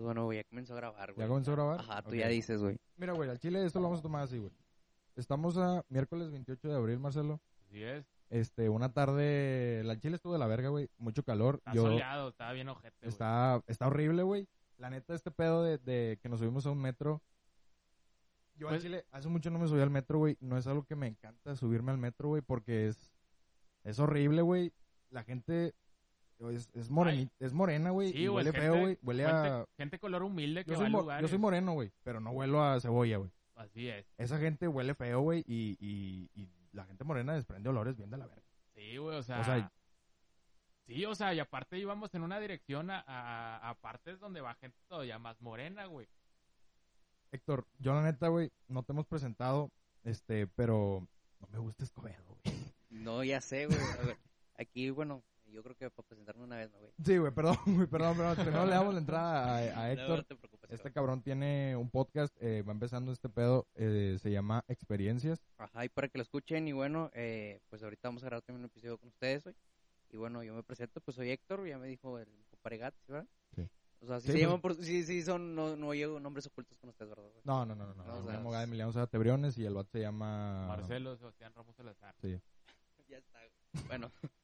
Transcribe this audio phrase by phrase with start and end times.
[0.00, 1.22] Pues bueno, güey, ya comenzó a grabar, güey.
[1.22, 1.80] ¿Ya comenzó a grabar?
[1.80, 2.78] Ajá, tú ya dices, güey.
[2.96, 4.50] Mira, güey, al chile esto lo vamos a tomar así, güey.
[5.14, 7.38] Estamos a miércoles 28 de abril, Marcelo.
[7.66, 8.06] Así es.
[8.30, 10.88] Este, una tarde, la chile estuvo de la verga, güey.
[10.96, 11.56] Mucho calor.
[11.56, 13.10] Está Yo, soleado, está bien ojete, güey.
[13.10, 14.48] está, está horrible, güey.
[14.78, 17.20] La neta, este pedo de, de que nos subimos a un metro.
[18.54, 20.38] Yo al Pues- chile, hace mucho no me subí al metro, güey.
[20.40, 23.12] No es algo que me encanta subirme al metro, güey, porque es,
[23.84, 24.72] es horrible, güey.
[25.10, 25.74] La gente
[26.48, 28.12] es, es, moreni- es morena, güey.
[28.12, 28.98] Sí, y güey, huele gente- feo, güey.
[29.02, 29.66] Huele a...
[29.76, 31.22] Gente, color humilde que Yo va soy, a mo- lugares.
[31.22, 33.30] yo soy moreno, güey, pero no huelo a cebolla, güey.
[33.56, 34.06] Así es.
[34.16, 38.16] Esa gente huele feo, güey, y, y, y la gente morena desprende olores bien de
[38.16, 38.42] la verga.
[38.74, 39.40] Sí, güey, o sea...
[39.40, 39.72] O sea,
[40.86, 44.54] Sí, o sea, y aparte íbamos en una dirección a, a, a partes donde va
[44.56, 46.08] gente todavía más morena, güey.
[47.30, 49.70] Héctor, yo la neta, güey, no te hemos presentado,
[50.02, 51.06] este, pero
[51.38, 52.56] no me gusta Escobedo, güey.
[52.88, 53.78] No, ya sé, güey.
[54.58, 55.22] Aquí, bueno,
[55.52, 56.92] yo creo que para presentarme una vez, ¿no, güey?
[57.04, 58.36] Sí, güey, perdón, güey, perdón, perdón.
[58.36, 60.18] Primero le damos la entrada a, a Héctor.
[60.18, 60.70] no te preocupes.
[60.70, 61.22] Este cabrón.
[61.22, 65.40] tiene un podcast, eh, va empezando este pedo, eh, se llama Experiencias.
[65.58, 68.60] Ajá, y para que lo escuchen, y bueno, eh, pues ahorita vamos a grabar también
[68.64, 69.54] un episodio con ustedes hoy.
[70.12, 73.12] Y bueno, yo me presento, pues soy Héctor, ya me dijo el compadre Gat, ¿sí,
[73.12, 73.28] verdad?
[73.54, 73.68] Sí.
[74.02, 74.74] O sea, si Sí, se pues- llaman por...
[74.76, 75.54] Sí, sí, son...
[75.54, 77.24] No, no llevo nombres ocultos con ustedes, ¿verdad?
[77.30, 77.42] güey?
[77.44, 78.04] No, no, no, no, no.
[78.04, 80.66] No, o me llamo Gad Emiliano Zárate Briones y el vato se llama...
[80.66, 82.14] Marcelo, Sebastián Ramos Salazar.
[82.20, 82.40] Sí.
[83.08, 83.86] Ya está, güey.
[83.88, 84.10] Bueno.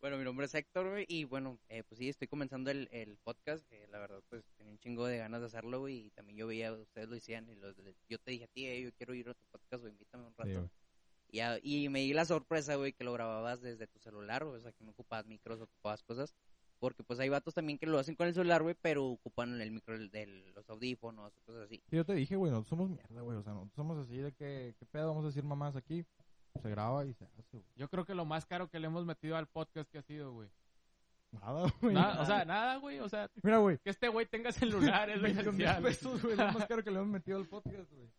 [0.00, 3.70] bueno, mi nombre es Héctor, y bueno, eh, pues sí, estoy comenzando el, el podcast.
[3.72, 6.72] eh, la verdad, pues tenía un chingo de ganas de hacerlo, y también yo veía,
[6.72, 7.76] ustedes lo decían, y los
[8.08, 10.30] yo te dije a ti, eh, yo quiero ir a tu podcast, güey, invítame un
[10.32, 10.58] Sí, rato.
[10.60, 10.70] güey.
[11.32, 14.58] y, a- y me di la sorpresa, güey, que lo grababas desde tu celular, o
[14.58, 16.34] sea, que no ocupabas micros, ocupabas cosas.
[16.80, 19.70] Porque pues hay vatos también que lo hacen con el celular, güey, pero ocupan el
[19.70, 21.82] micro de los audífonos o cosas así.
[21.90, 23.36] Sí, yo te dije, güey, nosotros somos mierda, güey.
[23.36, 25.08] O sea, nosotros somos así de que, ¿qué pedo?
[25.08, 26.06] Vamos a decir mamás aquí.
[26.62, 27.64] Se graba y se hace, güey.
[27.76, 30.32] Yo creo que lo más caro que le hemos metido al podcast que ha sido,
[30.32, 30.48] güey.
[31.32, 31.94] Nada, güey.
[31.94, 32.98] Nada, o sea, nada, güey.
[32.98, 33.78] O sea, Mira, güey.
[33.78, 35.82] que este güey tenga celular es lo 21 mil esencial.
[35.82, 36.36] pesos, güey.
[36.36, 38.10] Lo más caro que le hemos metido al podcast, güey.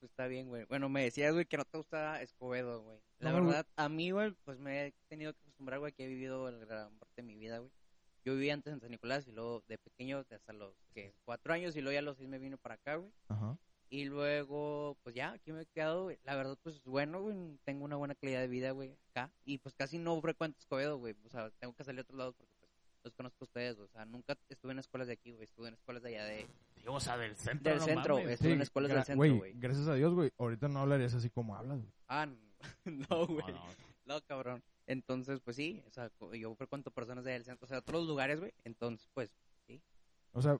[0.00, 0.64] Pues está bien, güey.
[0.64, 2.98] Bueno, me decías, güey, que no te gusta Escobedo, güey.
[3.20, 6.08] La No verdad, a mí, güey, pues me he tenido que acostumbrar, güey, que he
[6.08, 7.70] vivido la gran parte de mi vida, güey.
[8.24, 11.54] Yo vivía antes en San Nicolás y luego de pequeño, de hasta los que cuatro
[11.54, 13.12] años y luego ya a los seis me vine para acá, güey.
[13.28, 13.56] Ajá.
[13.88, 16.18] Y luego, pues ya, aquí me he quedado, güey.
[16.24, 19.32] La verdad, pues bueno, güey, tengo una buena calidad de vida, güey, acá.
[19.44, 21.14] Y pues casi no frecuento Escobedo, güey.
[21.24, 22.70] O sea, tengo que salir a otros lados porque pues
[23.04, 23.86] los conozco a ustedes, güey.
[23.86, 25.44] O sea, nunca estuve en escuelas de aquí, güey.
[25.44, 26.46] Estuve en escuelas de allá de...
[26.74, 27.70] Sí, o sea, del centro.
[27.70, 28.32] Del no centro, mames.
[28.32, 29.52] Estuve en escuelas del centro, güey.
[29.54, 30.32] Gracias a Dios, güey.
[30.38, 31.92] Ahorita no hablarías así como hablas, güey.
[32.08, 32.36] Ah, no,
[33.26, 33.46] güey.
[33.46, 33.86] No, no.
[34.06, 34.62] No, cabrón.
[34.86, 38.54] Entonces, pues sí, o sea, yo frecuento personas del centro, o sea, otros lugares, güey.
[38.64, 39.30] Entonces, pues,
[39.66, 39.82] sí.
[40.32, 40.58] O sea,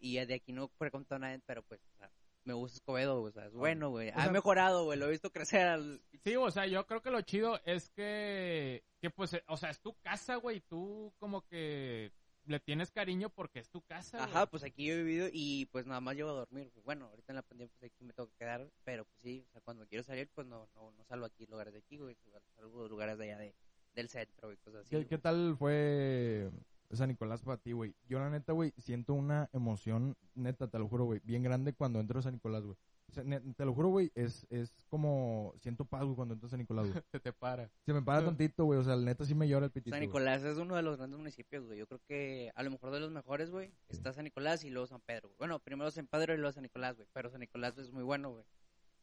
[0.00, 2.10] Y de aquí no frecuento a nadie, pero pues, o sea,
[2.48, 4.08] me gusta Escobedo, o sea, es bueno, güey.
[4.08, 6.00] Ha sea- mejorado, güey, lo he visto crecer al...
[6.24, 9.80] Sí, o sea, yo creo que lo chido es que, que pues, o sea, es
[9.80, 10.60] tu casa, güey.
[10.60, 12.10] Tú como que
[12.46, 14.24] le tienes cariño porque es tu casa.
[14.24, 14.46] Ajá, güey.
[14.50, 16.70] pues aquí yo he vivido y pues nada más llevo a dormir.
[16.72, 16.82] güey.
[16.84, 19.52] Bueno, ahorita en la pandemia pues aquí me tengo que quedar, pero pues sí, o
[19.52, 22.16] sea, cuando quiero salir pues no no, no salgo aquí lugares de aquí, güey,
[22.56, 23.54] salgo de lugares de allá de,
[23.94, 24.90] del centro y cosas así.
[24.96, 26.50] ¿qué, qué tal fue
[26.96, 27.94] San Nicolás para ti, güey?
[28.08, 32.00] Yo, la neta, güey, siento una emoción, neta, te lo juro, güey, bien grande cuando
[32.00, 32.76] entro a San Nicolás, güey.
[33.10, 36.46] O sea, ne- te lo juro, güey, es, es como siento paz, güey, cuando entro
[36.46, 37.02] a San Nicolás, güey.
[37.10, 37.70] Se te para.
[37.86, 39.94] Se me para tantito, güey, o sea, neta sí me llora el pitito.
[39.94, 40.00] San.
[40.00, 41.78] Nicolás es uno de los grandes municipios, güey.
[41.78, 43.72] Yo creo que a lo mejor de los mejores, güey.
[43.88, 45.30] Está San Nicolás y luego San Pedro.
[45.38, 47.08] Bueno, primero San Pedro y luego San Nicolás, güey.
[47.12, 48.44] Pero San Nicolás es muy bueno, güey.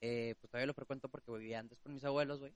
[0.01, 2.53] Eh, pues todavía lo frecuento porque vivía antes con mis abuelos, güey.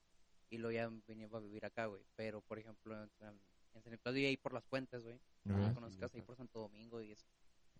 [0.51, 2.03] Y luego ya venía a vivir acá, güey.
[2.15, 3.39] Pero, por ejemplo, en San,
[3.79, 5.19] en San Nicolás vivía ahí por las puentes, güey.
[5.45, 7.25] Sé si conozcas ahí por Santo Domingo y eso.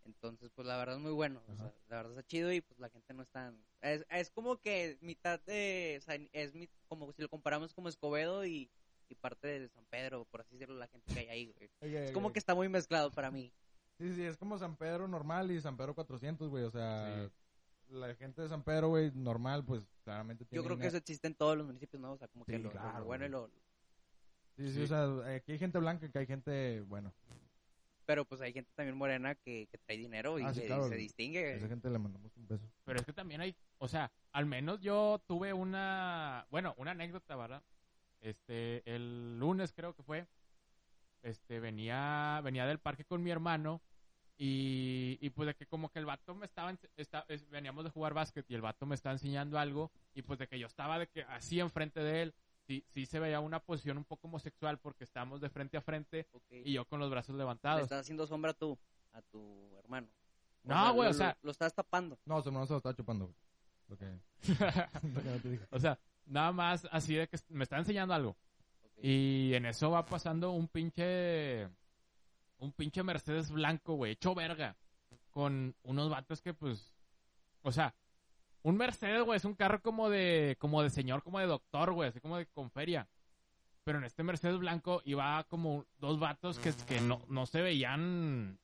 [0.05, 1.41] Entonces, pues la verdad es muy bueno.
[1.47, 3.63] O sea, la verdad está chido y pues la gente no es tan...
[3.81, 5.97] Es, es como que mitad de...
[5.99, 8.71] o sea, es mi- como si lo comparamos como Escobedo y,
[9.09, 11.69] y parte de San Pedro, por así decirlo, la gente que hay ahí, güey.
[11.81, 12.13] Ok, Es ok.
[12.13, 13.51] como que está muy mezclado para mí.
[13.99, 17.29] Sí, sí, es como San Pedro normal y San Pedro 400, güey, o sea...
[17.89, 20.61] La gente de San Pedro, güey, normal, pues claramente tiene...
[20.61, 22.13] Yo creo que eso existe en todos los municipios, ¿no?
[22.13, 23.49] O sea, como que Sí, lo, lo claro, bueno y lo...
[24.59, 24.81] Sí, sí, Sí.
[24.83, 27.13] o sea, aquí hay gente blanca, que hay gente, bueno,
[28.05, 30.87] Pero pues hay gente también morena que, que trae dinero y, Ah, sí, se, claro.
[30.87, 31.45] y se distingue.
[31.53, 32.67] a esa gente le mandamos un beso.
[32.83, 37.35] Pero es que también hay, o sea, al menos yo tuve una, bueno, una anécdota,
[37.35, 37.61] ¿verdad?
[38.19, 40.27] Este, el lunes creo que fue,
[41.21, 43.79] este, venía, venía del parque con mi hermano
[44.37, 47.83] y, y pues de que como que el vato me estaba, ense- está- es- veníamos
[47.83, 50.65] de jugar básquet y el vato me estaba enseñando algo y pues de que yo
[50.67, 52.33] estaba de que así enfrente de él,
[52.69, 56.27] sí, sí se veía una posición un poco homosexual porque estábamos de frente a frente
[56.51, 57.81] y yo con los brazos Le levantados.
[57.81, 58.77] estás haciendo sombra tú,
[59.13, 60.07] a tu hermano.
[60.63, 62.19] No, güey, lo- o sea- Lo, lo estás tapando.
[62.25, 63.35] No, su hermano se lo estaba chupando, güey.
[63.87, 64.05] Lo que...
[65.15, 65.65] lo que no te dije.
[65.71, 68.37] O sea, nada más así de que me está enseñando algo.
[69.01, 71.67] Y en eso va pasando un pinche.
[72.59, 74.75] un pinche Mercedes blanco, güey, hecho verga,
[75.31, 76.93] con unos vatos que, pues,
[77.63, 77.95] o sea,
[78.63, 82.09] un Mercedes, güey, es un carro como de, como de señor, como de doctor, güey,
[82.09, 83.07] así como de con feria.
[83.83, 88.59] Pero en este Mercedes blanco iba como dos vatos que, que no, no se veían,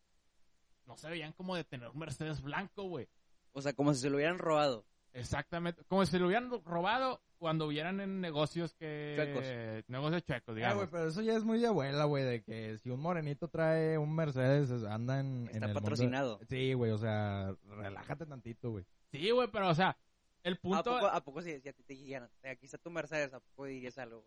[0.85, 3.07] no se veían como de tener un Mercedes blanco, güey.
[3.53, 4.85] O sea, como si se lo hubieran robado.
[5.13, 9.13] Exactamente, como si lo hubieran robado cuando hubieran en negocios que...
[9.15, 9.85] Chuecos.
[9.89, 10.75] Negocios chuecos, Ah, digamos.
[10.77, 13.97] güey, pero eso ya es muy de abuela, güey, de que si un morenito trae
[13.97, 16.39] un Mercedes, es- anda en, en Está el mundo- patrocinado.
[16.49, 18.85] Sí, güey, o sea, relájate tantito, güey.
[19.19, 19.97] Sí, güey, pero, o sea,
[20.43, 20.83] el ¿A punto...
[20.83, 23.39] poco, ¿A poco si, si a ti te dijeran, "Eh, aquí está tu Mercedes, ¿a
[23.39, 24.25] poco dirías algo?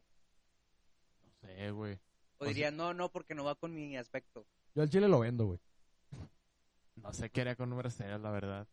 [1.24, 1.94] No sé, güey.
[1.94, 1.98] O
[2.38, 4.46] Pues dirías, no, no, porque no va con mi aspecto.
[4.74, 5.58] Yo al chile lo vendo, güey.
[6.96, 8.66] No sé qué haría con un Mercedes, la verdad.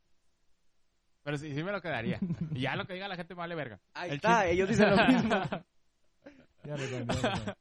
[1.24, 2.20] Pero sí, sí me lo quedaría.
[2.54, 3.80] Y ya lo que diga la gente me vale verga.
[3.94, 5.42] Ahí El está, chiste- ellos dicen lo mismo.
[6.66, 7.56] Ya lo.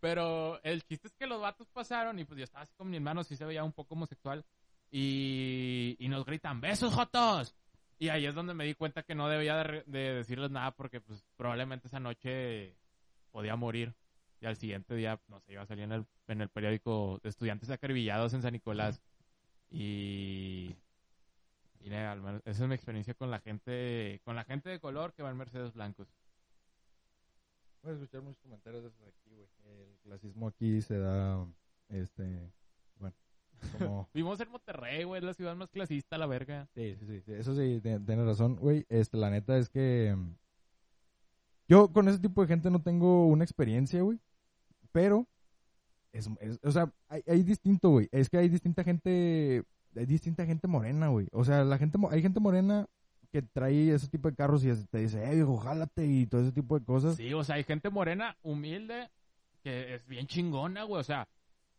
[0.00, 2.96] Pero el chiste es que los vatos pasaron y pues yo estaba así con mi
[2.96, 4.42] hermano, sí se veía un poco homosexual.
[4.90, 7.54] Y, y nos gritan, ¡besos, Jotos!
[7.98, 11.24] Y ahí es donde me di cuenta que no debía de, decirles nada porque pues
[11.36, 12.76] probablemente esa noche
[13.32, 13.94] podía morir.
[14.40, 17.28] Y al siguiente día, no sé, iba a salir en el, en el periódico de
[17.28, 19.02] estudiantes acribillados en San Nicolás.
[19.70, 20.76] Y...
[21.80, 25.14] Y al menos esa es mi experiencia con la gente con la gente de color
[25.14, 26.08] que va en Mercedes blancos.
[27.82, 29.48] Voy a escuchar muchos comentarios de esos aquí, güey.
[29.64, 31.46] El clasismo aquí se da,
[31.88, 32.52] este,
[33.78, 34.08] como...
[34.14, 36.68] Vivimos en Monterrey, güey, es la ciudad más clasista, la verga.
[36.74, 38.86] Sí, sí, sí, eso sí, tienes razón, güey.
[38.88, 40.16] Este, la neta es que
[41.68, 44.18] yo con ese tipo de gente no tengo una experiencia, güey.
[44.92, 45.26] Pero,
[46.12, 48.08] es, es- o sea, hay, hay distinto, güey.
[48.10, 49.62] Es que hay distinta gente,
[49.94, 51.28] hay distinta gente morena, güey.
[51.32, 52.86] O sea, la gente, hay gente morena
[53.30, 56.52] que trae ese tipo de carros y te dice, eh, viejo, jálate y todo ese
[56.52, 57.16] tipo de cosas.
[57.16, 59.10] Sí, o sea, hay gente morena, humilde,
[59.62, 61.00] que es bien chingona, güey.
[61.00, 61.28] O sea,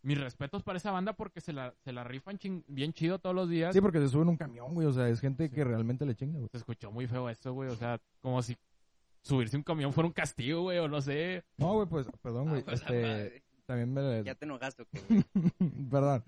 [0.02, 3.36] mis respetos para esa banda porque se la, se la rifan chin- bien chido todos
[3.36, 3.74] los días.
[3.74, 4.88] Sí, porque se suben un camión, güey.
[4.88, 5.54] O sea, es gente Sí.
[5.56, 6.50] que realmente le chinga, güey.
[6.52, 7.70] Se escuchó muy feo eso, güey.
[7.70, 8.56] O sea, como si
[9.22, 11.44] subirse un camión fuera un castigo, güey, o no sé.
[11.58, 12.62] No, güey, pues, perdón, güey.
[12.62, 14.24] Ah, pues, este, también me...
[14.24, 15.24] Ya te enojaste, ¿o qué, güey?
[15.92, 16.24] Perdón.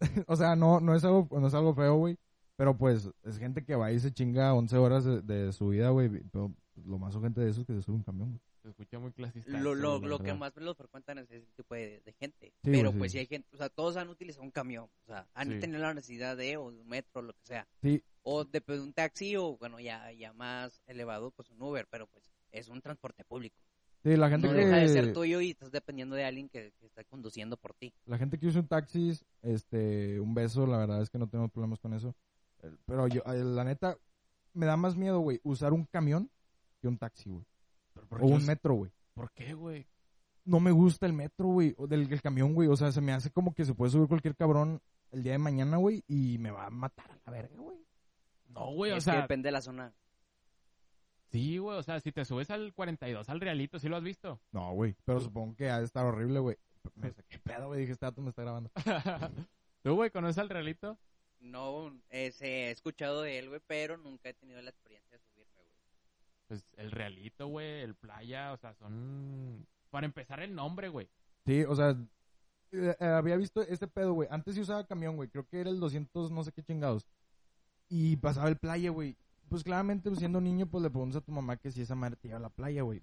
[0.26, 2.18] o sea, no, no es algo, no es algo feo, güey.
[2.56, 5.90] Pero pues, es gente que va y se chinga 11 horas de, de su vida,
[5.90, 6.08] güey.
[6.30, 6.52] Pero
[6.86, 8.40] lo más gente de eso es que se sube un camión, güey.
[8.62, 9.50] Se escucha muy clasista.
[9.58, 12.52] Lo, lo, lo que más me lo frecuentan es ese tipo de, de gente.
[12.62, 13.16] Sí, Pero pues sí.
[13.16, 14.84] si hay gente, o sea, todos han utilizado un camión.
[14.84, 15.58] O sea, han Sí.
[15.58, 17.66] tenido la necesidad de, o de un metro, lo que sea.
[17.82, 21.88] Sí, O de, pues, un taxi, o bueno, ya, ya más elevado, pues un Uber.
[21.90, 23.56] Pero pues es un transporte público.
[24.04, 24.60] sí, la gente No que...
[24.60, 27.92] deja de ser tuyo y estás dependiendo de alguien que, que está conduciendo por ti.
[28.06, 31.50] La gente que usa un taxi, este, un beso, la verdad es que no tenemos
[31.50, 32.14] problemas con eso.
[32.62, 33.98] Eh, Pero yo, eh, la neta,
[34.54, 36.30] me da más miedo, güey, usar un camión
[36.80, 37.44] que un taxi, güey.
[37.92, 38.90] ¿Pero por O qué un metro, güey.
[39.14, 39.86] ¿Por qué, güey?
[40.44, 42.68] No me gusta el metro, güey, o del el camión, güey.
[42.68, 44.80] O sea, se me hace como que se puede subir cualquier cabrón
[45.12, 47.78] el día de mañana, güey, y me va a matar a la verga, güey.
[48.48, 49.94] No, güey, o es que sea, depende de la zona.
[51.30, 54.40] sí, güey, o sea, si te subes al 42, al realito, ¿sí lo has visto?
[54.50, 56.56] No, güey, pero supongo que ha de estar horrible, güey.
[56.96, 58.70] Me saqué ¿qué pedo, güey, dije, este dato me está grabando.
[59.82, 60.98] ¿Tú, güey, conoces al realito?
[61.40, 65.24] No, eh, he escuchado de él, güey, pero nunca he tenido la experiencia de.
[66.52, 69.66] Pues el realito, güey, el playa, o sea, son...
[69.88, 71.08] Para empezar el nombre, güey.
[71.46, 71.96] Sí, o sea,
[72.72, 74.28] eh, eh, había visto este pedo, güey.
[74.30, 75.30] Antes se usaba camión, güey.
[75.30, 77.08] Creo que era el 200, no sé qué chingados.
[77.88, 79.16] Y pasaba el playa, güey.
[79.48, 82.16] Pues claramente, pues, siendo niño, pues le preguntas a tu mamá que si esa madre
[82.16, 83.02] te lleva a la playa, güey.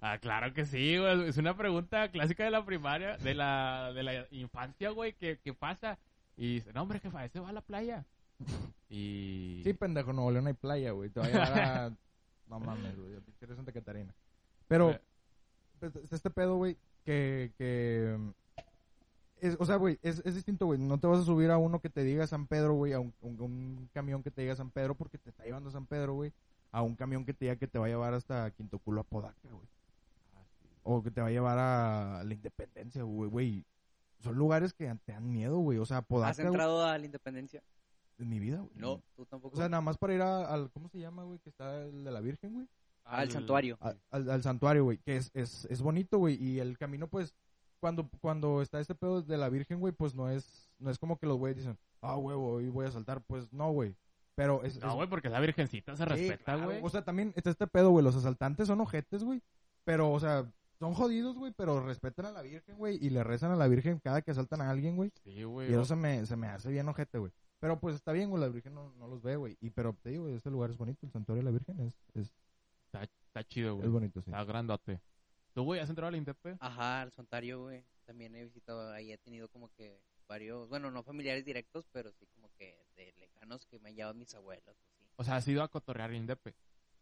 [0.00, 1.28] Ah, claro que sí, güey.
[1.28, 5.52] Es una pregunta clásica de la primaria, de la, de la infancia, güey, que, que
[5.52, 5.98] pasa.
[6.34, 8.06] Y dice, no, hombre, jefa, ese va a la playa.
[8.88, 9.62] Y...
[9.64, 11.10] Sí, pendejo, Nuevo León hay playa, güey.
[11.10, 11.96] Te va a llevar a...
[12.48, 13.14] no mames, güey.
[13.16, 14.14] A pinche Santa Catarina.
[14.68, 14.98] Pero,
[15.80, 17.52] pues, este pedo, güey, que...
[17.58, 18.18] que
[19.40, 20.78] es, o sea, güey, es, es distinto, güey.
[20.78, 23.12] No te vas a subir a uno que te diga San Pedro, güey, a un,
[23.20, 26.14] un- un camión que te diga San Pedro porque te está llevando a San Pedro,
[26.14, 26.32] güey.
[26.72, 29.04] A un camión que te diga que te va a llevar hasta Quinto Culo a
[29.04, 29.66] Podaca, güey.
[30.84, 33.64] O que te va a llevar a la Independencia, güey, güey.
[34.20, 35.78] Son lugares que te dan miedo, güey.
[35.78, 37.62] O sea, Podaca, ¿Has entrado a la independencia?
[38.18, 38.72] En mi vida, güey.
[38.76, 39.54] No, tú tampoco.
[39.54, 41.38] O sea, nada más para ir a- al, ¿cómo se llama, güey?
[41.40, 42.68] Que está el de la Virgen, güey.
[43.04, 43.78] Al santuario.
[43.80, 44.98] A- Al, al santuario, güey.
[44.98, 46.34] Que es, es, es bonito, güey.
[46.42, 47.34] Y el camino, pues,
[47.78, 51.18] cuando, cuando está este pedo de la Virgen, güey, pues no es, no es como
[51.18, 53.20] que los güeyes dicen, ah, huevo, hoy voy a saltar.
[53.22, 53.94] Pues no, güey.
[54.34, 54.80] Pero es...
[54.80, 56.64] No, es- güey, porque la virgencita se sí, respeta, claro.
[56.64, 56.80] güey.
[56.82, 58.04] O sea, también está este pedo, güey.
[58.04, 59.40] Los asaltantes son ojetes, güey.
[59.84, 62.98] Pero, o sea, son jodidos, güey, pero respetan a la Virgen, güey.
[63.00, 65.12] Y le rezan a la Virgen cada que asaltan a alguien, güey.
[65.22, 65.70] Sí, güey.
[65.70, 67.32] Y eso se me, se me hace bien ojete, güey.
[67.58, 69.56] Pero pues está bien, güey, la Virgen no, no los ve, güey.
[69.60, 72.32] Y pero te digo, este lugar es bonito, el santuario de la Virgen es, es,
[72.86, 73.88] Está, está chido, es güey.
[73.88, 74.30] bonito, sí.
[74.30, 75.00] Está grandote.
[75.54, 76.56] ¿Tú, güey, has entrado al Indepe?
[76.60, 77.84] Ajá, al santuario, güey.
[78.04, 79.98] También he visitado ahí, he tenido como que
[80.28, 84.14] varios, bueno, no familiares directos, pero sí como que de lejanos que me han llevado
[84.14, 85.06] mis abuelos, así.
[85.16, 86.54] O sea, has ido a cotorrear Indepe.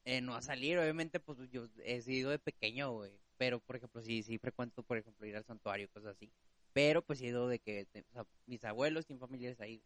[0.05, 3.13] Eh, no a salir, obviamente, pues yo he sido de pequeño, güey.
[3.37, 6.31] Pero, por ejemplo, sí, sí frecuento, por ejemplo, ir al santuario, cosas así.
[6.73, 9.83] Pero, pues, he ido de que, de- o sea, mis abuelos tienen familiares ahí.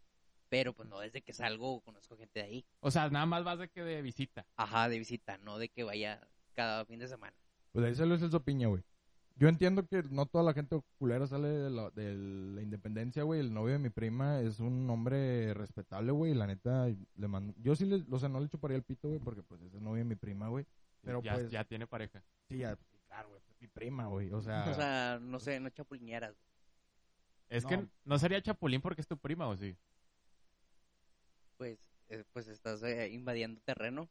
[0.48, 2.66] Pero, pues, no desde que salgo conozco gente de ahí.
[2.80, 4.46] O sea, nada más vas de que de visita.
[4.56, 7.36] Ajá, de visita, no de que vaya cada fin de semana.
[7.72, 8.82] Pues ahí salió Celso Piña, güey.
[9.36, 13.38] Yo entiendo que no toda la gente culera sale de la, de la independencia, güey.
[13.40, 16.32] El novio de mi prima es un hombre respetable, güey.
[16.32, 17.54] y La neta, le mando...
[17.58, 18.04] Yo sí le...
[18.10, 20.16] O sea, no le chuparía el pito, güey, porque pues es el novio de mi
[20.16, 20.66] prima, güey.
[21.02, 21.50] Pero ya, pues...
[21.50, 22.20] ya tiene pareja.
[22.48, 22.76] Sí, ya,
[23.06, 23.40] claro, güey.
[23.48, 24.32] Es mi prima, güey.
[24.32, 24.64] O sea...
[24.70, 26.32] O sea, no sé, no chapulinearas.
[26.34, 26.48] güey.
[27.48, 27.70] Es No.
[27.70, 29.76] que no sería Chapulín porque es tu prima, ¿o sí?
[31.58, 34.08] Pues, eh, pues estás eh, invadiendo terreno.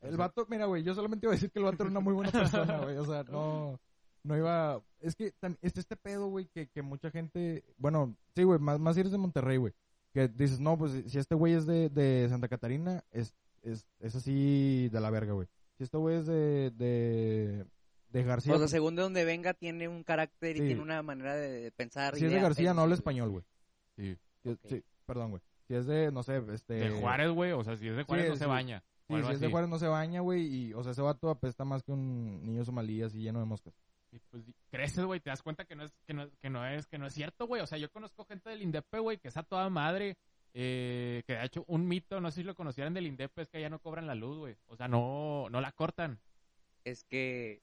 [0.00, 2.12] El vato, mira, güey, yo solamente iba a decir que el vato era una muy
[2.14, 2.32] buena
[2.76, 2.96] persona, güey.
[2.96, 3.78] O sea, no,
[4.24, 4.82] no iba.
[4.98, 7.62] Es que es este pedo, güey, que, que mucha gente.
[7.76, 9.72] Bueno, sí, güey, más, más si eres de Monterrey, güey.
[10.12, 13.32] Que dices, no, pues si este güey es de, de Santa Catarina, es,
[13.62, 15.46] es, es así de la verga, güey.
[15.78, 17.64] Si este güey es de, de,
[18.10, 18.54] de García.
[18.54, 20.66] o sea, según de donde venga, tiene un carácter y Sí.
[20.66, 22.16] tiene una manera de pensar.
[22.16, 23.44] si es de García, no habla español, güey.
[23.96, 24.16] Sí.
[24.68, 25.42] Sí, perdón, güey.
[25.66, 26.74] Si es de, no sé, este.
[26.74, 27.52] De Juárez, güey.
[27.52, 28.82] O sea, si es de Juárez no se baña.
[29.08, 29.50] Sí, si es de.
[29.50, 30.42] Juárez no se baña, güey.
[30.46, 33.74] Y, o sea, ese vato apesta más que un niño somalí así lleno de moscas.
[34.10, 36.86] Y pues creces, güey, te das cuenta que no es que no, que no es
[36.86, 37.62] que no es cierto, güey.
[37.62, 40.18] O sea, yo conozco gente del Indepe, güey, que es a toda madre,
[40.52, 43.56] eh, que ha hecho un mito, no sé si lo conocieran del Indepe, es que
[43.56, 44.56] allá no cobran la luz, güey.
[44.66, 46.20] O sea, no no la cortan.
[46.84, 47.62] Es que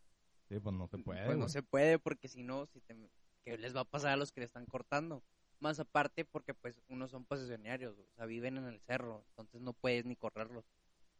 [0.49, 1.25] Sí, pues no se puede.
[1.25, 2.95] pues no se puede porque si no, si te,
[3.43, 5.21] ¿qué les va a pasar a los que le están cortando?
[5.59, 9.73] Más aparte porque pues unos son posesionarios, o sea, viven en el cerro, entonces no
[9.73, 10.65] puedes ni correrlos.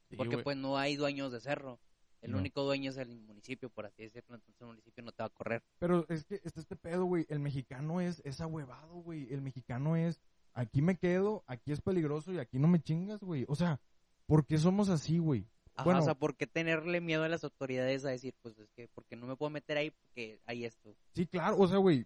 [0.10, 1.79] Sí, porque pues no hay dueños de cerro.
[2.22, 2.38] El No.
[2.39, 5.29] único dueño es el municipio, por así decirlo, entonces el municipio no te va a
[5.29, 5.63] correr.
[5.79, 7.25] Pero es que está este pedo, güey.
[7.29, 9.31] El mexicano es, es ahuevado, güey.
[9.34, 10.19] El mexicano es,
[10.53, 13.46] aquí me quedo, aquí es peligroso y aquí no me chingas, güey.
[13.48, 13.79] O sea,
[14.25, 15.48] ¿por qué somos así, güey?
[15.84, 16.00] Bueno.
[16.00, 19.15] o sea, ¿por qué tenerle miedo a las autoridades a decir, pues es que, porque
[19.15, 20.93] no me puedo meter ahí porque hay esto?
[21.13, 22.05] Sí, claro, o sea, güey.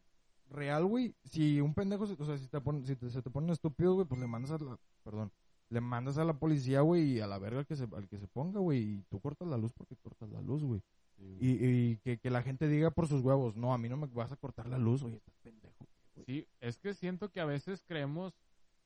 [0.53, 1.15] Real, güey.
[1.25, 3.95] Si un pendejo, se- o sea, si, te pon- si te- se te pone estúpido,
[3.95, 5.31] güey, pues le mandas a la, perdón,
[5.69, 8.19] le mandas a la policía, güey, y a la verga al que se, al que
[8.19, 8.79] se ponga, güey.
[8.79, 10.81] Y tú cortas la luz porque cortas la luz, güey.
[11.17, 11.37] Sí, güey.
[11.41, 14.07] Y, y que, que la gente diga por sus huevos, no, a mí no me
[14.07, 15.75] vas a cortar la luz, oye, estás pendejo.
[16.15, 16.25] güey.
[16.25, 18.33] Sí, es que siento que a veces creemos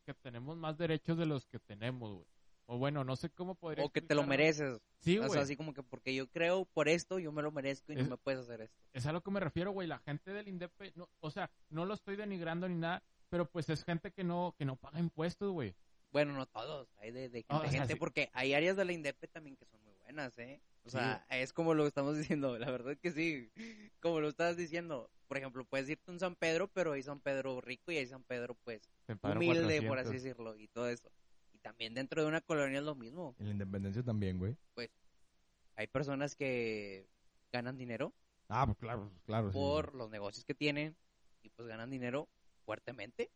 [0.05, 2.25] que tenemos más derechos de los que tenemos, güey.
[2.69, 4.79] O bueno, no sé cómo podría O que te lo mereces.
[4.99, 5.31] Sí, o güey.
[5.31, 8.03] sea, así como que porque yo creo por esto, yo me lo merezco y Es-
[8.03, 8.75] no me puedes hacer esto.
[8.93, 9.87] Es a lo que me refiero, güey.
[9.87, 13.69] La gente del INDEP, no, o sea, no lo estoy denigrando ni nada, pero pues
[13.69, 15.75] es gente que no, que no paga impuestos, güey.
[16.11, 17.99] Bueno, no todos, hay de, de gente, o sea, gente sí.
[17.99, 20.61] porque hay áreas de la INDEP también que son muy buenas, ¿eh?
[20.85, 20.97] O Sí.
[20.97, 23.49] sea, es como lo estamos diciendo, la verdad es que sí,
[24.01, 25.09] como lo estás diciendo.
[25.27, 28.07] Por ejemplo, puedes irte a un San Pedro, pero hay San Pedro rico y hay
[28.07, 28.81] San Pedro, pues,
[29.23, 29.87] humilde, 400.
[29.89, 31.11] por así decirlo, y todo eso.
[31.67, 33.35] También dentro de una colonia es lo mismo.
[33.39, 34.55] En la independencia también, güey.
[35.75, 37.05] Hay personas que
[37.51, 38.13] ganan dinero
[38.47, 39.51] Ah, pues claro, pues claro.
[39.51, 39.53] sí.
[39.53, 40.95] por los negocios que tienen
[41.43, 42.29] y pues ganan dinero
[42.65, 43.29] fuertemente.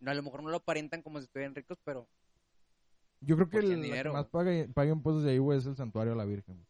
[0.00, 2.08] No, a lo mejor no lo aparentan como si estuvieran ricos, pero
[3.20, 6.12] Yo creo que el que más paga, paga impuestos de ahí, güey, es el santuario
[6.14, 6.56] a la Virgen.
[6.56, 6.66] güey.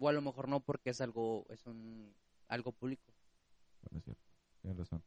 [0.00, 2.12] o a lo mejor no porque es algo es un
[2.48, 3.04] algo público.
[3.82, 4.22] Bueno, es cierto.
[4.62, 5.02] Tienes razón.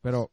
[0.00, 0.30] Pero,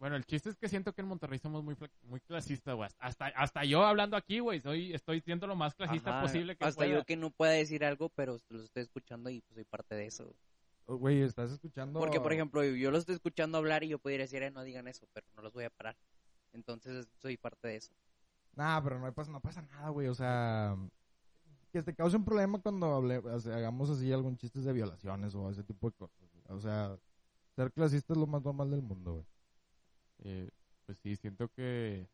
[0.00, 2.88] Bueno, el chiste es que siento que en Monterrey somos muy, fla- muy clasistas, güey.
[2.98, 6.64] Hasta, hasta yo hablando aquí, güey, soy, estoy siendo lo más clasista Ajá, posible que
[6.64, 6.94] Hasta pueda.
[6.98, 10.06] yo que no pueda decir algo, pero los estoy escuchando y pues soy parte de
[10.06, 10.34] eso.
[10.86, 12.00] oh, güey, estás escuchando.
[12.00, 14.88] Porque, por ejemplo, yo los estoy escuchando hablar y yo podría decir, eh, no digan
[14.88, 15.94] eso, pero no los voy a parar.
[16.54, 17.92] Entonces soy parte de eso.
[18.56, 20.08] Nah, pero no pasa, no pasa nada, güey.
[20.08, 20.76] O sea,
[21.72, 25.34] que te cause un problema cuando hable, o sea, hagamos así algún chistes de violaciones
[25.34, 26.18] o ese tipo de cosas.
[26.32, 26.44] güey.
[26.56, 26.96] O sea,
[27.54, 29.26] ser clasista es lo más normal del mundo, güey.
[30.22, 30.50] Eh,
[30.86, 32.08] pues sí, siento que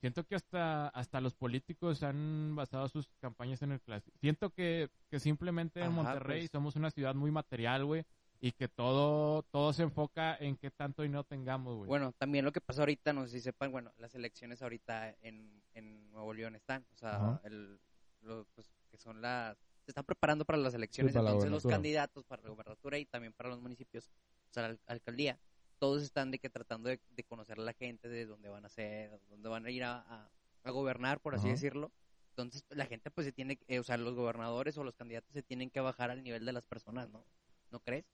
[0.00, 4.18] siento que hasta hasta los políticos han basado sus campañas en el clasismo.
[4.20, 6.50] Siento que, que simplemente en Monterrey pues.
[6.50, 8.04] somos una ciudad muy material, güey,
[8.40, 11.88] y que todo todo se enfoca en qué tanto y no tengamos, güey.
[11.88, 15.62] Bueno, también lo que pasa ahorita, no sé si sepan, bueno, las elecciones ahorita en,
[15.74, 17.40] en Nuevo León están, o sea, Ajá.
[17.44, 17.78] el,
[18.22, 21.66] lo, pues, que son las, se están preparando para las elecciones, para la entonces los
[21.66, 24.10] candidatos para la gobernatura y también para los municipios,
[24.50, 25.38] o sea, la al- alcaldía,
[25.82, 28.68] todos están de que tratando de, de conocer a la gente, de dónde van a
[28.68, 30.30] ser, dónde van a ir a, a-
[30.62, 31.90] a gobernar, por así decirlo.
[32.30, 35.32] Entonces, la gente pues se tiene, que- eh, o sea, los gobernadores o los candidatos
[35.32, 37.26] se tienen que bajar al nivel de las personas, ¿no?
[37.72, 38.04] ¿No crees?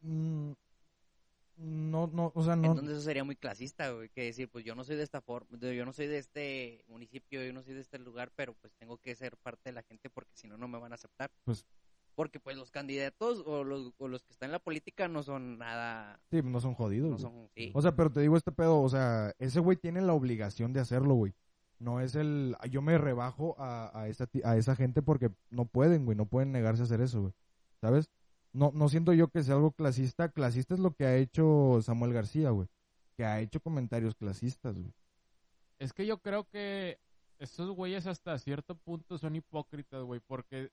[0.00, 0.52] Mm,
[1.90, 2.68] no, no, o sea, no.
[2.68, 5.58] Entonces eso sería muy clasista, güey, que decir, pues yo no soy de esta forma,
[5.58, 8.96] yo no soy de este municipio, yo no soy de este lugar, pero pues tengo
[8.96, 11.30] que ser parte de la gente porque si no, no me van a aceptar.
[12.14, 15.58] Porque pues los candidatos o los, o los que están en la política no son
[15.58, 16.20] nada...
[16.30, 17.22] Sí, no son jodidos, No güey.
[17.22, 17.50] son...
[17.56, 17.70] Sí.
[17.74, 20.80] O sea, pero te digo este pedo, o sea, ese güey tiene la obligación de
[20.80, 21.32] hacerlo, güey.
[21.78, 22.54] No es el...
[22.70, 26.26] Yo me rebajo a, a, esa, ti- a esa gente porque no pueden, güey, no
[26.26, 27.32] pueden negarse a hacer eso, güey.
[27.80, 28.10] ¿Sabes?
[28.52, 30.28] No, no siento yo que sea algo clasista.
[30.28, 32.68] Clasista es lo que ha hecho Samuel García, güey.
[33.16, 34.92] Que ha hecho comentarios clasistas, güey.
[35.78, 37.00] Es que yo creo que
[37.38, 40.70] esos güeyes hasta cierto punto son hipócritas, güey, porque,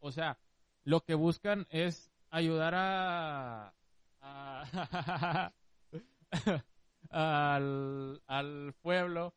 [0.00, 0.36] o sea,
[0.84, 3.74] lo que buscan es ayudar a...
[4.20, 5.52] a-
[7.10, 9.34] al, al pueblo,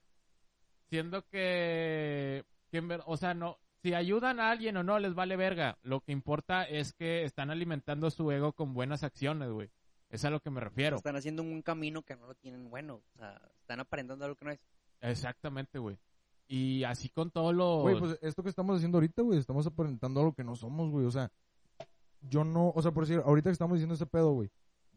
[0.89, 5.77] siendo que, que o sea, no, si ayudan a alguien o no, les vale verga.
[5.81, 9.69] Lo que importa es que están alimentando su ego con buenas acciones, güey.
[10.09, 10.97] Es a lo que me refiero.
[10.97, 13.01] Están haciendo un camino que no lo tienen bueno.
[13.15, 14.59] O sea, están aparentando algo que no es.
[15.01, 15.97] Exactamente, güey.
[16.47, 17.81] Y así con todos los...
[17.81, 21.05] Güey, pues esto que estamos haciendo ahorita, güey, estamos aparentando algo que no somos, güey.
[21.05, 21.31] O sea,
[22.21, 24.49] yo no, o sea, por decir, ahorita que estamos diciendo ese pedo, güey,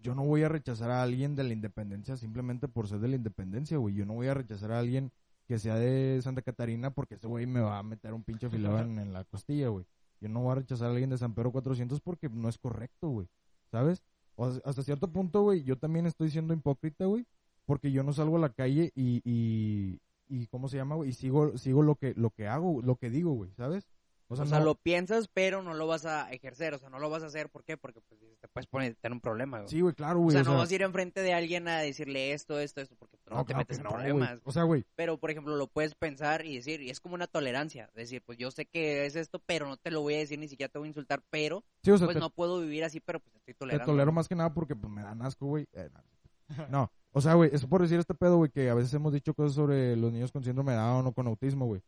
[0.03, 3.17] yo no voy a rechazar a alguien de la independencia simplemente por ser de la
[3.17, 3.95] independencia, güey.
[3.95, 5.11] Yo no voy a rechazar a alguien
[5.47, 8.81] que sea de Santa Catarina porque ese güey me va a meter un pinche filado
[8.81, 9.87] en, en la costilla, güey.
[10.21, 13.09] Yo no voy a rechazar a alguien de San Pedro 400 porque no es correcto,
[13.09, 13.29] güey.
[13.71, 14.03] ¿Sabes?
[14.37, 17.27] O sea, hasta cierto punto, güey, yo también estoy siendo hipócrita, güey,
[17.65, 19.99] porque yo no salgo a la calle y, y,
[20.29, 21.11] y ¿cómo se llama, güey?
[21.11, 23.87] Y sigo, sigo lo que, lo que hago, lo que digo, güey, ¿sabes?
[24.29, 26.75] O sea, no- lo piensas, pero no lo vas a ejercer.
[26.75, 27.49] O sea, no lo vas a hacer.
[27.49, 27.77] ¿Por qué?
[27.77, 29.69] Porque pues, te puedes poner tener un problema, güey.
[29.71, 30.33] Sí, güey, claro, o güey.
[30.33, 32.97] sea, o no sea, vas a ir enfrente de alguien a decirle esto, esto, esto,
[32.97, 34.41] porque pues, no, te claro metes en no, problemas.
[34.43, 37.29] O sea, güey, Pero, por ejemplo, lo puedes pensar y decir, y es como una
[37.29, 37.89] tolerancia.
[37.95, 40.49] Decir, pues yo sé que es esto, pero no te lo voy a decir, ni
[40.49, 42.99] siquiera te voy a insultar, pero sí, o sea, pues te, no puedo vivir así,
[42.99, 43.93] pero pues estoy te tolerando.
[43.93, 45.69] tolero más que nada porque pues me dan asco, güey.
[45.73, 46.03] Eh, no,
[46.69, 49.33] no, o sea, güey, eso por decir este pedo, güey, que a veces hemos dicho
[49.33, 51.81] cosas sobre los niños con síndrome de Down o con autismo, güey.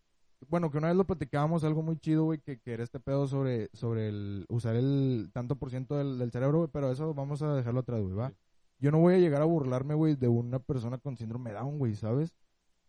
[0.49, 3.26] Bueno, que una vez lo platicábamos, algo muy chido, güey, que, que era este pedo
[3.28, 7.42] sobre, sobre el usar el tanto por ciento del, del cerebro, güey, pero eso vamos
[7.42, 8.30] a dejarlo atrás, güey, ¿va?
[8.30, 8.37] Sí.
[8.78, 11.78] Yo no voy a llegar a burlarme, güey, de una persona con síndrome de Down,
[11.78, 12.32] güey, ¿sabes?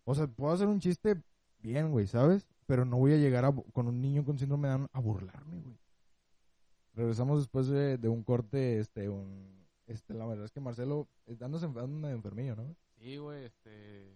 [0.05, 1.22] O sea, puedo hacer un chiste
[1.58, 2.47] bien, güey, ¿sabes?
[2.67, 5.60] Pero no voy a llegar a, con un niño con síndrome de Down a burlarme,
[5.60, 5.78] güey.
[6.93, 9.59] Regresamos después de, de un corte, este, un...
[9.89, 12.75] Este, la verdad es que Marcelo dándose anda de enfermillo, ¿no?
[12.99, 14.13] Sí, güey, este...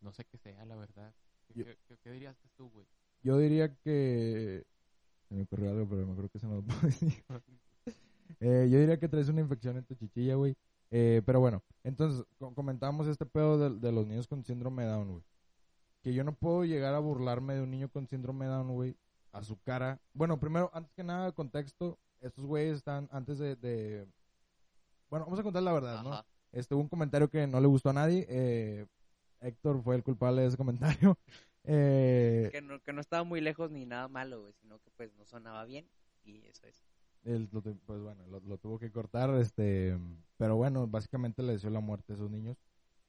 [0.00, 1.14] No sé qué sea, la verdad.
[1.48, 2.86] ¿Qué, Yo- qué- qué- qué dirías tú, güey?
[3.22, 4.64] Yo diría que...
[5.28, 7.24] Se me ocurrió algo, pero me creo que se no lo puedo decir.
[8.40, 10.54] Eh, yo diría que traes una infección en tu chichilla, güey.
[10.90, 15.10] Eh, pero bueno, entonces co- comentábamos este pedo de, de los niños con síndrome Down,
[15.12, 15.22] güey.
[16.02, 18.96] Que yo no puedo llegar a burlarme de un niño con síndrome Down, güey,
[19.30, 20.00] a su cara.
[20.12, 21.98] Bueno, primero, antes que nada, contexto.
[22.20, 23.56] Estos güeyes están antes de...
[23.56, 24.06] de-
[25.12, 26.24] Bueno, vamos a contar la verdad, ¿no?
[26.52, 28.24] Este, hubo un comentario que no le gustó a nadie.
[28.30, 28.86] Eh,
[29.42, 31.18] Héctor fue el culpable de ese comentario.
[31.64, 35.14] Eh, Que no, que no estaba muy lejos ni nada malo, güey, sino que pues
[35.14, 35.86] no sonaba bien
[36.24, 36.82] y eso es.
[37.22, 37.48] él
[37.86, 39.96] pues bueno, lo, lo tuvo que cortar, este,
[40.38, 42.56] pero bueno, básicamente le deseó la muerte a esos niños.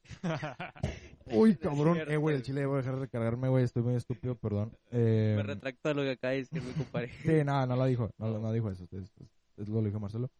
[1.26, 3.96] Uy, Es cabrón, eh, güey, el chile voy a dejar de recargarme, güey, estoy muy
[3.96, 4.72] estúpido, perdón.
[4.92, 7.10] Eh, Me retracto de lo que acaba de decir mi compadre.
[7.24, 9.12] sí, nada, no lo dijo, no, lo- no dijo eso, es, es-
[9.56, 10.30] es lo dijo Marcelo.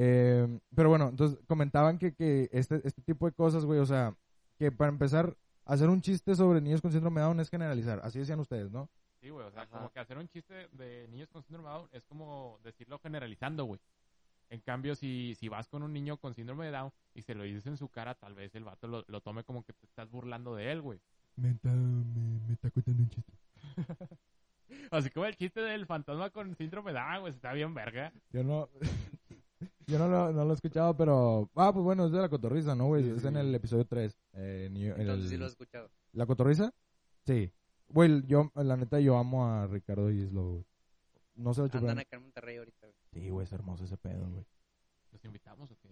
[0.00, 4.14] Eh, pero bueno, entonces comentaban que, que este, este tipo de cosas, güey, o sea,
[4.56, 8.20] que para empezar, hacer un chiste sobre niños con síndrome de Down es generalizar, así
[8.20, 8.88] decían ustedes, ¿no?
[9.20, 9.76] Sí, güey, o sea, Ajá.
[9.76, 13.64] como que hacer un chiste de niños con síndrome de Down es como decirlo generalizando,
[13.64, 13.80] güey.
[14.50, 17.42] En cambio, si, si vas con un niño con síndrome de Down y se lo
[17.42, 20.08] dices en su cara, tal vez el vato lo, lo tome como que te estás
[20.08, 21.00] burlando de él, güey.
[21.34, 23.32] Me está, me, me está contando un chiste.
[24.92, 28.12] Así como el chiste del fantasma con síndrome de Down, güey, está bien verga.
[28.32, 28.68] Yo no.
[29.88, 31.50] Yo no lo, no lo he escuchado, pero.
[31.56, 33.02] Ah, pues bueno, es de la cotorriza, ¿no, güey?
[33.04, 33.26] Sí, es sí.
[33.28, 34.18] en el episodio 3.
[34.34, 35.90] Eh, en- en Entonces el- sí lo he escuchado.
[36.12, 36.72] ¿La cotorriza?
[37.26, 37.50] Sí.
[37.88, 40.64] Güey, yo, la neta, yo amo a Ricardo y Slow, güey.
[41.36, 41.98] No se lo Andan chupan.
[42.00, 42.98] acá en Monterrey ahorita, güey.
[43.12, 44.44] Sí, güey, es hermoso ese pedo, güey.
[45.12, 45.88] ¿Los invitamos o qué?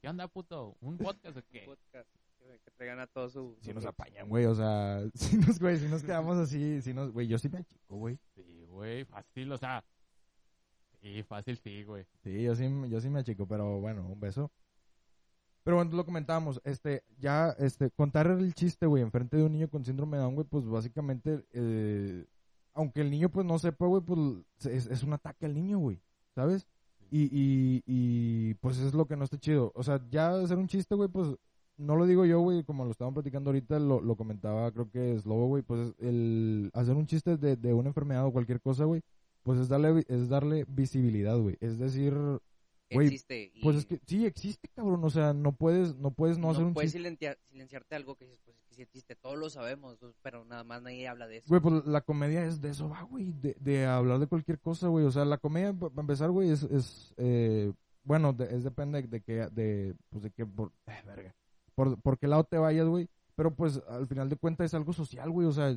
[0.00, 0.76] ¿Qué onda, puto?
[0.80, 1.62] ¿Un podcast o qué?
[1.66, 2.08] Podcast.
[2.38, 3.56] Que, traigan a todos su...
[3.60, 7.12] Si nos apañan, güey, o sea, si nos, güey, si nos quedamos así, si nos,
[7.12, 8.18] güey, yo sí me achico, güey.
[8.34, 9.84] Sí, güey, fácil, o sea.
[11.02, 12.06] Sí, fácil, sí, güey.
[12.22, 14.50] Sí, yo sí, yo sí me achico, pero bueno, un beso.
[15.64, 19.68] Pero bueno, lo comentábamos, este, ya, este, contar el chiste, güey, enfrente de un niño
[19.68, 22.24] con síndrome de Down, güey, pues básicamente, eh,
[22.74, 24.18] aunque el niño pues no sepa, güey, pues
[24.66, 26.00] es, es un ataque al niño, güey,
[26.34, 26.66] ¿sabes?
[27.10, 29.70] Y, y, y pues es lo que no está chido.
[29.74, 31.28] O sea, ya hacer un chiste, güey, pues
[31.76, 35.14] no lo digo yo, güey, como lo estaban platicando ahorita, lo, lo comentaba, creo que
[35.14, 38.84] es Lobo, güey, pues el hacer un chiste de, de una enfermedad o cualquier cosa,
[38.84, 39.02] güey,
[39.42, 41.56] pues es darle, es darle visibilidad, güey.
[41.60, 42.14] Es decir,
[42.94, 43.50] Güey, existe.
[43.54, 45.02] Y Pues es que sí existe, cabrón.
[45.02, 48.40] O sea, no puedes, no puedes no, hacer un puedes silenciar- silenciarte algo que dices,
[48.44, 51.48] pues es que sí existe, todos lo sabemos, pero nada más nadie habla de eso.
[51.48, 53.32] Güey, pues la comedia es de eso, va, güey.
[53.32, 55.06] De, de hablar de cualquier cosa, güey.
[55.06, 57.72] O sea, la comedia, pa- para empezar, güey, es, es eh,
[58.04, 61.34] bueno, de- es depende de que, de, pues de que, por, eh, verga,
[61.74, 63.08] por, por qué lado te vayas, güey.
[63.34, 65.46] Pero pues al final de cuentas es algo social, güey.
[65.46, 65.74] O sea,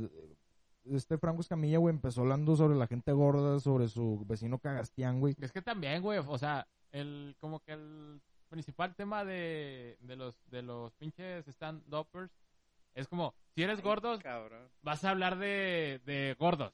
[0.91, 5.35] este Franco Escamilla, güey, empezó hablando sobre la gente gorda, sobre su vecino Cagastián, güey.
[5.39, 10.35] Es que también, güey, o sea, el como que el principal tema de, de los
[10.47, 12.31] de los pinches stand-uppers
[12.93, 14.17] es como, si eres gordo,
[14.81, 16.73] vas a hablar de, de gordos.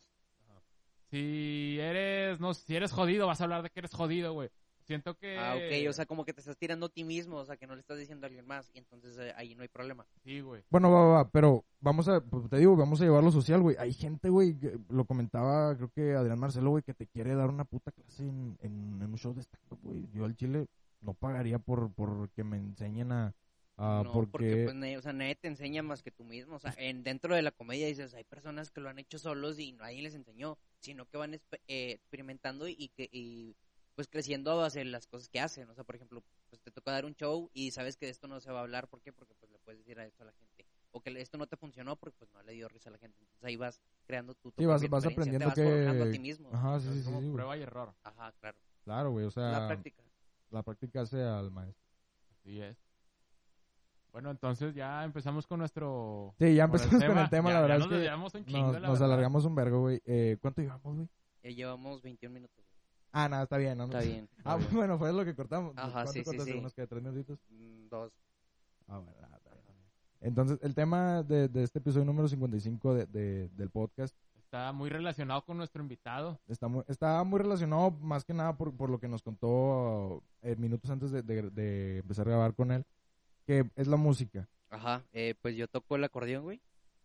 [1.09, 4.49] Si eres, no, sé, si eres jodido, vas a hablar de que eres jodido, güey.
[4.91, 5.37] Siento que...
[5.37, 7.65] Ah, ok, o sea, como que te estás tirando a ti mismo, o sea, que
[7.65, 10.05] no le estás diciendo a alguien más, y entonces eh, ahí no hay problema.
[10.23, 10.63] Sí, güey.
[10.69, 13.77] Bueno, va, va, va, pero vamos a, pues, te digo, vamos a llevarlo social, güey.
[13.79, 17.49] Hay gente, güey, que lo comentaba, creo que Adrián Marcelo, güey, que te quiere dar
[17.49, 20.07] una puta clase en, en, en un show de stand güey.
[20.11, 20.67] Yo al chile
[20.99, 23.33] no pagaría por, por que me enseñen a,
[23.77, 24.29] a no, porque...
[24.31, 27.03] porque pues, nadie, o sea, nadie te enseña más que tú mismo, o sea, en,
[27.03, 30.13] dentro de la comedia dices, hay personas que lo han hecho solos y nadie les
[30.13, 33.55] enseñó, sino que van espe- eh, experimentando y que y,
[34.01, 36.71] pues creciendo a base de las cosas que hacen, o sea, por ejemplo, pues te
[36.71, 38.99] toca dar un show y sabes que de esto no se va a hablar, ¿por
[38.99, 39.13] qué?
[39.13, 41.55] Porque pues le puedes decir a esto a la gente, o que esto no te
[41.55, 44.51] funcionó porque pues no le dio risa a la gente, entonces ahí vas creando tu,
[44.51, 46.11] tu Sí, vas, vas aprendiendo te vas forjando a que...
[46.13, 47.35] ti mismo, Ajá, sí, sí, sí, como sí, güey.
[47.35, 47.93] prueba y error.
[48.03, 50.01] ajá, claro, Claro, güey, o sea, la práctica.
[50.49, 51.85] la práctica hace al maestro.
[52.31, 52.75] Así es.
[54.11, 56.33] Bueno, entonces ya empezamos con nuestro...
[56.39, 58.33] Sí, ya el empezamos con el tema, Ya- la ya verdad nos es que desviamos
[58.33, 59.05] un chingo, nos, la nos verdad.
[59.13, 60.01] alargamos un vergo, güey.
[60.05, 61.07] Eh, ¿Cuánto llevamos, güey?
[61.43, 62.65] Ya llevamos 21 minutos.
[63.11, 63.85] Ah, nada, está bien, ¿no?
[63.85, 64.29] Está bien.
[64.45, 64.69] Ah, bien.
[64.73, 65.73] bueno, fue lo que cortamos.
[65.77, 66.51] Ajá, ¿Cuánto sí, sí, sí.
[66.53, 67.39] ¿Unos que tres minutitos?
[67.49, 68.11] Mm, Dos.
[68.87, 69.61] Ah, bueno, está bien.
[70.21, 74.89] Entonces, el tema de, de este episodio número 55 de, de, del podcast Está muy
[74.89, 76.39] relacionado con nuestro invitado.
[76.47, 80.55] está muy, está muy relacionado más que nada por, por lo que nos contó eh,
[80.57, 82.85] minutos antes de, de- de empezar a grabar con él,
[83.45, 84.49] que es la música.
[84.69, 86.61] Ajá, eh, pues yo toco el acordeón, güey.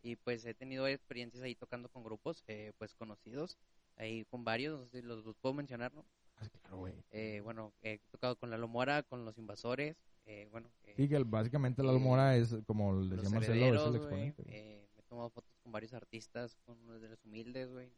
[0.06, 3.58] Y pues he tenido experiencias ahí tocando con grupos, eh, pues conocidos,
[3.96, 6.04] ahí con varios, no sé si los, los puedo mencionar, ¿no?
[6.36, 6.94] Ah, claro, güey.
[7.10, 11.18] Eh, bueno, he tocado con la Lomora, con los invasores, eh, bueno, eh, Sí, que
[11.24, 14.42] básicamente la Eh, almora es, como le decía Marcelo, es el exponente.
[14.46, 17.90] eh, me he tomado fotos con varios artistas, con uno de los humildes, güey.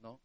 [0.00, 0.18] ¿no?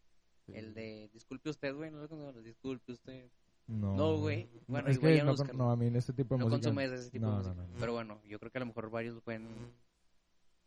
[0.48, 3.30] El de, disculpe usted, güey, no lo conozco, disculpe usted.
[3.68, 4.50] No, no, güey.
[4.68, 6.70] Bueno, es igual que no, no, a mí en este tipo de no música...
[6.70, 7.62] consumes ese tipo no, de no, música.
[7.64, 7.80] no, no.
[7.80, 9.46] Pero bueno, yo creo que a lo mejor varios pueden,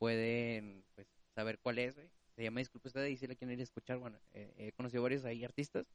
[0.04, 2.10] pueden pues, saber cuál es, güey.
[2.34, 3.98] Se llama Disculpe usted y si le quieren ir a escuchar.
[3.98, 5.86] Bueno, eh, he conocido varios ahí artistas.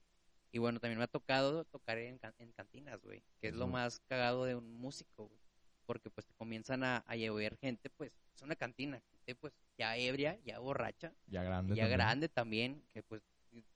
[0.52, 3.24] Y bueno, también me ha tocado tocar en, can- en cantinas, güey.
[3.42, 5.42] Que es lo más cagado de un músico, güey.
[5.86, 9.02] Porque pues te comienzan a, a llevar gente, pues, es una cantina.
[9.12, 11.98] Gente, pues, ya ebria, ya borracha, Ya grande ya también.
[12.00, 12.84] grande también.
[12.94, 13.24] Que pues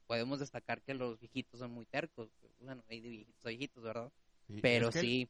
[0.05, 2.29] podemos destacar que los viejitos son muy tercos.
[2.39, 2.53] güey.
[2.61, 4.11] Bueno, hay de viejitos a viejitos, ¿verdad?
[4.47, 5.29] Sí, Pero es que- sí.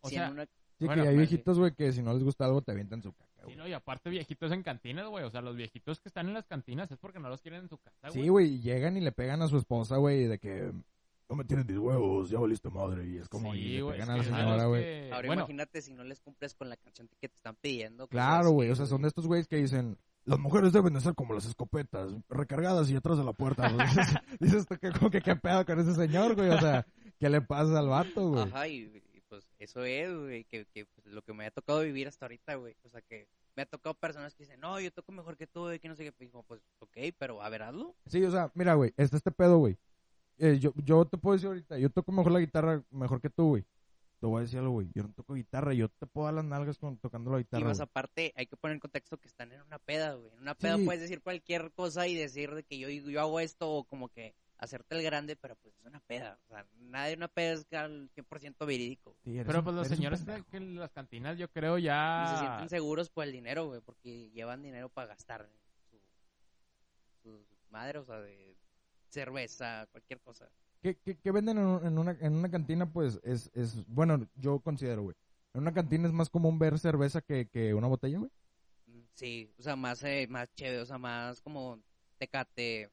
[0.00, 0.46] o sí en sea, una-
[0.78, 3.02] Sí, Bueno, que hay pues, viejitos, güey, que si no les gusta algo te avientan
[3.02, 5.24] su caca, Sí, no, y aparte viejitos en cantinas, güey.
[5.24, 7.68] O sea, los viejitos que están en las cantinas es porque no los quieren en
[7.68, 8.22] su casa, güey.
[8.22, 10.72] Sí, güey, y llegan y le pegan a su esposa, güey, de que
[11.28, 13.06] no me tienen mis huevos, ya valiste madre.
[13.08, 14.82] Y es como, y Sí, le güey, pegan a la señora, güey.
[14.82, 18.06] que- Ahora bueno, imagínate si no les cumples con la canción que te están pidiendo.
[18.08, 21.14] Claro, güey, o sea, son de estos güeyes que dicen, las mujeres deben de ser
[21.14, 23.68] como las escopetas, recargadas y atrás de la puerta.
[23.72, 23.86] güey.
[24.40, 26.86] Dices tú que como que qué pedo con ese señor, güey, o sea,
[27.18, 28.42] ¿qué le pasa al vato, güey?
[28.44, 29.01] Ajá, y, y,
[29.32, 32.54] pues eso es, güey, que, que pues, lo que me ha tocado vivir hasta ahorita,
[32.56, 32.76] güey.
[32.84, 35.72] O sea, que me ha tocado personas que dicen, no, yo toco mejor que tú,
[35.72, 36.12] y que no sé qué.
[36.18, 37.94] Digo, pues, ok, pero a ver, hazlo.
[38.06, 39.78] Sí, o sea, mira, güey, está este pedo, güey.
[40.36, 43.48] Eh, yo, yo te puedo decir ahorita, yo toco mejor la guitarra mejor que tú,
[43.48, 43.64] güey.
[44.20, 44.88] Te voy a decir algo, güey.
[44.94, 47.64] Yo no toco guitarra, yo te puedo dar las nalgas con, tocando la Y guitarra.
[47.66, 47.84] más güey.
[47.84, 50.30] aparte, hay que poner en contexto que están en una peda, güey.
[50.34, 50.84] En una peda Sí.
[50.84, 54.34] puedes decir cualquier cosa y decir de que yo, yo hago esto o como que
[54.62, 56.38] hacerte el grande, pero pues es una peda.
[56.44, 59.16] O sea, nada de una peda es al 100% verídico.
[59.24, 62.36] Sí, Pero un- pues los señores que en las cantinas yo creo Y se ya...
[62.38, 65.48] sienten seguros por el dinero, güey, porque llevan dinero para gastar
[65.90, 66.00] su,
[67.22, 68.56] su madre, o sea, de
[69.08, 70.48] cerveza, cualquier cosa.
[70.80, 72.90] ¿Qué, qué, qué venden en, un- en una, en una cantina?
[72.90, 75.16] Pues es, es, bueno, yo considero, güey.
[75.54, 78.30] En una cantina es más común ver cerveza que, que una botella, güey.
[78.86, 81.80] Mm, Sí, o sea, más, eh, más chévere, o sea, más como
[82.18, 82.90] tecate,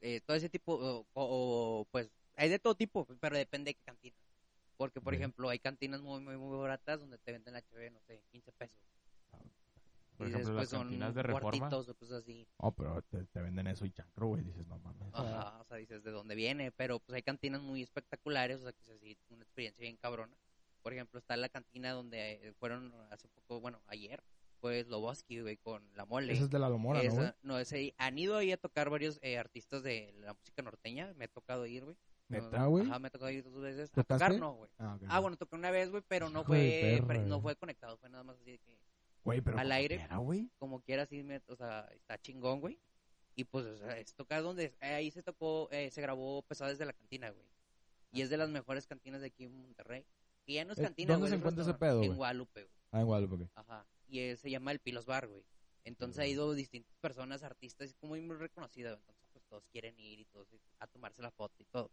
[0.00, 3.74] eh, todo ese tipo, o, o, pues, hay de todo tipo, pues, pero depende de
[3.74, 4.16] qué cantina.
[4.76, 8.22] Porque, por ejemplo, hay cantinas muy, muy, muy baratas donde te venden la no sé,
[8.30, 8.76] 15 pesos.
[10.16, 11.68] Por y ejemplo, las después son cantinas de Reforma.
[11.68, 12.46] o cosas así.
[12.58, 14.44] Oh, pero te, te venden eso y chancro, güey.
[14.44, 15.08] Dices, no mames.
[15.12, 18.72] Ajá, o sea, dices de dónde viene, pero pues hay cantinas muy espectaculares, o sea,
[18.72, 20.36] que es así, una experiencia bien cabrona.
[20.82, 24.22] Por ejemplo, está la cantina donde eh, fueron hace poco, bueno, ayer,
[24.56, 26.32] fue Sloboski, güey, con La Mole.
[26.32, 27.32] Esa es de la Lomora, ¿no, Esa- güey?
[27.42, 31.24] no, ese, han ido ahí a tocar varios eh, artistas de la música norteña, me
[31.24, 31.96] ha tocado ir, güey.
[32.28, 32.84] ¿Neta, No, güey?
[32.86, 33.90] Ajá, me tocó ir dos veces.
[33.96, 34.70] A tocar no, güey.
[34.78, 34.98] Ah.
[35.08, 38.08] Ah, bueno, toqué una vez, güey, pero no de fue, perra, no fue conectado, fue
[38.10, 38.76] nada más así de que,
[39.24, 39.96] Güey, pero al aire.
[39.98, 40.50] quiera, güey.
[40.58, 42.78] como quiera, así, me- o sea, está chingón, güey.
[43.36, 46.70] Y pues, o sea, es tocar donde, eh, ahí se tocó, eh, se grabó Pesado
[46.70, 47.46] desde la cantina, güey.
[48.12, 50.04] Y es de las mejores cantinas de aquí en Monterrey.
[50.46, 52.14] Y ya no es Eh, cantina, ¿dónde güey, se encuentra ese pedo, En?
[52.16, 52.74] Guadalupe, güey.
[52.92, 53.50] Ah, en Guadalupe, ok.
[53.56, 53.86] Ajá.
[54.08, 55.44] Y eh, se llama el Pilos Bar, güey.
[55.84, 58.94] Entonces ha ido distintas personas, artistas, como muy, muy reconocido.
[58.94, 60.48] Entonces, pues todos quieren ir y todos
[60.80, 61.90] a tomarse la foto y todo.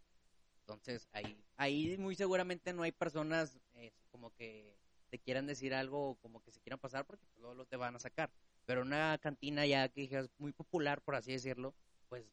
[0.60, 4.76] Entonces, ahí, ahí muy seguramente no hay personas eh, como que
[5.10, 7.76] te quieran decir algo o como que se quieran pasar porque pues, luego lo te
[7.76, 8.32] van a sacar.
[8.64, 11.74] Pero una cantina ya que dijeras muy popular, por así decirlo,
[12.08, 12.26] pues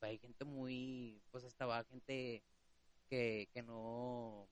[0.00, 2.42] hay gente muy, pues hasta va gente
[3.08, 4.48] que, que no,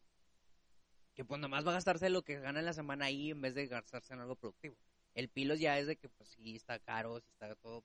[1.14, 3.54] que pues nomás va a gastarse lo que gana en la semana ahí en vez
[3.54, 4.76] de gastarse en algo productivo.
[5.14, 7.84] El Pilos ya es de que pues sí está caro, sí está todo,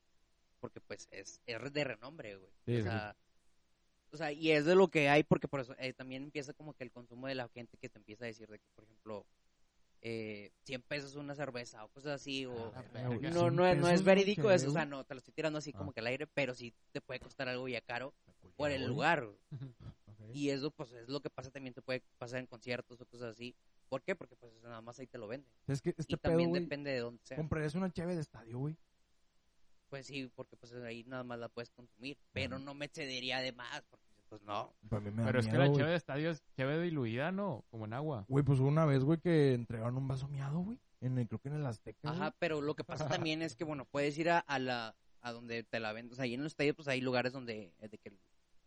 [0.60, 2.52] porque pues es, es de renombre, güey.
[2.64, 2.82] Sí, o, sí.
[2.82, 3.16] sea,
[4.12, 6.74] o sea, y es de lo que hay porque por eso eh, también empieza como
[6.74, 9.26] que el consumo de la gente que te empieza a decir de que, por ejemplo,
[10.02, 12.72] eh, 100 pesos una cerveza o cosas así, o...
[12.76, 13.18] Ah, güey.
[13.18, 15.34] no, 100 no, es, no es verídico ¿qué, eso, o sea, no, te lo estoy
[15.34, 15.78] tirando así Ah.
[15.78, 18.14] como que al aire, pero sí te puede costar algo ya caro
[18.56, 19.38] por el lugar, güey.
[20.32, 23.32] Y eso, pues, es lo que pasa también, te puede pasar en conciertos o cosas
[23.32, 23.54] así.
[23.88, 24.16] ¿Por qué?
[24.16, 25.50] Porque, pues, nada más ahí te lo venden.
[25.66, 27.36] Es que este y pedo, también depende de dónde sea.
[27.36, 28.76] comprarías una cheve de estadio, güey.
[29.88, 32.18] Pues sí, porque, pues, ahí nada más la puedes consumir.
[32.32, 34.74] Pero no me cedería de más, porque, pues, no.
[34.88, 35.78] Para mí me da Pero es que la güey.
[35.78, 37.64] cheve de estadio es cheve diluida, ¿no?
[37.70, 38.24] Como en agua.
[38.28, 40.78] Güey, pues una vez, güey, que entregaron un vaso miado, güey.
[41.00, 43.64] En el, creo que en el Azteca, Ajá, pero lo que pasa también es que,
[43.64, 46.12] bueno, puedes ir a, a la a donde te la venden.
[46.12, 48.12] O sea, ahí en los estadios, pues, hay lugares donde, de que,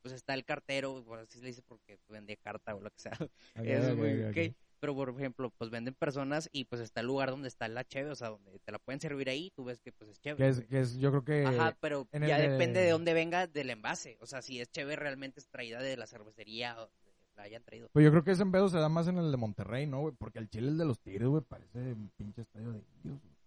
[0.01, 2.99] pues, está el cartero, por así se le dice, porque vende carta o lo que
[2.99, 3.12] sea.
[3.55, 4.55] ok.
[4.79, 8.12] Pero, por ejemplo, pues venden personas y pues está el lugar donde está la cheve,
[8.12, 10.62] o sea, donde te la pueden servir ahí, tú ves que pues es Que es,
[10.62, 11.45] que es, yo creo que...
[11.45, 14.17] Ajá, pero el ya de- depende de dónde venga del envase.
[14.21, 16.89] O sea, si es chévere realmente es traída de la cervecería o
[17.35, 17.89] la hayan traído.
[17.91, 20.15] Pues yo creo que ese pedo se da más en el de Monterrey, ¿no, güey?
[20.17, 23.38] Porque el Chile, el de los Tigres, güey, parece un pinche estadio de indios, güey.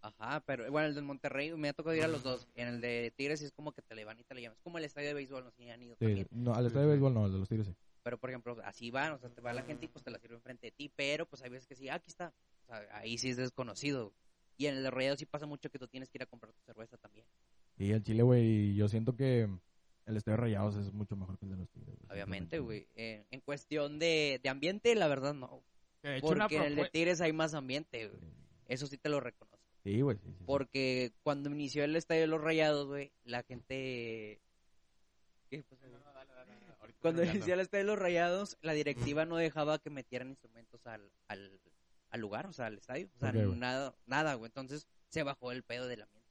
[0.00, 2.48] Ajá, pero bueno, el del Monterrey me ha tocado ir a los dos.
[2.54, 4.56] En el de Tigres sí es como que te le van y te le llaman.
[4.56, 6.28] Es como el estadio de béisbol, no sé si han ido Sí, también.
[6.30, 7.74] no, al estadio de béisbol no, el de los Tigres sí.
[8.02, 10.18] Pero, por ejemplo, así van, o sea, te va la gente y pues te la
[10.20, 10.92] sirve enfrente de ti.
[10.94, 12.32] Pero, pues hay veces que sí, ah, aquí está.
[12.62, 14.14] O sea, ahí sí es desconocido.
[14.56, 16.52] Y en el de Rayados sí pasa mucho que tú tienes que ir a comprar
[16.52, 17.26] tu cerveza también.
[17.76, 19.48] Y el Chile, güey, yo siento que
[20.06, 21.96] el estadio de Rayados es mucho mejor que el de los Tigres.
[21.98, 22.86] güey, Obviamente, güey.
[22.94, 25.64] Eh, en cuestión de, de ambiente, la verdad no.
[26.20, 28.20] Porque en el de Tigres hay más ambiente, güey.
[28.68, 29.56] Eso sí te lo reconozco.
[29.84, 30.44] Sí, güey, sí, sí, sí.
[30.46, 34.40] Porque cuando inició el estadio de los Rayados, güey, la gente...
[35.48, 36.02] ¿Qué pasó, güey?
[36.80, 37.36] Ahorita Cuando terminando.
[37.36, 41.60] inició el estadio de los Rayados, la directiva no dejaba que metieran instrumentos al, al,
[42.10, 43.08] al lugar, o sea, al estadio.
[43.14, 43.56] O sea, Ok, güey.
[43.58, 44.48] nada, nada, güey.
[44.48, 46.26] Entonces se bajó el pedo del ambiente.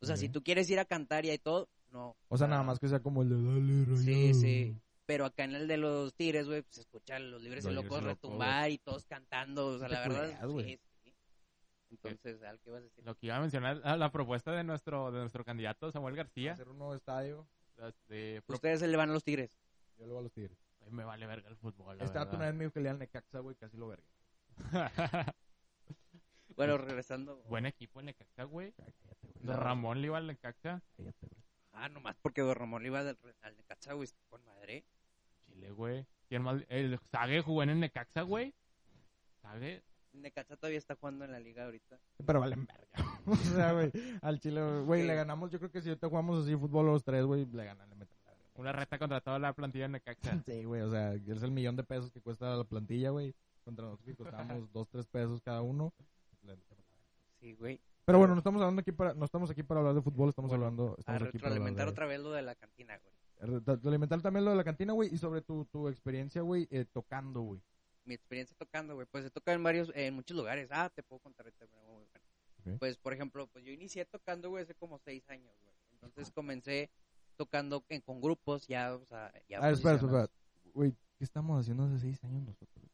[0.00, 2.16] O sea, si tú quieres ir a cantar y hay todo, no.
[2.28, 4.00] O sea, nada más que sea como el de Dale, Rayados.
[4.04, 4.76] Sí, sí.
[5.06, 7.74] Pero acá en el de los Tigres, güey, pues se escuchan los libres Los y
[7.76, 9.66] locos retumbar y todos cantando.
[9.66, 10.78] O sea, la verdad, sí.
[11.92, 13.04] Entonces, ¿al qué ibas a decir?
[13.04, 16.52] Lo que iba a mencionar, ah, la propuesta de nuestro, de nuestro candidato Samuel García.
[16.52, 17.46] Hacer un nuevo estadio.
[18.08, 19.50] De, pro- Ustedes se le van a los Tigres.
[19.98, 20.56] Yo le voy a los Tigres.
[20.80, 21.98] Ay, me vale verga el fútbol.
[21.98, 24.04] la dato una vez me dijo que le al Necaxa, güey, casi lo verga.
[26.56, 27.42] Bueno, regresando.
[27.48, 28.72] Buen equipo el Necaxa, güey.
[28.72, 29.34] Cállate, güey.
[29.44, 29.56] No.
[29.56, 30.82] Ramón le iba al Necaxa.
[30.96, 31.42] Cállate, güey.
[31.72, 34.84] Ah, nomás porque Don Ramón le iba del- al Necaxa, güey, con madre.
[35.46, 36.06] Chile, güey.
[36.28, 36.62] ¿Quién más?
[36.68, 38.54] El Sague jugó en el Necaxa, güey.
[39.40, 39.82] Sague.
[40.14, 41.98] Necaxa todavía está jugando en la liga ahorita.
[42.24, 42.86] Pero valen verga.
[43.26, 45.06] o sea, güey, al Chile, güey, Sí.
[45.08, 45.50] le ganamos.
[45.50, 48.16] Yo creo que si ahorita jugamos así fútbol los tres, güey, le ganan, le meten
[48.24, 48.50] la verga.
[48.56, 50.42] Una reta contra toda la plantilla de Necaxa.
[50.46, 53.34] Sí, güey, o sea, es el millón de pesos que cuesta la plantilla, güey.
[53.64, 55.92] Contra nosotros que costamos dos, tres pesos cada uno.
[57.40, 57.80] Sí, güey.
[58.04, 60.48] Pero bueno, no estamos hablando aquí para, no estamos aquí para hablar de fútbol, estamos
[60.48, 63.12] Bueno, hablando, A estamos aquí para hablar de- otra vez lo de la cantina, güey.
[63.64, 67.40] Retroalimentar también lo de la cantina, güey, y sobre tu, tu experiencia, güey, eh, tocando,
[67.42, 67.60] güey.
[68.04, 70.68] Mi experiencia tocando, güey, pues he tocado en varios, en muchos lugares.
[70.72, 71.46] Ah, te puedo contar
[71.86, 72.04] muy
[72.64, 72.78] bueno.
[72.78, 75.74] Pues, por ejemplo, pues yo inicié tocando, güey, hace como seis años, güey.
[75.92, 76.90] Entonces comencé
[77.36, 79.60] tocando en, con grupos, ya, o sea, ya.
[79.60, 80.28] Ah, espera, espera.
[80.74, 82.84] Güey, ¿qué estamos haciendo hace seis años nosotros?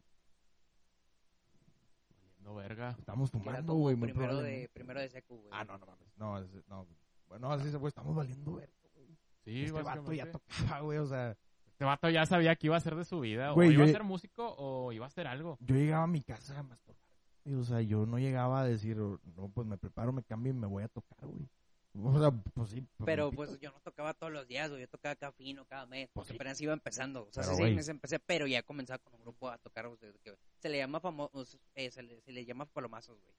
[2.40, 2.96] No, verga.
[2.98, 5.50] Estamos fumando, güey, muy primero de, primero de secu, güey.
[5.52, 6.08] Ah, no, no mames.
[6.16, 6.86] No, es- no.
[7.28, 9.18] Bueno, así se güey, estamos valiendo verga, güey.
[9.44, 11.36] Sí, este vato ya tocaba, güey, o sea,
[11.78, 13.52] Este vato ya sabía que iba a ser de su vida.
[13.52, 15.56] Güey, o iba yo- a ser músico o iba a hacer algo.
[15.60, 17.00] yo llegaba a mi casa a masturbar.
[17.44, 20.56] Y, o sea, yo no llegaba a decir, no, pues me preparo, me cambio y
[20.56, 21.48] me voy a tocar, güey.
[22.02, 22.80] O sea, pues sí.
[22.96, 24.80] pues, Pero pues yo no tocaba todos los días, güey.
[24.82, 26.08] Yo tocaba cada fin o cada mes.
[26.12, 26.36] Pues Porque sí.
[26.36, 27.28] apenas iba empezando.
[27.28, 29.86] O sea, Pero, hace seis meses empecé, pero ya comenzaba con un grupo a tocar.
[29.86, 33.34] o sea, que se le llama famosos, eh, se, le, se le llama palomazos, güey.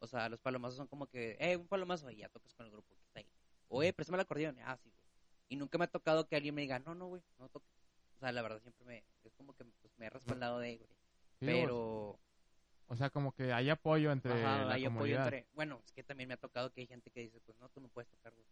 [0.00, 2.72] O sea, los palomazos son como que, eh, un palomazo y ya tocas con el
[2.72, 3.26] grupo que está ahí.
[3.68, 4.56] Oye, préstame el acordeón.
[4.64, 5.04] Ah, sí, güey.
[5.48, 7.70] Y nunca me ha tocado que alguien me diga, no, no, güey, no toques.
[8.16, 10.88] O sea, la verdad siempre me, es como que pues, me he respaldado de, güey.
[11.38, 12.18] Sí, pero,
[12.88, 15.24] O sea, como que hay apoyo entre ajá, la hay apoyo comunidad.
[15.24, 17.68] entre, bueno, es que también me ha tocado que hay gente que dice, pues no,
[17.68, 18.46] tú no puedes tocar, güey.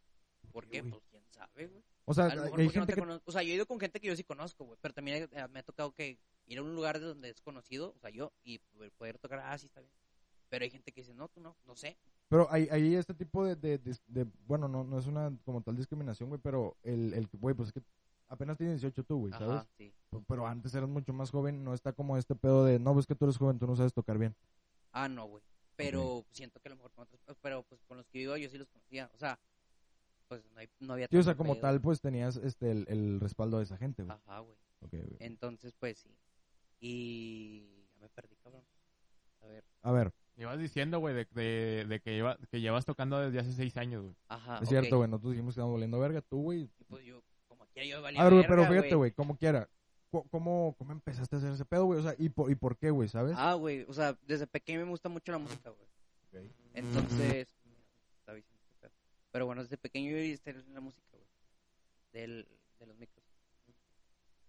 [0.52, 0.84] ¿Por qué?
[0.84, 1.82] Pues quién sabe, güey.
[2.04, 3.22] O sea, A lo mejor hay porque no gente te que...
[3.24, 4.78] O sea, yo he ido con gente que yo sí conozco, güey.
[4.82, 7.94] Pero también eh, me ha tocado que ir a un lugar de donde es conocido,
[7.96, 8.58] o sea, yo, y
[8.98, 9.90] poder- tocar, ah, sí, está bien.
[10.50, 11.96] Pero hay gente que dice, no, tú no, no sé.
[12.28, 15.62] Pero hay, hay este tipo de, de, de- de- bueno, no, no es una como
[15.62, 17.82] tal discriminación, güey, pero el, el, güey, pues es que
[18.28, 19.48] apenas tienes 18 tú, güey, ¿sabes?
[19.48, 19.92] Ajá, sí.
[20.28, 23.14] Pero antes eras mucho más joven, no está como este pedo de, no, pues que
[23.14, 24.34] tú eres joven, tú no sabes tocar bien.
[24.92, 25.42] Ah, no, güey.
[25.76, 28.48] Pero siento que a lo mejor con otros, pero pues con los que iba yo
[28.48, 29.10] sí los conocía.
[29.12, 29.38] O sea,
[30.28, 31.62] pues no, hay, no había Sí, o sea, como pedo.
[31.62, 34.16] tal, pues tenías este el, el respaldo de esa gente, güey.
[34.16, 34.56] Ajá, güey.
[34.80, 35.16] Ok, güey.
[35.18, 36.16] Entonces, pues sí.
[36.80, 38.62] Y ya me perdí, cabrón.
[39.42, 39.64] A ver.
[39.82, 43.52] A ver, Llevas diciendo, güey, de, de, de que, lleva, que llevas tocando desde hace
[43.52, 44.14] seis años, güey.
[44.28, 44.58] Ajá.
[44.60, 46.68] es cierto, güey, nosotros dijimos que estábamos volviendo verga, tú, güey.
[46.88, 47.22] Pues yo,
[47.74, 49.68] quiera, yo valía A ver, güey, pero fíjate, güey, como quiera,
[50.10, 52.00] ¿cómo, ¿cómo empezaste a hacer ese pedo, güey?
[52.00, 53.34] O sea, ¿y por, y por qué, güey, sabes?
[53.36, 56.46] Ah, güey, o sea, desde pequeño me gusta mucho la música, güey.
[56.46, 56.50] Ok.
[56.74, 57.48] Entonces.
[59.30, 61.26] Pero bueno, desde pequeño yo hice la música, güey.
[62.12, 62.46] Del,
[62.78, 63.24] de los micros.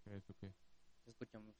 [0.05, 0.51] ¿Eso qué?
[1.07, 1.55] Escuchamos.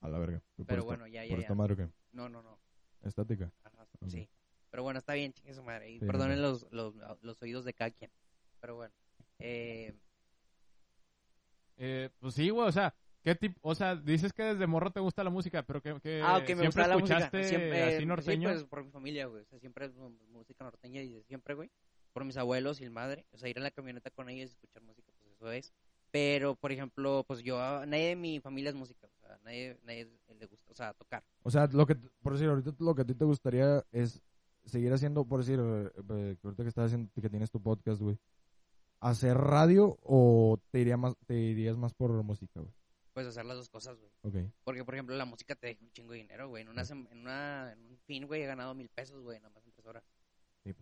[0.00, 0.40] A la verga.
[0.56, 1.42] ¿Por Pero esta- bueno, ya, ya, ¿Por ya.
[1.42, 1.88] esta madre o qué?
[2.12, 2.58] No, no, no.
[3.02, 3.52] Estática.
[3.64, 4.08] Ajá, Ok.
[4.08, 4.28] sí.
[4.70, 5.90] Pero bueno, está bien, chingue su madre.
[5.90, 6.48] Y Sí, perdonen no.
[6.48, 8.10] los, los, los oídos de cada quien.
[8.60, 8.94] Pero bueno.
[9.38, 9.94] Eh,
[11.82, 13.58] Eh, pues sí, güey, o sea, ¿qué tipo?
[13.62, 16.46] O sea, dices que desde morro te gusta la música, pero que, que ah, me
[16.46, 17.18] siempre gusta la música.
[17.18, 18.50] escuchaste Siempre, así sí, norteño.
[18.50, 19.42] pues por mi familia, güey.
[19.42, 19.94] O sea, siempre es
[20.30, 21.70] música norteña y siempre, güey.
[22.12, 23.24] Por mis abuelos y el madre.
[23.30, 25.72] O sea, ir en la camioneta con ellos y escuchar música, pues eso es.
[26.10, 29.06] Pero, por ejemplo, pues yo, nadie de mi familia es música.
[29.06, 31.24] O sea, nadie, nadie le gusta, o sea, tocar.
[31.42, 34.20] O sea, lo que, por decir, ahorita lo que a ti te gustaría es
[34.66, 38.18] seguir haciendo, por decir, eh, eh, ahorita que estás haciendo, que tienes tu podcast, güey,
[39.00, 42.72] hacer radio o te iría más, te irías más por música, güey.
[43.12, 44.50] Pues hacer las dos cosas, güey.
[44.62, 46.62] Porque, por ejemplo, la música te deja un chingo de dinero, güey.
[46.62, 49.64] En, una, en, una, en un fin, güey, he ganado mil pesos, güey, nada más
[49.64, 50.04] en tres horas.
[50.64, 50.74] Sí,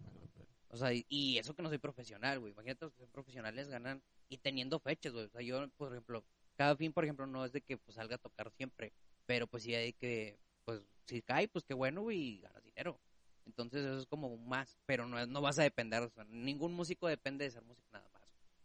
[0.69, 2.53] O sea, y, y eso que no soy profesional, güey.
[2.53, 5.25] Imagínate, los que son profesionales ganan y teniendo fechas, güey.
[5.25, 6.25] O sea, yo, por ejemplo,
[6.57, 8.93] cada fin, por ejemplo, no es de que pues salga a tocar siempre,
[9.27, 13.01] pero pues sí hay que, pues, si cae, pues qué bueno, güey, y ganas dinero.
[13.47, 16.75] Entonces eso es como un más, pero no, no vas a depender, o sea, ningún
[16.75, 18.08] músico depende de ser músico nada.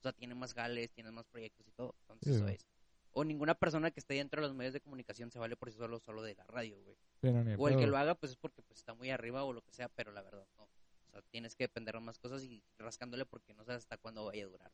[0.04, 2.56] O sea, tiene más gales, tiene más proyectos y todo, entonces Sí, eso güey.
[2.56, 2.68] es.
[3.14, 5.78] O ninguna persona que esté dentro de los medios de comunicación se vale por sí
[5.78, 6.98] solo, solo de la radio, güey.
[7.22, 9.54] No, ni O el que lo haga, pues es porque pues, está muy arriba o
[9.54, 10.64] lo que sea, pero la verdad no.
[10.64, 14.26] O sea, tienes que depender de más cosas y rascándole porque no sabes hasta cuándo
[14.26, 14.72] vaya a durar.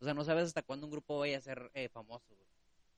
[0.00, 2.48] O sea, no sabes hasta cuándo un grupo vaya a ser eh, famoso, güey.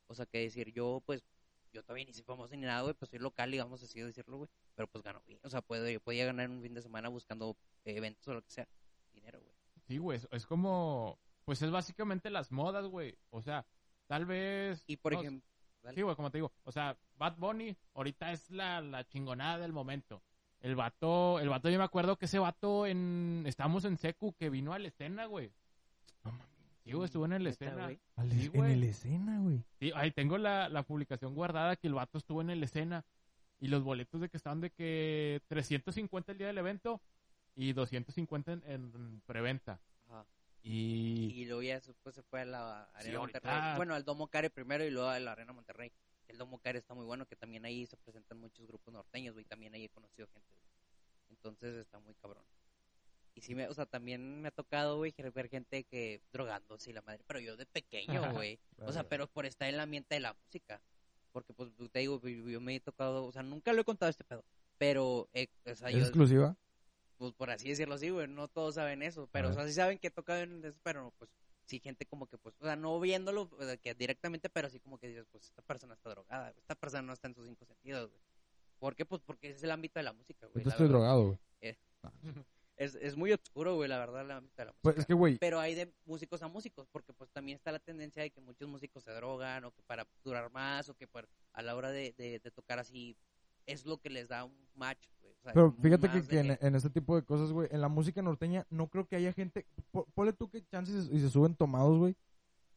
[0.07, 1.25] O sea, que decir, yo, pues,
[1.73, 4.37] yo todavía ni soy famoso ni nada, güey, pues soy local y vamos así decirlo,
[4.37, 4.51] güey.
[4.77, 5.41] Pero pues gano bien.
[5.43, 8.43] O sea, puedo, yo podía ganar un fin de semana buscando eh, eventos o lo
[8.43, 8.69] que sea.
[9.15, 9.55] Dinero, güey.
[9.89, 13.17] Sí, güey, es como, pues es básicamente las modas, güey.
[13.31, 13.65] O sea,
[14.07, 14.85] tal vez...
[14.87, 15.49] Y por no, ejemplo.
[15.95, 19.73] Sí, güey, como te digo, o sea, Bad Bunny ahorita es la, la chingonada del
[19.73, 20.21] momento.
[20.61, 24.51] El vato, el vato, yo me acuerdo que ese vato en, estamos en Secu, que
[24.51, 25.53] vino a la escena, güey.
[26.25, 26.47] No mames.
[26.83, 27.85] Sí, güey, estuvo en la Neta, escena.
[27.85, 28.01] güey.
[28.17, 29.63] Al- Sí, en el escena, güey.
[29.79, 33.05] Sí, ahí tengo la, la publicación guardada que el vato estuvo en la escena.
[33.61, 37.01] Y los boletos de que estaban de que 350 el día del evento
[37.55, 39.79] y 250 en, en preventa.
[40.09, 40.27] Ajá.
[40.69, 43.77] Y, Y luego ya después se fue a la Arena Sí, Monterrey.
[43.77, 45.93] Bueno, al Domo Care primero y luego a la Arena Monterrey.
[46.27, 49.45] El Domo Care está muy bueno, que también ahí se presentan muchos grupos norteños, güey.
[49.45, 50.67] También ahí he conocido gente, güey.
[51.31, 52.45] Entonces está muy cabrón.
[53.37, 56.95] Y sí, me, o sea, también me ha tocado, güey, ver gente que drogándose y
[56.95, 57.23] la madre.
[57.29, 58.59] Pero yo de pequeño, güey.
[58.81, 60.83] O sea, pero por estar en el ambiente de la música.
[61.31, 64.11] Porque, pues, te digo, yo, yo me he tocado, o sea, nunca lo he contado
[64.11, 64.43] este pedo.
[64.79, 66.57] Pero, eh, o sea, ¿Es yo, exclusiva?
[67.17, 69.99] Pues por así decirlo así, güey, no todos saben eso, pero o sea, sí saben
[69.99, 71.31] que toca en eso, pero pues
[71.67, 74.81] sí gente como que pues, o sea, no viéndolo o sea, que directamente, pero sí
[74.81, 77.47] como que dices, pues esta persona está drogada, güey, esta persona no está en sus
[77.47, 78.23] cinco sentidos, güey.
[78.79, 79.07] ¿Por qué?
[79.07, 80.63] Pues porque ese es el ámbito de la música, güey.
[80.65, 80.99] Yo estoy verdad.
[80.99, 81.39] drogado, güey.
[82.79, 84.83] Es, es muy oscuro, güey, la verdad, el ámbito de la música.
[84.83, 87.79] Pues es que, güey, Pero hay de músicos a músicos, porque pues también está la
[87.79, 91.27] tendencia de que muchos músicos se drogan, o que para durar más, o que por,
[91.55, 93.17] a la hora de, de, de tocar así,
[93.65, 95.09] es lo que les da un match,
[95.47, 97.89] sea, Pero fíjate que, que de en, en este tipo de cosas, güey, en la
[97.89, 101.55] música norteña no creo que haya gente, po- ponle tú que chances y se suben
[101.55, 102.17] tomados, güey,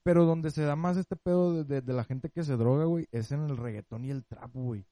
[0.04, 2.86] pero donde se da más este pedo de, de- de la gente que se droga,
[2.86, 4.86] güey, es en el reggaetón y el trap, güey.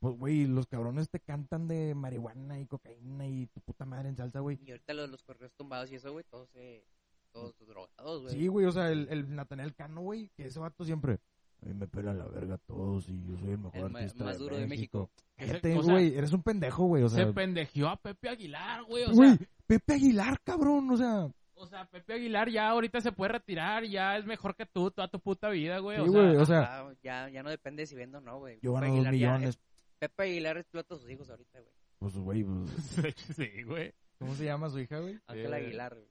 [0.00, 4.16] Pues, güey, los cabrones te cantan de marihuana y cocaína y tu puta madre en
[4.16, 4.58] salsa, güey.
[4.64, 6.86] Y ahorita los, los correos tumbados y eso, güey, todos, eh,
[7.32, 8.34] todos drogados, güey.
[8.34, 11.18] Sí, güey, o sea, el, el Nathaniel Cano, güey, que ese vato siempre...
[11.62, 14.38] A mí me pelan la verga todos y yo soy el mejor El artista más
[14.38, 15.10] duro de México.
[15.38, 17.26] O sea, eres un pendejo, güey, o sea...
[17.26, 19.04] se pendejió a Pepe Aguilar, güey.
[19.04, 21.30] O Güey, sea, Pepe Aguilar, cabrón, o sea...
[21.54, 25.08] o sea, Pepe Aguilar ya ahorita se puede retirar, ya es mejor que tú toda
[25.08, 25.98] tu puta vida, güey.
[25.98, 28.38] Sí, o sea, güey, o sea, Ajá, ya, ya no depende si vendo o no,
[28.38, 28.58] güey.
[28.62, 29.60] yo Pepe gano dos Aguilar ya- millones.
[29.98, 31.72] Pepe Aguilar explota a sus hijos ahorita, güey.
[31.98, 33.92] Pues, güey, pues, sí, güey.
[34.18, 35.18] ¿cómo se llama su hija, güey?
[35.26, 36.08] Ángel Eh, Aguilar, güey.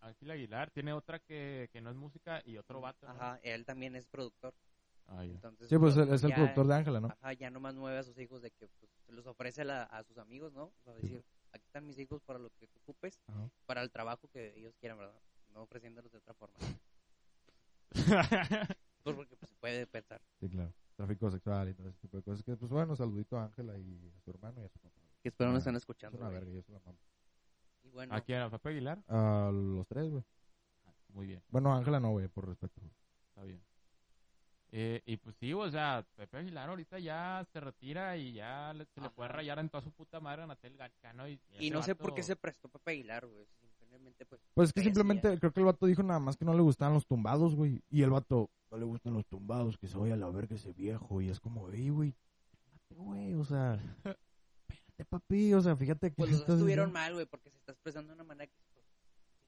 [0.00, 3.06] Ángel Aguilar tiene otra que, que no es música y otro vato.
[3.06, 3.12] ¿no?
[3.12, 4.52] Ajá, él también es productor.
[5.06, 5.32] Ah, ya.
[5.34, 7.08] Entonces, Sí, pues lo- es el ya- productor de Ángela, ¿no?
[7.08, 10.02] Ajá, ya nomás mueve a sus hijos de que pues, se los ofrece la- a
[10.04, 10.64] sus amigos, ¿no?
[10.64, 13.50] O sea, decir, aquí están mis hijos para lo que ocupes, Ajá.
[13.66, 15.20] para el trabajo que ellos quieran, ¿verdad?
[15.52, 16.56] No ofreciéndolos de otra forma.
[19.02, 20.22] Pues porque pues, se puede pensar.
[20.38, 20.72] Sí, claro.
[20.94, 22.44] Tráfico sexual y todo ese tipo de cosas.
[22.44, 25.00] Que, pues bueno, saludito a Ángela y a su hermano y a su papá.
[25.20, 26.18] Que espero no Ah, estén Es escuchando.
[26.18, 26.38] una güey.
[26.38, 26.98] verga, yo se la mamo.
[27.82, 28.40] Y bueno, ¿A quién?
[28.42, 29.02] ¿A Pepe Aguilar?
[29.08, 30.22] A los tres, güey.
[30.86, 32.80] Ah, Muy bien, Bueno, Ángela no, güey, por respeto.
[33.30, 33.60] está bien.
[34.74, 38.86] Eh, y pues sí, o sea, Pepe Aguilar ahorita ya se retira y ya le-
[38.86, 40.78] se le puede rayar en toda su puta madre a Natel.
[41.58, 43.46] Y, no sé por qué se prestó Pepe Aguilar, güey.
[43.78, 44.40] Simplemente, pues.
[44.54, 46.94] Pues es que simplemente creo que el vato dijo nada más que no le gustaban
[46.94, 47.82] los tumbados, güey.
[47.90, 50.72] Y el vato, no le gustan los tumbados, que se vaya a la verga ese
[50.72, 51.20] viejo.
[51.20, 52.14] Y es como, ey, güey,
[52.88, 53.74] güey, o sea,
[54.68, 57.72] espérate, papi, o sea, fíjate que Pues los dos estuvieron mal, güey, porque se está
[57.72, 58.56] expresando de una manera que.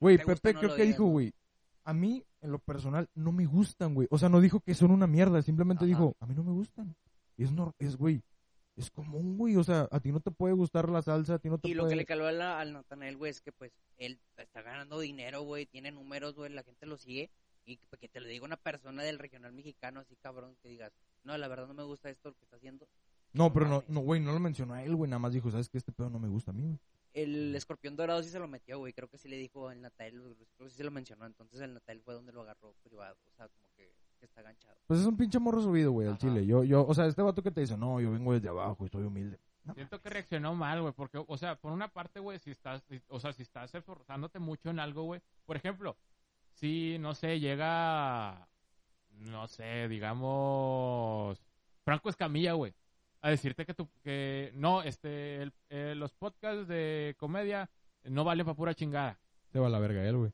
[0.01, 1.11] Güey, Pepe no creo que digas, dijo, ¿no?
[1.11, 1.33] güey,
[1.85, 4.09] a mí, en lo personal, no me gustan, güey.
[4.11, 5.89] O sea, no dijo que son una mierda, simplemente Ajá.
[5.89, 6.95] dijo, a mí no me gustan.
[7.37, 8.23] Y es, nor es, güey,
[8.77, 9.57] es común, güey.
[9.57, 11.75] O sea, a ti no te puede gustar la salsa, a ti no te Y
[11.75, 11.93] lo puede...
[11.93, 15.43] que le caló a la- al Natanael, güey, es que pues él está ganando dinero,
[15.43, 17.31] güey, tiene números, güey, la gente lo sigue.
[17.67, 20.93] Y que, que te lo diga una persona del regional mexicano, así cabrón, que digas,
[21.23, 22.87] no, la verdad no me gusta esto lo que está haciendo.
[23.33, 25.11] No, pero no, no, güey, no lo mencionó a él, güey.
[25.11, 25.79] Nada más dijo, ¿sabes qué?
[25.79, 26.79] Este pedo no me gusta a mí, güey.
[27.15, 30.21] El escorpión dorado sí se lo metió, güey, creo que sí le dijo el Natael,
[30.57, 31.25] creo que sí se lo mencionó.
[31.27, 34.77] Entonces el Natael fue donde lo agarró privado, o sea, como que, que está ganchado.
[34.87, 36.45] Pues es un pinche morro subido, güey, al chile.
[36.45, 38.89] Yo, yo, o sea, este vato que te dice, no, yo vengo desde abajo y
[38.89, 39.39] soy humilde.
[39.63, 42.83] No, Siento que reaccionó mal, güey, porque, o sea, por una parte, güey, si estás,
[42.89, 45.97] si- o sea, si estás esforzándote mucho en algo, güey, por ejemplo,
[46.53, 48.47] si, no sé, llega,
[49.11, 51.41] no sé, digamos,
[51.85, 52.75] Franco Escamilla, güey,
[53.25, 57.71] a decirte que tu, que, no, este, el- eh, los podcasts de comedia
[58.05, 59.19] no valen para pura chingada.
[59.51, 60.33] se va a la verga él, güey.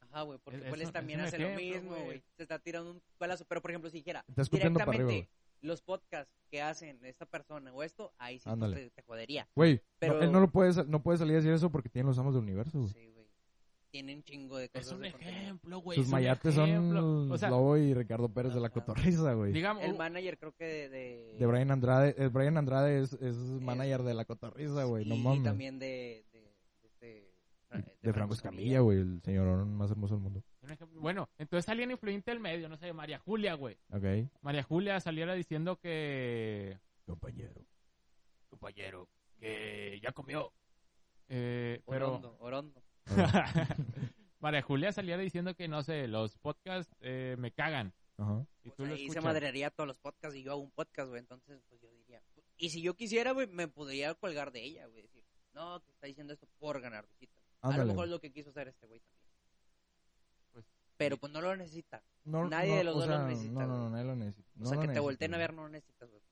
[0.00, 2.22] Ajá, güey, porque Es- también hace lo mismo, güey.
[2.36, 5.28] Se está tirando un balazo, pero por ejemplo, si dijera para arriba, directamente
[5.60, 9.48] los podcasts que hacen esta persona o esto, ahí sí pues, te, te jodería.
[9.54, 12.08] Güey, Pero- no, él no, lo puede, no puede salir a decir eso porque tiene
[12.08, 12.90] los amos del universo, güey.
[12.92, 13.12] Sí,
[13.88, 14.02] güey.
[14.02, 15.38] Tienen chingo de Es cosas un de contenido.
[15.42, 15.96] ejemplo, güey.
[15.96, 18.70] Sus es un mayates son o sea, Lobo y Ricardo Pérez de la.
[18.70, 19.52] Cotorriza, güey.
[19.52, 20.88] digamos, El manager creo que de...
[20.88, 25.14] De, De Brian Andrade, eh, Brian Andrade es, es manager de la Cotorriza, güey, no
[25.14, 25.42] y mames.
[25.44, 26.24] también de...
[26.32, 26.40] De,
[26.82, 27.32] de este,
[28.02, 30.42] De Franco Escamilla, güey, el señor más hermoso del mundo.
[30.62, 31.00] un ejemplo.
[31.00, 33.76] bueno, entonces alguien influyente del medio, no sé, María Julia, güey.
[33.92, 34.30] Ok.
[34.42, 37.64] María Julia saliera diciendo que Compañero.
[38.48, 39.08] compañero,
[39.38, 40.52] que ya comió.
[41.30, 42.82] Eh, pero Orondo, Orondo.
[44.40, 47.92] María Julia saliera diciendo que, no sé, los podcasts eh, me cagan.
[48.18, 48.44] Ajá.
[48.64, 49.24] Y Pues ahí se escuchas.
[49.24, 51.20] madrearía todos los podcasts y yo hago un podcast, güey.
[51.20, 52.22] Entonces, pues yo diría...
[52.56, 55.02] Y si yo quisiera, güey, me podría colgar de ella, güey.
[55.02, 57.42] Decir, no, que está diciendo esto por ganar visitas.
[57.62, 59.28] A lo mejor es lo que quiso hacer este güey también.
[60.52, 60.64] Pues,
[60.96, 62.02] Pero pues no lo necesita.
[62.24, 63.92] No, Nadie no, de los dos lo necesita, No, no, no, güey.
[63.92, 64.48] nadie lo necesita.
[64.60, 66.22] O sea, que te volteen a ver no lo necesitas, güey.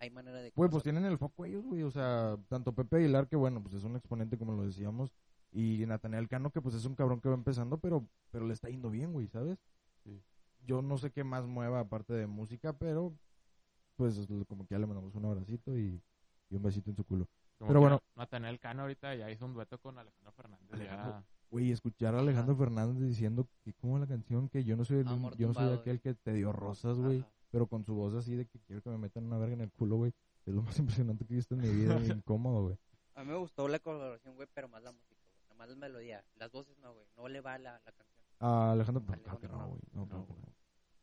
[0.00, 0.50] Hay manera de...
[0.54, 1.82] Güey, pues tienen el foco ellos, güey.
[1.82, 5.12] O sea, tanto Pepe Aguilar, que bueno, pues es un exponente, como lo decíamos.
[5.50, 8.68] Y Natanael Cano, que pues es un cabrón que va empezando, pero, pero le está
[8.68, 9.58] yendo bien, güey, ¿sabes?
[10.04, 10.22] Sí.
[10.66, 13.14] Yo no sé qué más mueva aparte de música, pero
[13.96, 16.00] pues como que ya le mandamos un abracito y,
[16.50, 17.28] y un besito en su culo.
[17.58, 18.02] como Pero bueno.
[18.14, 20.68] Nathaniel Cano ahorita ya hizo un dueto con Alejandro Fernández.
[20.72, 21.12] Alejandro.
[21.12, 21.24] ya.
[21.50, 25.08] Güey, escuchar a Alejandro Fernández diciendo que como la canción que yo no soy el,
[25.08, 28.14] Amor yo no soy tumbado, aquel que te dio rosas, güey, pero con su voz
[28.14, 30.12] así de que quiero que me metan una verga en el culo, güey.
[30.44, 32.78] Es lo más impresionante que he visto en mi vida, incómodo, güey.
[33.14, 35.16] A mí me gustó la colaboración, güey, pero más la música,
[35.58, 36.24] más la melodía.
[36.36, 37.06] Las voces no, güey.
[37.16, 38.24] No le va la, la canción.
[38.40, 39.68] A Alejandro, pues, Alejandro claro que no, no.
[39.68, 39.80] güey.
[39.92, 40.54] No, No, no, no.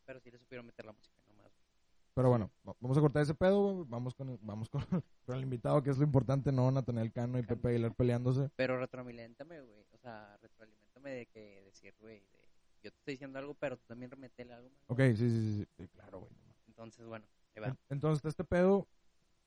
[0.04, 1.52] Pero sí le supieron meter la música nomás.
[1.52, 1.66] güey.
[2.14, 3.86] Pero bueno, va- vamos a cortar ese pedo, güey.
[3.88, 4.80] Vamos con el, vamos con,
[5.26, 6.70] con el invitado, que es lo importante, ¿no?
[6.70, 7.56] Natanael Cano y Cano.
[7.56, 8.48] Pepe Aguilar peleándose.
[8.56, 9.84] Pero retroalimentame, güey.
[9.92, 12.38] O sea, retroalimentame de que decir, güey, de...
[12.82, 14.78] yo te estoy diciendo algo, pero tú también remetele algo más.
[14.86, 15.66] Ok, sí, sí, sí.
[15.76, 15.88] sí.
[15.88, 16.32] Claro, güey.
[16.68, 17.68] Entonces, bueno, ahí va.
[17.68, 18.86] En- Entonces, este pedo,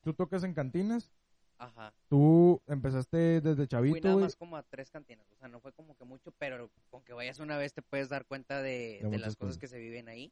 [0.01, 1.11] tú tocas en cantinas,
[1.59, 1.93] Ajá.
[2.07, 4.23] tú empezaste desde Fui chavito, nada güey.
[4.23, 5.29] más como a tres cantinas.
[5.31, 8.09] O sea, no fue como que mucho, pero con que vayas una vez te puedes
[8.09, 9.37] dar cuenta de, de muchas las cosas.
[9.37, 10.31] cosas que se viven ahí.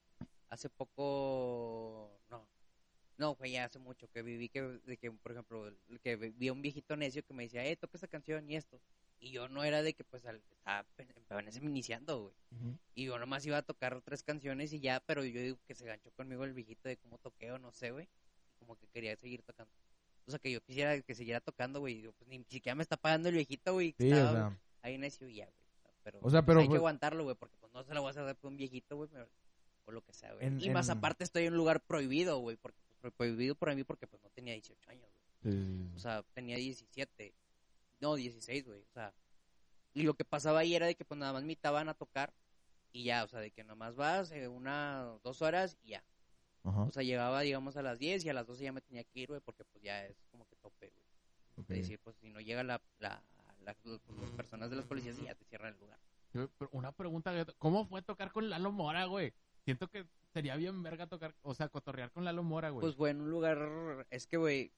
[0.50, 2.48] Hace poco, no,
[3.18, 5.70] no, fue ya hace mucho que viví que, de que por ejemplo,
[6.02, 8.80] que vi a un viejito necio que me decía, eh, toca esa canción y esto.
[9.20, 12.36] Y yo no era de que pues al- estaba apen- apenas iniciando, güey.
[12.52, 12.78] Ujú.
[12.96, 15.86] Y yo nomás iba a tocar tres canciones y ya, pero yo digo que se
[15.86, 18.08] ganchó conmigo el viejito de cómo toqué o no sé, güey.
[18.60, 19.72] Como que quería seguir tocando.
[20.28, 22.02] O sea, que yo quisiera que siguiera tocando, güey.
[22.18, 23.96] pues ni siquiera me está pagando el viejito, güey.
[23.98, 25.96] Sí, o estaba sea, ahí necio ya, güey.
[26.04, 28.10] pero, O sea, pero, hay que pues- aguantarlo, güey, porque pues no se lo voy
[28.10, 29.10] a hacer por un viejito, güey,
[29.86, 30.46] o lo que sea, güey.
[30.48, 33.56] En- y más en- aparte estoy en un lugar prohibido, güey, porque pues, pro- prohibido
[33.56, 35.10] por mí porque pues no tenía 18 años,
[35.44, 35.54] güey.
[35.56, 35.90] Sí.
[35.96, 37.34] O sea, tenía 17.
[38.02, 38.80] No, 16, güey.
[38.82, 39.14] O sea,
[39.94, 42.34] y lo que pasaba ahí era de que pues nada más me invitaban a tocar
[42.92, 46.04] y ya, o sea, de que nada más vas eh, una, dos horas y ya.
[46.68, 49.04] Ajá, O sea, llegaba, digamos, a las 10 y a las 12 ya me tenía
[49.04, 51.06] que ir, güey, porque pues ya es como que tope, güey.
[51.60, 53.24] Es decir, pues si no llega la, la,
[53.64, 56.00] la- los- las personas de las policías y ya te cierran el lugar.
[56.72, 59.34] Una pregunta, ¿cómo fue tocar con Lalo Mora, güey?
[59.66, 62.82] Siento que sería bien verga tocar, o sea, cotorrear con Lalo Mora, güey.
[62.82, 64.72] Pues fue en un lugar, es que, güey,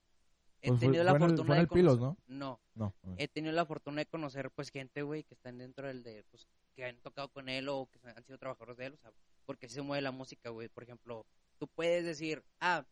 [0.61, 2.59] he Pues fue- tenido la fue el- fortuna fue en de el Pilos, conocer- No,
[2.75, 6.23] No, he tenido la fortuna de conocer pues gente, güey, que están dentro del de,
[6.31, 9.11] pues, que han tocado con él o que han sido trabajadores de él, o sea,
[9.45, 10.69] porque así se mueve la música, güey.
[10.69, 11.25] Por ejemplo,
[11.59, 12.85] tú puedes decir, ah,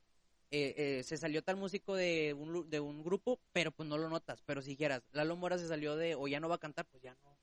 [0.51, 4.09] eh, eh, se salió tal músico de un, de un grupo, pero pues no lo
[4.09, 4.41] notas.
[4.45, 7.01] Pero si dijeras, Lalo Mora se salió de, o ya no va a cantar, pues
[7.01, 7.37] ya no.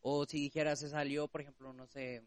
[0.00, 2.22] O si dijeras, se salió, por ejemplo, no sé,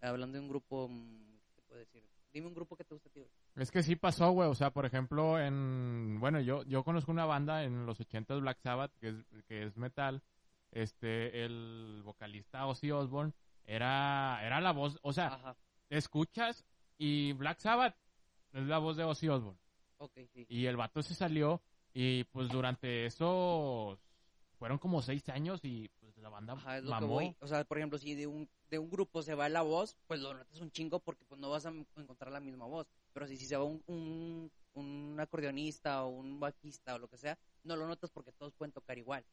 [0.00, 2.04] hablando de un grupo, mm, ¿qué te puedo decir?
[2.32, 3.32] Dime un grupo que te gusta a ti, güey.
[3.56, 4.48] Es que sí pasó, güey.
[4.50, 6.18] O sea, por ejemplo, en.
[6.20, 9.16] Bueno, yo, yo conozco una banda en los 80 Black Sabbath, que es,
[9.48, 10.22] que es metal.
[10.70, 13.32] Este, el vocalista Ozzy Osbourne
[13.64, 14.98] era, era la voz.
[15.00, 15.56] O sea, Ajá,
[15.88, 16.66] escuchas
[16.98, 17.96] y Black Sabbath
[18.52, 19.58] es la voz de Ozzy Osbourne.
[20.32, 20.46] sí.
[20.48, 23.98] Y el vato se salió y pues durante esos.
[24.58, 27.36] Fueron como seis años y pues la banda Ajá, es lo que voy.
[27.40, 30.20] O sea, por ejemplo, si de un, de un grupo se va la voz, pues
[30.20, 32.86] lo notas un chingo porque pues no vas a encontrar la misma voz.
[33.12, 37.18] Pero si, si se va un, un, un acordeonista o un bajista o lo que
[37.18, 39.24] sea, no lo notas porque todos pueden tocar igual.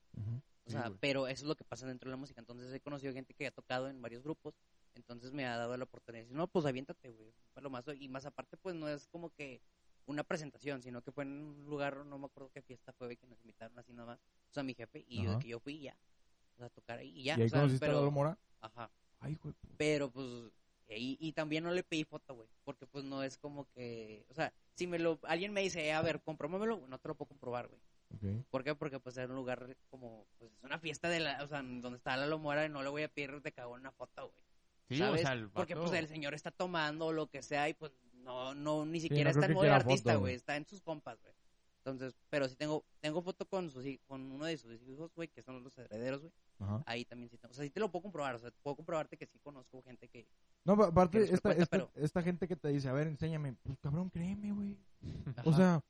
[0.66, 2.40] O sea, pero eso es lo que pasa dentro de la música.
[2.40, 4.54] Entonces he conocido gente que ha tocado en varios grupos.
[4.96, 7.30] Entonces me ha dado la oportunidad de decir, no, pues aviéntate, güey.
[7.30, 7.94] un palomazo.
[7.94, 9.62] Y más aparte, pues no es como que
[10.06, 13.28] una presentación, sino que fue en un lugar, no me acuerdo qué fiesta fue, que
[13.28, 14.20] nos invitaron así nomás.
[14.50, 15.40] O sea, mi jefe y yo, Ajá.
[15.40, 15.98] que yo fui y ya.
[16.54, 17.38] O sea, a tocar ahí y ya.
[17.38, 18.38] ¿Y ahí o sea, conociste pero, a Mora?
[18.62, 18.92] Ajá.
[19.20, 19.56] Ay, güey.
[19.78, 20.28] Pero pues,
[20.90, 24.34] y, y también no le pedí foto, güey, porque pues no es como que, o
[24.34, 27.30] sea, si me lo, alguien me dice, eh, a ver, comprómamelo, no te lo puedo
[27.30, 27.82] comprobar, güey.
[28.16, 28.46] Ok.
[28.52, 28.76] ¿Por qué?
[28.76, 31.98] Porque pues era un lugar como, pues es una fiesta de la, o sea, donde
[31.98, 34.44] está la lomora y no le voy a pedir de cagón una foto, güey.
[34.94, 35.22] Sí, ¿sabes?
[35.22, 37.92] o sea, el Porque pues el señor está tomando lo que sea y pues
[38.24, 41.34] no, no, ni no siquiera está en modo artista, güey, está en sus compas, güey.
[41.86, 45.42] Entonces, pero sí tengo, tengo foto con sus, con uno de sus hijos, güey, que
[45.44, 46.32] son los herederos, güey.
[46.60, 46.82] Ajá.
[46.86, 49.18] Ahí también sí tengo, o sea, sí te lo puedo comprobar, o sea, puedo comprobarte
[49.18, 50.26] que sí conozco gente que,
[50.64, 52.94] No, pa- aparte, Que no esta, cuenta, esta, pero- esta gente que te dice, a
[52.94, 53.54] ver, enséñame.
[53.64, 54.78] Pues, cabrón, créeme, güey.
[55.44, 55.84] O sea,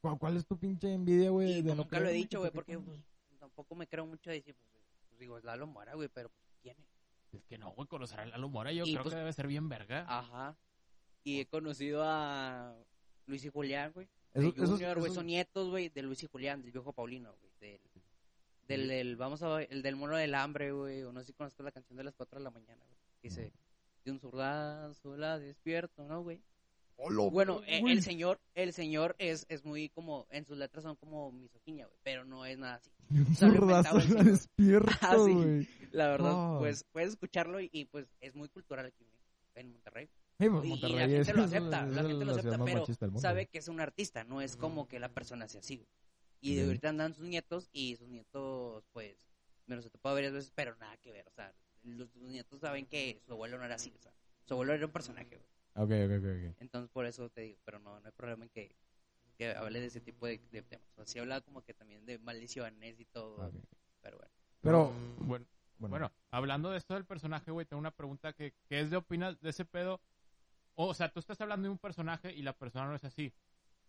[0.00, 1.62] ¿cuál, cuál es tu pinche envidia, güey?
[1.62, 2.98] Pues no nunca lo he dicho, güey, porque pues,
[3.38, 6.42] tampoco me creo mucho de decir, pues, pues, digo, es Lalo Mora, güey, pero pues,
[6.42, 6.45] ¿quién
[7.36, 7.44] es?
[7.46, 9.68] Que no, güey, conocer a Lalo Mora yo Y, creo pues, que debe ser bien
[9.68, 10.04] verga.
[10.08, 10.56] Ajá.
[11.24, 12.76] Y he conocido a
[13.26, 14.08] Luis y Julián, güey.
[14.34, 17.52] De Junior, güey, son nietos, güey, de Luis y Julián, del viejo Paulino, güey.
[17.58, 17.80] Del,
[18.68, 21.32] del, del- vamos a ver, el del mono del hambre, güey, o no sé si
[21.32, 22.98] conozco la canción de las 4 de la mañana, güey.
[23.22, 23.52] Dice,
[24.04, 26.42] de un zurdazo la despierto, ¿no, güey?
[27.30, 27.92] Bueno, eh, güey.
[27.92, 31.98] el señor, el señor es, es muy como, en sus letras son como misoginia, güey,
[32.02, 32.90] pero no es nada así.
[33.34, 33.82] Sea, la
[34.24, 35.68] despierto, Ah, sí.
[35.92, 39.06] La verdad, pues puedes escucharlo y, y, pues es muy cultural aquí
[39.54, 40.08] en Monterrey.
[40.38, 42.86] Sí, pues, Y- y Monterrey la gente lo acepta, es la gente lo acepta, pero
[43.20, 45.76] sabe que es un artista, no es como que la persona sea así.
[45.76, 45.88] güey.
[46.40, 46.66] Y Ok.
[46.66, 49.16] ahorita andan sus nietos y sus nietos, pues,
[49.66, 51.26] me los he topado varias veces, pero nada que ver.
[51.28, 53.92] O sea, los, sus nietos saben que su abuelo no era así.
[53.96, 54.12] O sea,
[54.44, 55.48] su abuelo era un personaje, güey.
[55.76, 56.56] Ok, ok, ok.
[56.60, 58.74] Entonces, por eso te digo, pero no, no hay problema en que,
[59.36, 60.88] que hable de ese tipo de, de temas.
[60.92, 63.52] O sea, sí habla como que también de maldiciones y todo,
[64.00, 64.32] pero bueno.
[64.62, 65.46] Pero, Mm, bueno,
[65.78, 68.96] bueno, bueno, hablando de esto del personaje, güey, tengo una pregunta que, ¿qué es de
[68.96, 70.00] opinas de ese pedo?
[70.74, 73.32] O, sea, tú estás hablando de un personaje y la persona no es así.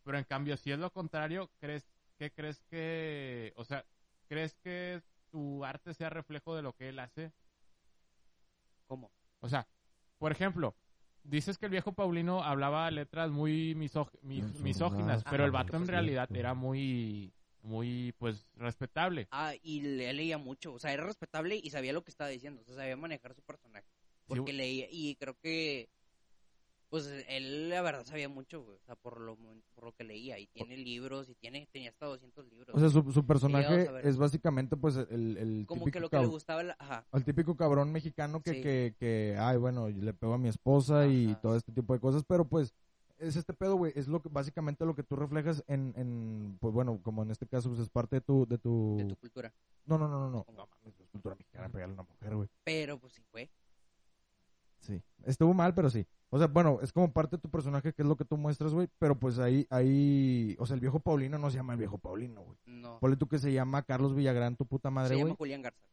[0.03, 3.85] Pero en cambio, si es lo contrario, ¿crees que crees que, o sea,
[4.27, 7.31] crees que tu arte sea reflejo de lo que él hace?
[8.87, 9.11] ¿Cómo?
[9.39, 9.67] O sea,
[10.17, 10.75] por ejemplo,
[11.27, 16.27] dices que el viejo Paulino hablaba letras muy Misóginas, pero el vato en sí, realidad
[16.31, 16.37] sí.
[16.37, 19.27] era muy, muy, pues, respetable.
[19.31, 22.61] Ah, y le leía mucho, o sea, era respetable y sabía lo que estaba diciendo,
[22.61, 23.85] o sea, sabía manejar su personaje.
[24.25, 24.55] Porque güey.
[24.55, 25.89] leía, y creo que,
[26.89, 29.37] pues, él la verdad sabía mucho, güey, o sea, por lo,
[29.75, 32.69] por lo que leía, y tiene libros, y tiene, tenía hasta 200 libros.
[32.75, 36.19] o sea, su, su personaje es básicamente, pues, el, el como típico que lo que
[36.19, 38.61] le gustaba, la- ajá, al típico cabrón mexicano que, Sí.
[38.61, 42.23] que, que, ay, bueno, le pego a mi esposa y todo este tipo de cosas,
[42.27, 42.73] pero pues
[43.19, 46.71] es este pedo, güey, es lo que básicamente lo que tú reflejas en, en pues
[46.71, 49.51] bueno, como en este caso pues es parte de tu de tu, de tu cultura.
[49.85, 52.47] no, no, no, no, no mames, es cultura mexicana pegarle a una mujer, güey.
[52.63, 53.49] Pero, pues, sí fue.
[54.79, 55.01] Sí.
[55.25, 56.05] Estuvo mal, pero sí.
[56.29, 58.73] O sea, bueno, es como parte de tu personaje que es lo que tú muestras,
[58.73, 61.97] güey, pero pues ahí ahí, o sea, el viejo Paulino no se llama el viejo
[61.97, 62.57] Paulino, güey.
[62.65, 62.99] No.
[62.99, 65.37] Ponle tú que se llama Carlos Villagrán, tu puta Se madre, llama güey.
[65.37, 65.87] Julián Garza.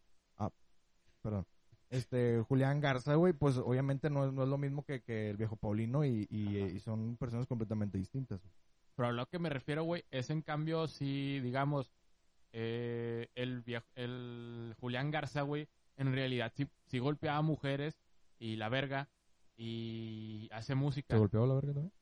[1.22, 1.46] Perdón.
[1.90, 5.36] este Julián Garza, güey, pues obviamente no es, no es lo mismo que, que el
[5.36, 8.40] viejo Paulino y, y, y son personas completamente distintas.
[8.42, 8.52] güey.
[8.96, 11.92] Pero a lo que me refiero, güey, es en cambio si, digamos,
[12.52, 17.98] eh, el, viejo, el Julián Garza, güey, en realidad sí, sí golpeaba a mujeres
[18.38, 19.08] y la verga
[19.56, 21.14] y hace música.
[21.14, 21.92] ¿Te golpeó la verga también?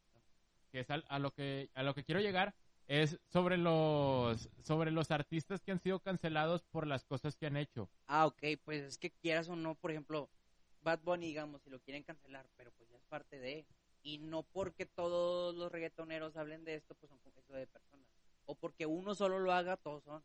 [0.71, 2.55] que es al- a, lo que a lo que quiero llegar
[2.89, 7.59] es sobre los sobre los artistas que han sido cancelados por las cosas que han
[7.59, 7.91] hecho.
[8.07, 10.31] Ah, ok, pues es que quieras o no, por ejemplo,
[10.81, 13.67] Bad Bunny, digamos, si lo quieren cancelar, pero pues ya es parte de.
[14.03, 18.07] Y no porque todos los reggaetoneros hablen de esto, pues son eso de personas.
[18.47, 20.25] O porque uno solo lo haga, todos son.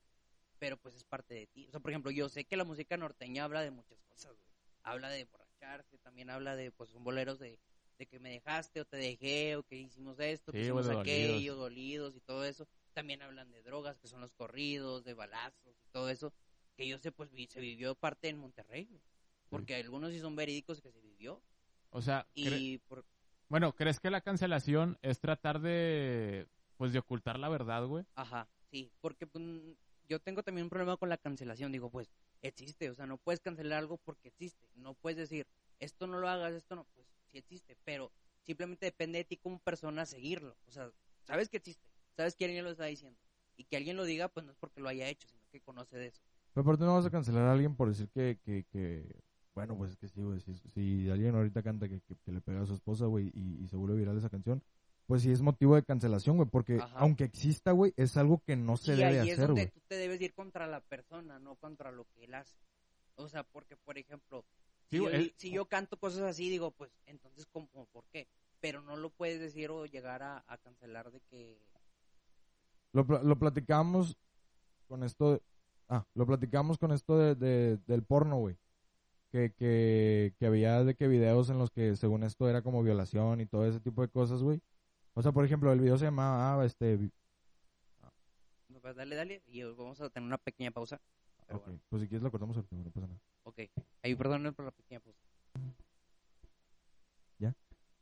[0.59, 1.67] Pero pues es parte de ti.
[1.67, 4.49] O sea, por ejemplo, yo sé que la música norteña habla de muchas cosas, güey.
[4.81, 5.25] Habla de
[5.59, 7.59] borracharse, también habla de, pues son boleros de,
[7.97, 10.93] de que me dejaste o te dejé o que hicimos esto, que Sí, hicimos de
[10.93, 12.67] aquello, dolidos y todo eso.
[12.93, 16.33] También hablan de drogas, que son los corridos, de balazos y todo eso
[16.75, 19.01] que yo sé, pues vi- se vivió parte en Monterrey, güey.
[19.49, 21.43] Porque algunos sí son verídicos que se vivió.
[21.91, 23.05] O sea, Y por,
[23.49, 26.47] bueno, ¿crees que la cancelación es tratar de
[26.77, 28.05] pues de ocultar la verdad, güey?
[28.15, 29.43] ajá, sí, porque pues,
[30.07, 31.71] yo tengo también un problema con la cancelación.
[31.71, 32.09] Digo, pues
[32.41, 34.67] existe, o sea, no puedes cancelar algo porque existe.
[34.75, 35.47] No puedes decir,
[35.79, 38.11] esto no lo hagas, esto no, pues sí existe, pero
[38.43, 40.55] simplemente depende de ti como persona seguirlo.
[40.67, 40.91] O sea,
[41.23, 41.85] sabes que existe,
[42.15, 43.19] sabes que alguien lo está diciendo.
[43.57, 45.97] Y que alguien lo diga, pues no es porque lo haya hecho, sino que conoce
[45.97, 46.21] de eso.
[46.53, 49.19] Pero aparte no vas a cancelar a alguien por decir que, que, que
[49.55, 52.41] bueno, pues es que sí, güey, si, si alguien ahorita canta que, que, que le
[52.41, 54.63] pega a su esposa, güey, y, y se vuelve viral esa canción,
[55.07, 56.99] pues sí es motivo de cancelación, güey, porque Ajá.
[56.99, 59.71] aunque exista, güey, es algo que no se y debe ahí es hacer, donde güey.
[59.73, 62.55] tú te debes ir contra la persona, no contra lo que él hace.
[63.15, 64.45] O sea, porque, por ejemplo,
[64.91, 68.27] Sí, si, yo, es- si yo canto cosas así, digo, pues, entonces, ¿cómo, ¿por qué?
[68.59, 71.57] Pero no lo puedes decir o llegar a, a cancelar de que...
[72.93, 74.17] Lo, lo platicamos
[74.87, 75.41] con esto, de-
[75.89, 78.57] ah, lo platicamos con esto de, de- del porno, güey.
[79.31, 83.41] Que, que, que había de que videos en los que según esto era como violación
[83.41, 84.61] y todo ese tipo de cosas, güey.
[85.17, 87.09] O sea, por ejemplo, el video se llamaba, este,
[88.69, 91.01] no, pues, dale, dale, y vamos a tener una pequeña pausa.
[91.47, 93.19] Pero ok, bueno, pues si quieres lo cortamos ahorita, no pasa nada.
[93.41, 93.61] ok.
[94.03, 95.19] Ahí, perdón por la pequeña pausa.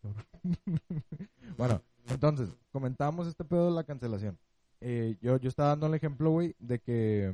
[1.57, 4.37] bueno, entonces, comentábamos este pedo de la cancelación.
[4.81, 7.33] Eh, yo, yo estaba dando el ejemplo, güey, de que,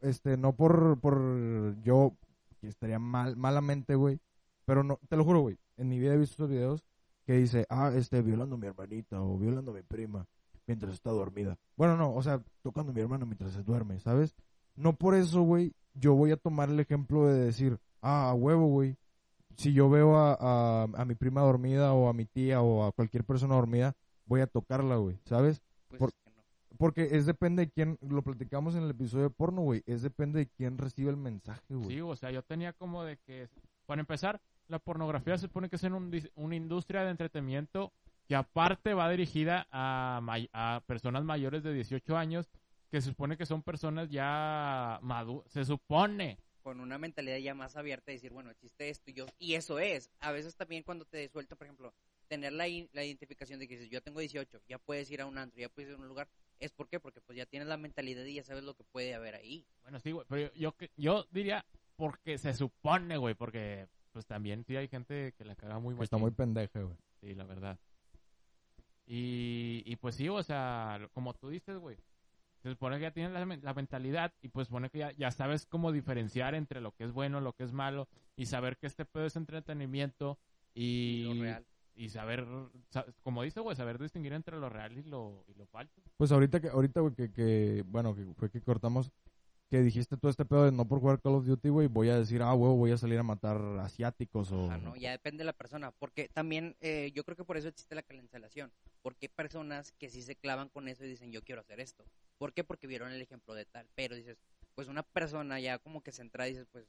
[0.00, 2.16] este, no por, por yo,
[2.62, 4.20] que estaría mal, malamente, güey,
[4.64, 6.89] pero no, te lo juro, güey, en mi vida he visto esos videos
[7.26, 10.26] que dice, ah, este, violando a mi hermanita o violando a mi prima
[10.66, 11.58] mientras está dormida.
[11.76, 14.34] Bueno, no, o sea, tocando a mi hermana mientras se duerme, ¿sabes?
[14.76, 18.66] No por eso, güey, yo voy a tomar el ejemplo de decir, ah, a huevo,
[18.68, 18.96] güey,
[19.56, 22.92] si yo veo a, a, a mi prima dormida o a mi tía o a
[22.92, 23.94] cualquier persona dormida,
[24.26, 25.60] voy a tocarla, güey, ¿sabes?
[25.88, 26.42] Pues Por- es que no.
[26.78, 30.38] Porque es depende de quién, lo platicamos en el episodio de porno, güey, es depende
[30.38, 31.88] de quién recibe el mensaje, güey.
[31.90, 33.48] Sí, o sea, yo tenía como de que,
[33.86, 34.40] para empezar,
[34.70, 37.92] la pornografía se supone que es en un una industria de entretenimiento
[38.26, 40.20] que aparte va dirigida a,
[40.52, 42.48] a personas mayores de 18 años,
[42.90, 46.38] que se supone que son personas ya maduras, se supone.
[46.62, 49.78] con una mentalidad ya más abierta de decir, bueno, existe esto y yo, y eso
[49.80, 50.10] es.
[50.20, 51.92] A veces también cuando te suelta, por ejemplo,
[52.28, 55.36] tener la, la identificación de que dices, yo tengo 18, ya puedes ir a un
[55.36, 56.28] antro, ya puedes ir a un lugar,
[56.60, 59.14] es por qué, porque pues ya tienes la mentalidad y ya sabes lo que puede
[59.14, 59.66] haber ahí.
[59.82, 61.64] Bueno, sí, güey, pero yo, yo, yo diría
[61.96, 66.04] porque se supone, güey, porque pues también sí hay gente que la caga muy Que
[66.04, 66.96] está muy pendeja, güey.
[67.20, 67.78] Sí, la verdad.
[69.06, 71.96] Y, y pues sí, o sea, como tú dices, güey.
[72.62, 75.30] Se supone que ya tienes la, men- la mentalidad y pues supone que ya, ya
[75.30, 78.06] sabes cómo diferenciar entre lo que es bueno, lo que es malo
[78.36, 80.38] y saber que este pedo es entretenimiento
[80.74, 81.66] y, lo real.
[81.94, 82.46] y saber,
[82.90, 86.02] sa- como dice, güey, saber distinguir entre lo real y lo, y lo falso.
[86.18, 89.10] Pues ahorita que, ahorita, güey, que, que, bueno, que fue que cortamos,
[89.70, 92.18] que dijiste todo este pedo de no por jugar Call of Duty, güey, voy a
[92.18, 94.76] decir, ah, huevo, voy a salir a matar asiáticos o...
[94.78, 94.96] ¿no?
[94.96, 98.02] Ya depende de la persona, porque también eh, yo creo que por eso existe la
[98.02, 101.78] cancelación, porque hay personas que sí se clavan con eso y dicen yo quiero hacer
[101.78, 102.04] esto.
[102.36, 102.64] ¿Por qué?
[102.64, 104.38] Porque vieron el ejemplo de tal, pero dices,
[104.74, 106.86] pues una persona ya como que se entra y dices, pues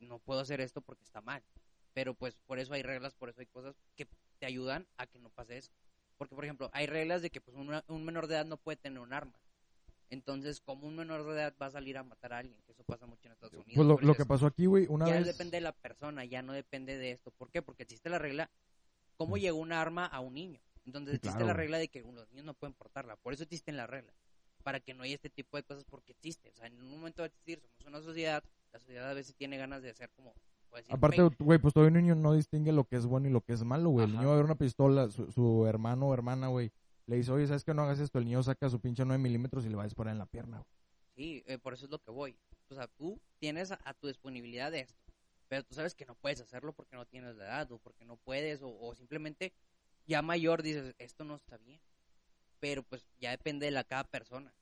[0.00, 1.42] no puedo hacer esto porque está mal,
[1.92, 4.08] pero pues por eso hay reglas, por eso hay cosas que
[4.38, 5.72] te ayudan a que no pase eso.
[6.16, 8.76] Porque, por ejemplo, hay reglas de que pues una- un menor de edad no puede
[8.76, 9.38] tener un arma.
[10.10, 12.84] Entonces, como un menor de edad va a salir a matar a alguien, que eso
[12.84, 13.74] pasa mucho en Estados Unidos.
[13.74, 15.26] Pues lo, por lo que pasó aquí, güey, una ya vez...
[15.26, 17.30] depende de la persona, ya no depende de esto.
[17.32, 17.60] ¿Por qué?
[17.62, 18.50] Porque existe la regla,
[19.16, 20.60] ¿cómo llegó una arma a un niño?
[20.84, 23.42] Entonces Sí, existe claro, la regla de que los niños no pueden portarla, por eso
[23.42, 24.14] existen las reglas,
[24.62, 26.50] para que no haya este tipo de cosas porque existe.
[26.50, 29.34] O sea, en un momento va a existir, somos una sociedad, la sociedad a veces
[29.34, 30.32] tiene ganas de hacer como...
[30.72, 33.40] decir, Aparte, "Güey, pues todavía un niño no distingue lo que es bueno y lo
[33.40, 34.04] que es malo, güey.
[34.06, 36.70] El niño va a ver una pistola, su, su hermano o hermana, güey,
[37.06, 38.18] le dice, oye, ¿sabes que no hagas esto?
[38.18, 40.64] El niño saca su pinche 9 milímetros y le va a disparar en la pierna.
[41.14, 42.38] Sí, eh, por eso es lo que voy.
[42.68, 45.00] O sea, tú tienes a, a tu disponibilidad de esto.
[45.48, 48.16] pero tú sabes que no puedes hacerlo porque no tienes la edad o porque no
[48.16, 49.52] puedes o, o simplemente
[50.06, 51.80] ya mayor dices, esto no está bien.
[52.60, 54.52] Pero pues ya depende de la cada persona.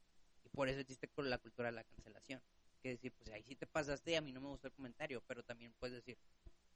[0.45, 2.43] Y por eso existe con la cultura de la cancelación.
[2.83, 5.23] Que decir, pues ahí sí te pasaste y a mí no me gustó el comentario,
[5.27, 6.19] pero también puedes decir,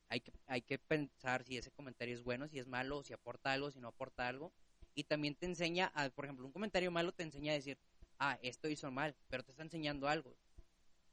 [0.08, 3.52] hay que, hay que pensar si ese comentario es bueno, si es malo, si aporta
[3.52, 4.52] algo, si no aporta algo.
[4.99, 7.78] Y también te enseña, a, por ejemplo, un comentario malo te enseña a decir,
[8.18, 10.34] ah, esto hizo mal, pero te está enseñando algo.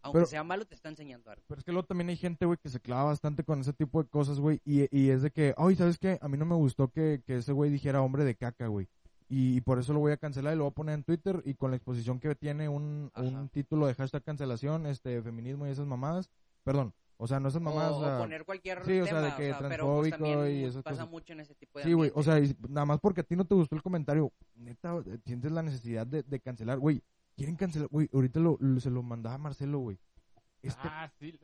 [0.02, 1.44] Aunque Pero- sea malo, te está enseñando algo.
[1.48, 4.02] Pero es que luego también hay gente, güey, que se clava bastante con ese tipo
[4.02, 4.60] de cosas, güey.
[4.66, 6.18] Y, y es de que, ay, ¿sabes qué?
[6.24, 8.88] A mí no me gustó que, que ese güey dijera hombre de caca, güey.
[9.30, 11.44] Y, y por eso lo voy a cancelar y lo voy a poner en Twitter.
[11.46, 15.70] Y con la exposición que tiene un, un título de hashtag cancelación, este, feminismo y
[15.70, 16.32] esas mamadas.
[16.64, 17.94] Perdón, o sea, no esas mamadas.
[17.94, 20.18] o, o sea, o poner cualquier sí, o tema, sea, de que pero pues transfóbico
[20.18, 21.10] también y esas pasa cosas.
[21.12, 23.36] mucho en ese tipo de Sí, güey, o sea, y nada más porque a ti
[23.36, 27.02] no te gustó el comentario, neta, sientes la necesidad de, de cancelar, güey.
[27.36, 30.00] Quieren cancelar, güey, ahorita lo, lo- se lo mandaba Marcelo, güey.
[30.62, 31.38] Este, Ah, sí,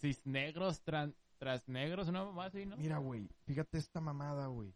[0.00, 2.76] cisnegros, tran, transnegros, una mamá así, ¿no?
[2.76, 4.74] Mira, güey, fíjate esta mamada, güey.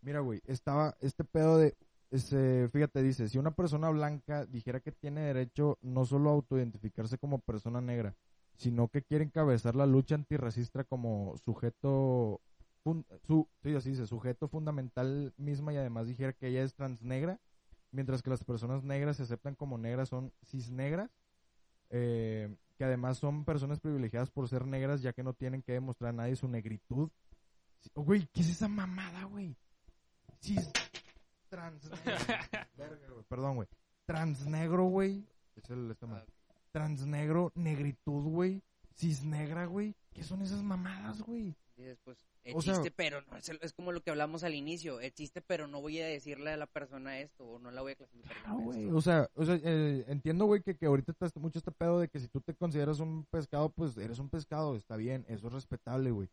[0.00, 1.76] Mira, güey, estaba este pedo de,
[2.10, 7.16] ese, fíjate, dice, si una persona blanca dijera que tiene derecho no solo a autoidentificarse
[7.18, 8.14] como persona negra,
[8.56, 12.40] sino que quiere encabezar la lucha antirracista como sujeto,
[12.82, 17.40] fun- su, sí, así dice, sujeto fundamental misma y además dijera que ella es transnegra,
[17.90, 21.10] mientras que las personas negras se aceptan como negras son cisnegras,
[21.90, 26.10] eh, que además son personas privilegiadas por ser negras ya que no tienen que demostrar
[26.10, 27.10] a nadie su negritud.
[27.94, 29.54] Oh, Güey, ¿qué es esa mamada, güey?
[30.40, 30.70] Cis.
[32.76, 33.68] Verga, güey, Perdón, güey.
[34.06, 35.24] Transnegro, güey.
[35.56, 36.06] Es el este.
[36.06, 36.24] Ah,
[36.74, 38.60] Transnegro, negritud, güey.
[38.96, 39.94] Cisnegra, güey.
[40.12, 41.54] ¿Qué son esas mamadas, güey?
[41.76, 42.18] Dices, pues,
[42.52, 44.98] O sea- existe, pero no es, como lo que hablamos al inicio.
[44.98, 47.94] Existe, pero no voy a decirle a la persona esto o no la voy a
[47.94, 48.36] clasificar.
[48.44, 48.88] Ah, como güey.
[48.90, 52.00] O sea, o sea eh, entiendo, güey, que, que ahorita está este- mucho este pedo
[52.00, 54.74] de que si tú te consideras un pescado, pues eres un pescado.
[54.74, 56.28] Está bien, eso es respetable, güey.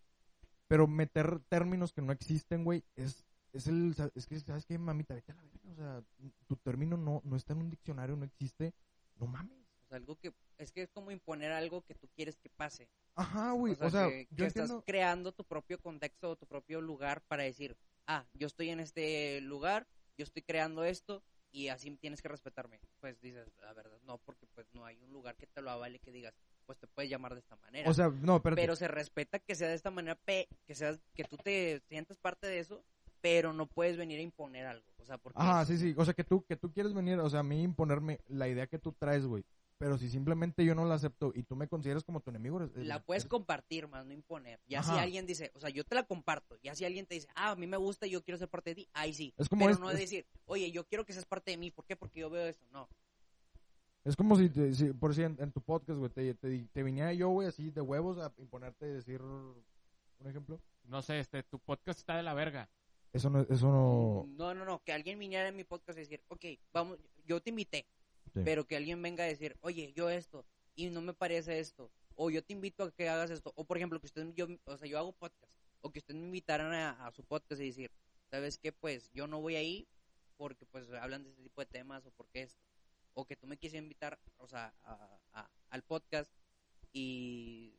[0.67, 3.95] Pero meter términos que no existen, güey, es, es el.
[4.15, 5.13] Es que, ¿sabes qué, mamita?
[5.13, 5.59] Vete a la verga.
[5.71, 6.03] O sea,
[6.47, 8.73] tu término no, no está en un diccionario, no existe.
[9.19, 9.60] No mames.
[9.91, 12.89] Algo que es que es como imponer algo que tú quieres que pase.
[13.15, 13.73] Ajá, güey.
[13.73, 16.81] o sea, O sea, que, yo que estás creando tu propio contexto o tu propio
[16.81, 17.75] lugar para decir,
[18.07, 19.87] ah, yo estoy en este lugar,
[20.17, 22.79] yo estoy creando esto y así tienes que respetarme.
[22.99, 25.99] Pues dices, la verdad, no, porque pues no hay un lugar que te lo avale
[25.99, 26.33] que digas,
[26.65, 27.89] pues te puedes llamar de esta manera.
[27.89, 28.61] O sea, no, espérate.
[28.61, 32.17] pero se respeta que sea de esta manera, pe- que seas, que tú te sientas
[32.17, 32.83] parte de eso,
[33.19, 34.85] pero no puedes venir a imponer algo.
[34.97, 35.93] O sea, porque Ajá, sí, sí.
[35.97, 38.67] O sea, que tú, que tú quieres venir, o sea, a mí imponerme la idea
[38.67, 39.43] que tú traes, güey.
[39.81, 42.75] Pero si simplemente yo no la acepto y tú me consideras como tu enemigo, eres-
[42.85, 44.59] la puedes eres- compartir más, no imponer.
[44.67, 47.27] Ya si alguien dice, o sea, yo te la comparto, ya si alguien te dice,
[47.33, 49.33] ah, a mí me gusta y yo quiero ser parte de ti, ahí sí.
[49.37, 51.71] Es como pero es- no es- decir, oye, yo quiero que seas parte de mí,
[51.71, 51.95] ¿por qué?
[51.95, 52.87] Porque yo veo esto, no.
[54.03, 56.83] Es como si, te- si- por si en, en tu podcast, güey, te, te, te
[56.83, 59.63] viniera yo, güey, así de huevos a imponerte y decir un
[60.27, 60.61] ejemplo.
[60.83, 62.69] No sé, este, tu podcast está de la verga.
[63.13, 64.25] Eso no, eso no.
[64.37, 67.49] No, no, no, que alguien viniera en mi podcast y decir, ok, vamos, yo te
[67.49, 67.85] invité,
[68.33, 68.41] Sí.
[68.45, 72.29] pero que alguien venga a decir, oye, yo esto, y no me parece esto, o
[72.29, 74.87] yo te invito a que hagas esto, o por ejemplo, que usted, yo, o sea,
[74.87, 75.51] yo hago podcast,
[75.81, 77.91] o que usted me invitaran a, a su podcast y decir,
[78.29, 78.71] ¿sabes qué?
[78.71, 79.87] Pues yo no voy ahí
[80.37, 82.61] porque pues hablan de este tipo de temas, o porque esto,
[83.13, 86.29] o que tú me quisieras invitar, o sea, a- a- al podcast
[86.93, 87.73] y,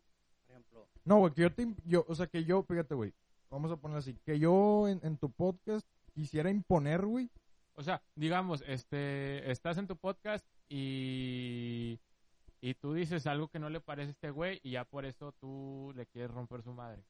[0.46, 1.66] por ejemplo, No, güey, que yo te.
[1.84, 3.12] Yo, o sea, que yo, fíjate, güey.
[3.50, 4.16] Vamos a ponerlo así.
[4.24, 7.28] Que yo en, en tu podcast quisiera imponer, güey.
[7.74, 11.98] O sea, digamos, este, estás en tu podcast y,
[12.60, 15.32] y tú dices algo que no le parece a este güey y ya por eso
[15.32, 17.04] tú le quieres romper su madre.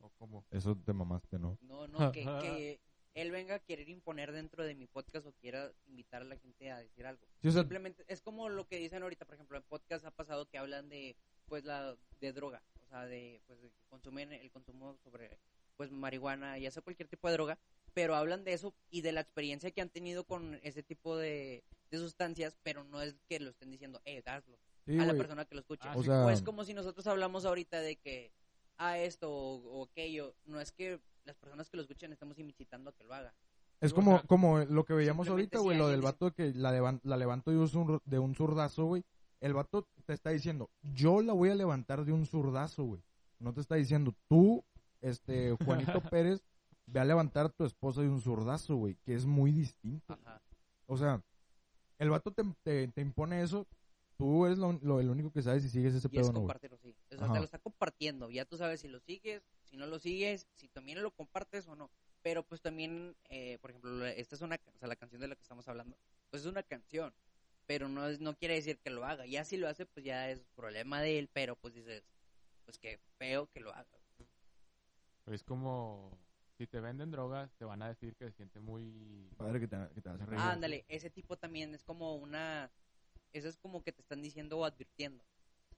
[0.00, 0.44] ¿O cómo?
[0.50, 1.58] Eso te mamaste, ¿no?
[1.62, 2.80] no, no, que, que
[3.14, 6.70] él venga a querer imponer dentro de mi podcast o quiera invitar a la gente
[6.70, 7.26] a decir algo.
[7.42, 10.10] Sí, o sea, simplemente es como lo que dicen ahorita por ejemplo en podcast ha
[10.10, 14.32] pasado que hablan de pues la de droga o sea de pues de que consumen
[14.32, 15.40] el consumo sobre
[15.76, 17.58] pues marihuana ya sea cualquier tipo de droga
[17.94, 21.64] pero hablan de eso y de la experiencia que han tenido con ese tipo de,
[21.90, 25.44] de sustancias pero no es que lo estén diciendo eh hazlo sí, a la persona
[25.44, 28.32] que lo escuche Ah, O sea, pues como si nosotros hablamos ahorita de que
[28.76, 32.90] a esto o, o aquello no es que las personas que lo escuchen estemos incitando
[32.90, 33.34] a que lo haga.
[33.80, 36.72] Es O como, sea, como lo que veíamos ahorita, güey, lo del vato que la,
[36.72, 39.04] levan- la de un, zur- de un zurdazo, güey.
[39.40, 43.02] El vato te está diciendo, yo la voy a levantar de un zurdazo, güey.
[43.38, 44.64] No te está diciendo, tú,
[45.00, 46.42] este, Juanito Pérez,
[46.90, 50.12] ve a levantar a tu esposa de un zurdazo, güey, que es muy distinto.
[50.14, 50.40] Ajá.
[50.86, 51.22] O sea,
[51.98, 53.66] el vato te, te, te impone eso,
[54.16, 56.32] tú eres lo, lo- el único que sabes si sigues ese Y es pedo o
[56.32, 56.94] no, compartirlo, sí.
[57.12, 57.34] O sea, Ajá.
[57.34, 58.30] te lo está compartiendo.
[58.30, 61.76] Ya tú sabes si lo sigues, si no lo sigues, si también lo compartes o
[61.76, 61.90] no.
[62.22, 65.36] Pero pues también, eh, por ejemplo, esta es una, o sea, la canción de la
[65.36, 65.96] que estamos hablando,
[66.30, 67.12] pues es una canción.
[67.66, 69.26] Pero no, es, no quiere decir que lo haga.
[69.26, 71.28] Ya si lo hace, pues ya es problema de él.
[71.32, 72.02] Pero pues dices,
[72.64, 73.86] pues qué feo que lo haga.
[75.26, 76.10] Es como
[76.58, 79.30] si te venden drogas, te van a decir que se siente muy...
[79.36, 80.40] Padre que te, que te hace reír.
[80.42, 82.70] Ah, ándale, ese tipo también es como una...
[83.32, 85.24] Eso es como que te están diciendo o advirtiendo.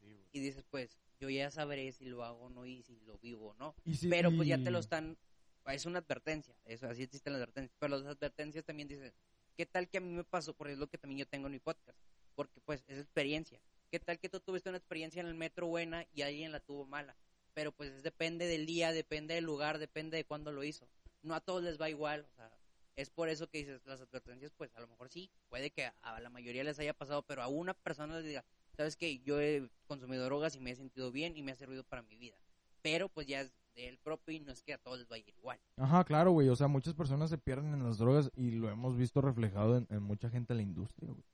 [0.00, 0.26] Sí, güey.
[0.32, 3.50] Y dices, pues, yo ya sabré si lo hago o no y si lo vivo
[3.50, 3.74] o no.
[3.84, 5.18] Y si- Pero pues ya te lo están...
[5.66, 7.76] Es una advertencia, eso así existen las advertencias.
[7.78, 9.12] Pero las advertencias también dicen,
[9.56, 10.54] ¿qué tal que a mí me pasó?
[10.54, 11.98] Porque es lo que también yo tengo en mi podcast.
[12.34, 13.60] Porque pues es experiencia.
[13.90, 16.86] ¿Qué tal que tú tuviste una experiencia en el metro buena y alguien la tuvo
[16.86, 17.14] mala?
[17.54, 20.88] Pero pues es- depende del día, depende del lugar, depende de cuándo lo hizo.
[21.22, 22.50] No a todos les va igual, o sea,
[22.96, 26.20] es por eso que dices, las advertencias, pues a lo mejor sí, puede que a
[26.20, 28.44] la mayoría les haya pasado, pero a una persona les diga,
[28.76, 31.84] sabes que yo he consumido drogas y me he sentido bien y me ha servido
[31.84, 32.36] para mi vida.
[32.82, 35.58] Pero pues ya es del propio y no es que a todos les vaya igual.
[35.76, 36.48] Ajá, claro, güey.
[36.48, 40.02] O sea, muchas personas se pierden en las drogas y lo hemos visto reflejado en,
[40.02, 41.24] mucha gente en la industria, güey.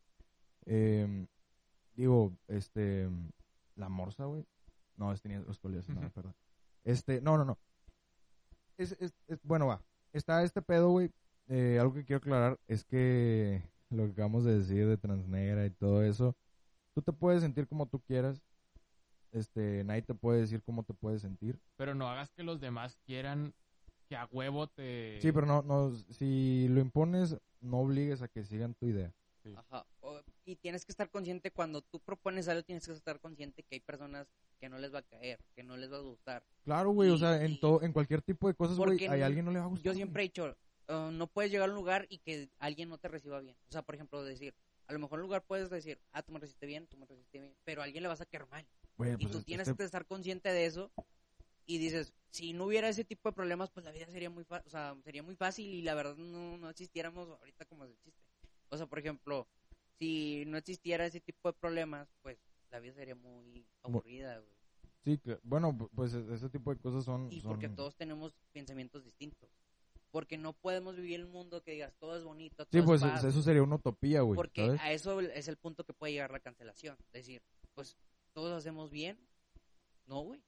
[0.67, 1.27] Eh,
[1.95, 3.09] digo, este,
[3.77, 4.45] la morsa, güey.
[4.97, 6.35] No, es tenía escoliosis, no, perdón.
[6.85, 7.59] Este, no, no, no.
[8.79, 9.83] Es, es, es- bueno, va.
[10.13, 11.11] Está este pedo, güey.
[11.49, 15.71] Eh, algo que quiero aclarar es que lo que acabamos de decir de transnegra y
[15.71, 16.35] todo eso,
[16.95, 18.43] tú te puedes sentir como tú quieras.
[19.33, 21.61] Este, nadie te puede decir cómo te puedes sentir.
[21.77, 23.55] Pero no hagas que los demás quieran
[24.09, 25.19] que a huevo te...
[25.21, 29.13] Sí, pero no, no, si lo impones, no obligues a que sigan tu idea.
[29.43, 29.53] Sí.
[29.57, 29.85] Ajá.
[30.01, 33.75] O- y tienes que estar consciente cuando tú propones algo, tienes que estar consciente que
[33.75, 34.29] hay personas
[34.61, 36.45] que no les va a caer, que no les va a gustar.
[36.65, 39.51] Claro, güey, o sea, en todo, en cualquier tipo de cosas, güey, a alguien no
[39.51, 39.85] le va a gustar.
[39.85, 40.57] Yo siempre he dicho,
[40.89, 43.57] uh, no puedes llegar a un lugar y que alguien no te reciba bien.
[43.69, 44.55] O sea, por ejemplo, decir,
[44.87, 47.07] a lo mejor en un lugar puedes decir, ah, tú me recibiste bien, tú me
[47.07, 48.65] recibiste bien, pero a alguien le vas a caer mal.
[48.97, 50.93] Güey, y pues, tú este- tienes que estar consciente de eso
[51.67, 54.63] y dices, si no hubiera ese tipo de problemas, pues la vida sería muy, fa-
[54.65, 58.21] o sea, sería muy fácil y la verdad no, no existiéramos ahorita como se existe.
[58.69, 59.49] O sea, por ejemplo,
[59.99, 62.39] si no existiera ese tipo de problemas, pues
[62.71, 64.55] la vida sería muy aburrida, güey.
[65.05, 67.31] Sí, que- bueno, pu- pues e- ese tipo de cosas son...
[67.33, 69.49] Y son- porque todos tenemos pensamientos distintos.
[70.11, 72.85] Porque no podemos vivir en un mundo que digas todo es bonito, todo Sí, es
[72.85, 74.81] pues paz, eso sería una utopía, güey, Porque ¿sabes?
[74.81, 76.97] a eso es el punto que puede llegar la cancelación.
[77.13, 77.43] Decir,
[77.75, 77.97] pues
[78.33, 79.19] todos hacemos bien.
[80.07, 80.43] No, güey.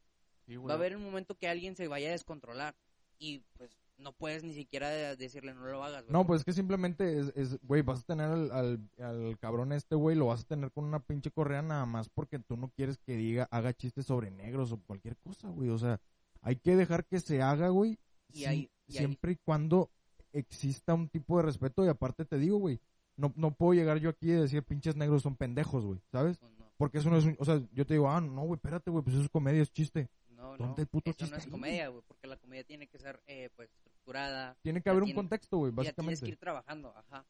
[0.46, 2.74] Sí, Va a haber un momento que alguien se vaya a descontrolar.
[3.18, 6.04] Y pues no puedes ni siquiera de- decirle no lo hagas.
[6.04, 9.38] güey, No, pues es que simplemente es, es, güey, vas a tener al, al, al
[9.38, 12.56] cabrón este, güey, lo vas a tener con una pinche correa nada más porque tú
[12.56, 15.68] no quieres que diga, haga chistes sobre negros o cualquier cosa, güey.
[15.70, 16.00] O sea,
[16.42, 17.98] hay que dejar que se haga, güey,
[18.32, 19.90] Y si- hay- y hay- siempre y cuando
[20.32, 21.84] exista un tipo de respeto.
[21.84, 22.80] Y aparte te digo, güey,
[23.16, 26.38] no, no puedo llegar yo aquí y decir pinches negros son pendejos, güey, ¿sabes?
[26.38, 28.54] pues, no, Porque eso no es un, o sea, yo te digo, ah, no, güey,
[28.54, 30.08] espérate, güey, pues eso es comedia, es chiste.
[30.38, 30.66] No, no.
[30.66, 32.02] ¿Dónde el puto Eso no es ahí, comedia, güey.
[32.06, 34.56] Porque la comedia tiene que ser, eh, pues, estructurada.
[34.62, 36.24] Tiene que haber un contexto, güey, Ya tienes básicamente.
[36.24, 37.26] que ir trabajando, ajá.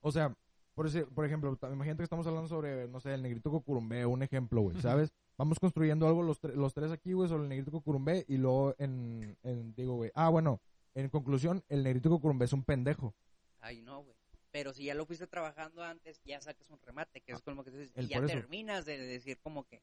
[0.00, 0.36] O sea,
[0.74, 4.22] por, ese- por ejemplo, imagínate que estamos hablando sobre, no sé, el negrito cocurumbé, un
[4.22, 5.12] ejemplo, güey, ¿sabes?
[5.38, 8.74] Vamos construyendo algo los, tre- los tres aquí, güey, sobre el negrito cocurumbé y luego
[8.78, 10.60] en, en digo, güey, ah, bueno,
[10.94, 13.14] en conclusión, el negrito cocurumbé es un pendejo.
[13.60, 14.16] Ay, no, güey.
[14.50, 17.70] Pero si ya lo fuiste trabajando antes, ya sacas un remate, que es como que
[17.70, 18.26] dices, y ya eso.
[18.26, 19.82] terminas de decir como que,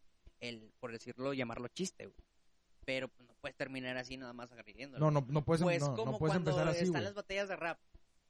[0.50, 2.18] el por decirlo, llamarlo chiste, güey.
[2.86, 5.04] Pero pues, no puedes terminar así nada más agrediéndolo.
[5.04, 7.04] No, no, no puedes, Pues no, no como puedes cuando empezar así, están güey.
[7.04, 7.80] las batallas de rap,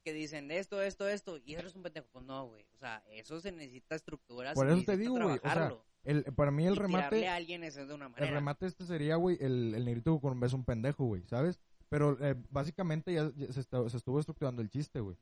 [0.04, 2.08] que dicen esto, esto, esto, y eres un pendejo.
[2.12, 2.66] Pues no, güey.
[2.74, 4.54] O sea, eso se necesita estructuras.
[4.56, 5.86] Por eso te digo, güey, o sea, trabajarlo.
[6.04, 8.32] El, para mí el Y remate, a alguien es de una el manera.
[8.32, 11.60] remate este sería, güey, el, el negrito cocurumbé es un pendejo, güey, ¿sabes?
[11.90, 15.18] Pero eh, básicamente ya, ya se, está- se estuvo estructurando el chiste, güey.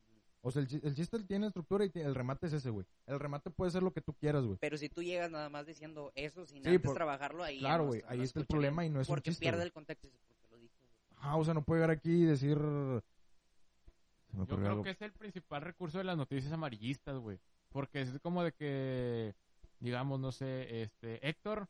[0.46, 2.84] O sea, el, el chiste tiene estructura y el remate es ese, güey.
[3.06, 4.58] El remate puede ser lo que tú quieras, güey.
[4.60, 7.86] Pero si tú llegas nada más diciendo eso sin Sí, antes por- trabajarlo, ahí claro,
[7.86, 8.92] güey, ahí no está el problema bien.
[8.92, 10.06] y no es un Porque chiste, pierde el contexto.
[10.06, 10.92] y dice, ¿por qué lo dijo, güey?
[11.18, 12.58] Ajá, o sea, no puede llegar aquí y decir...
[12.58, 14.82] Se me Yo creo algo.
[14.82, 17.38] que es el principal recurso de las noticias amarillistas, güey.
[17.70, 19.34] Porque es como de que,
[19.80, 21.68] digamos, no sé, este, Héctor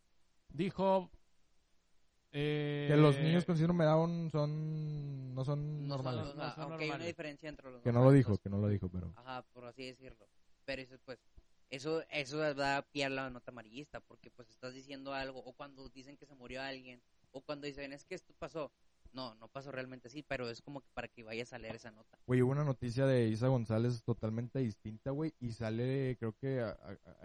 [0.53, 1.11] dijo...
[2.35, 5.35] eh, Que los niños con síndrome Down son...
[5.35, 6.35] No son No son- normales.
[6.35, 8.69] No son aunque hay una diferencia entre los Que no lo dijo, que no lo
[8.69, 9.13] dijo, pero...
[9.17, 10.27] Ajá, por así decirlo.
[10.65, 11.19] Pero eso, pues,
[11.71, 15.89] eso, eso da pie a la nota amarillista, porque pues estás diciendo algo, o cuando
[15.89, 17.01] dicen que se murió alguien,
[17.33, 18.71] o cuando dicen, es que esto pasó.
[19.15, 21.93] No, no pasó realmente así, pero es como que para que vayas a leer esa
[21.93, 22.19] nota.
[22.27, 26.57] Güey, hubo una noticia de Isa González totalmente distinta, güey, y sale, creo que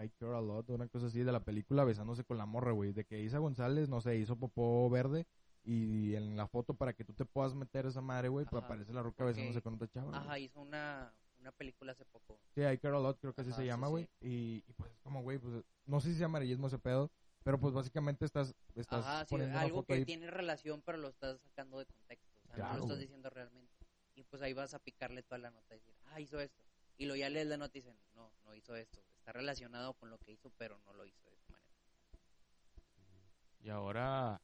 [0.00, 2.92] I Care A Lot, una cosa así, de la película besándose con la morra, güey,
[2.92, 5.26] de que Isa González, no sé, hizo popó verde,
[5.64, 8.92] y en la foto para que tú te puedas meter esa madre, güey, pues aparece
[8.92, 10.16] la roca besándose con otra chava.
[10.16, 12.38] Ajá, hizo una, una película hace poco.
[12.54, 14.92] Sí, I Care A Lot, creo que así se llama, sí, güey, y, y pues
[14.92, 17.10] es como, güey, pues no sé si es amarillismo ese pedo,
[17.42, 20.04] pero pues básicamente estás, estás Ajá, sí, poniendo una algo foto que ahí.
[20.04, 22.28] tiene relación, pero lo estás sacando de contexto.
[22.50, 23.72] O sea, no lo estás diciendo realmente.
[24.14, 26.62] Y pues ahí vas a picarle toda la nota y decir, ah, hizo esto.
[26.98, 29.00] Y luego ya lees la nota y dicen, no, no hizo esto.
[29.18, 31.70] Está relacionado con lo que hizo, pero no lo hizo de esa manera.
[33.62, 34.40] Y ahora,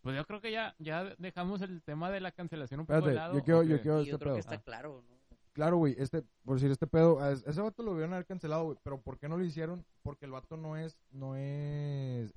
[0.00, 3.14] pues yo creo que ya, ya dejamos el tema de la cancelación un poco de
[3.14, 3.34] lado.
[3.34, 3.78] yo quiero, este
[4.10, 4.34] yo creo pedo.
[4.34, 4.62] que está Ah.
[4.62, 5.15] claro, ¿no?
[5.56, 8.78] Claro, güey, este, por decir este pedo, a ese vato lo vieron haber cancelado, güey,
[8.82, 9.86] pero ¿por qué no lo hicieron?
[10.02, 12.30] Porque el vato no es, no es...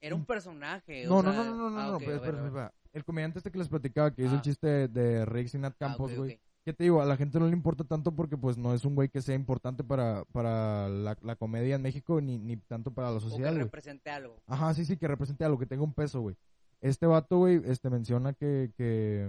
[0.00, 1.04] Era un personaje.
[1.06, 2.74] No, o no, sea- no, no, no, ah, no, espera, espera.
[2.92, 4.42] El comediante este que les platicaba, que hizo el Ah.
[4.42, 6.40] chiste de, Rick Sinat Ah, Campos, güey.
[6.64, 7.02] ¿Qué te digo?
[7.02, 9.34] A la gente no le importa tanto porque pues no es un güey que sea
[9.34, 13.24] importante para, para la, la comedia en México ni, ni tanto para la O que
[13.30, 14.36] sociedad, represente algo.
[14.46, 16.36] Ajá, sí, sí, que represente algo, que tenga un peso, güey.
[16.80, 19.28] Este vato, güey, este menciona que, que,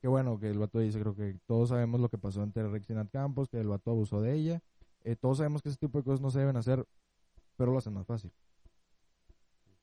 [0.00, 2.90] que bueno, que el vato dice, creo que todos sabemos lo que pasó entre Rex
[2.90, 4.62] y Nat Campos, que el vato abusó de ella.
[5.04, 6.86] Eh, todos sabemos que ese tipo de cosas no se deben hacer,
[7.56, 8.32] pero lo hacen más fácil.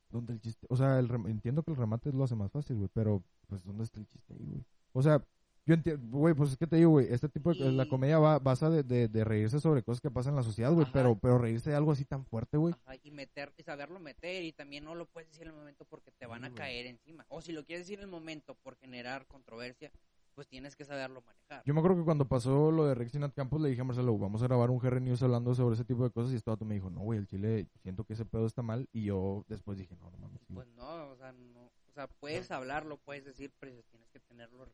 [0.10, 0.66] ¿Dónde el chiste?
[0.70, 3.64] O sea, el rem- entiendo que el remate lo hace más fácil, güey, pero pues
[3.66, 4.64] ¿dónde está el chiste ahí, güey?
[4.94, 5.22] O sea,
[5.66, 8.40] yo entiendo, güey, pues es que te digo, güey, este tipo de la comedia va,
[8.40, 11.38] basa de, de, de reírse sobre cosas que pasan en la sociedad, güey, pero, pero
[11.38, 12.74] reírse de algo así tan fuerte, güey.
[13.04, 16.12] Y meter, y saberlo meter, y también no lo puedes decir en el momento porque
[16.12, 17.26] te van Sí, a caer encima.
[17.30, 19.92] O si lo quieres decir en el momento por generar controversia,
[20.36, 21.64] pues tienes que saberlo manejar.
[21.66, 24.18] Yo me acuerdo que cuando pasó lo de Rex Nat Campos le dije a Marcelo,
[24.18, 26.66] vamos a grabar un GR News hablando sobre ese tipo de cosas y este vato
[26.66, 29.78] me dijo, no, güey, el chile, siento que ese pedo está mal y yo después
[29.78, 30.42] dije, no, no mames.
[30.46, 34.20] sí, Pues no, o sea, no, o sea, puedes hablarlo, puedes decir, pero tienes que
[34.20, 34.68] tenerlo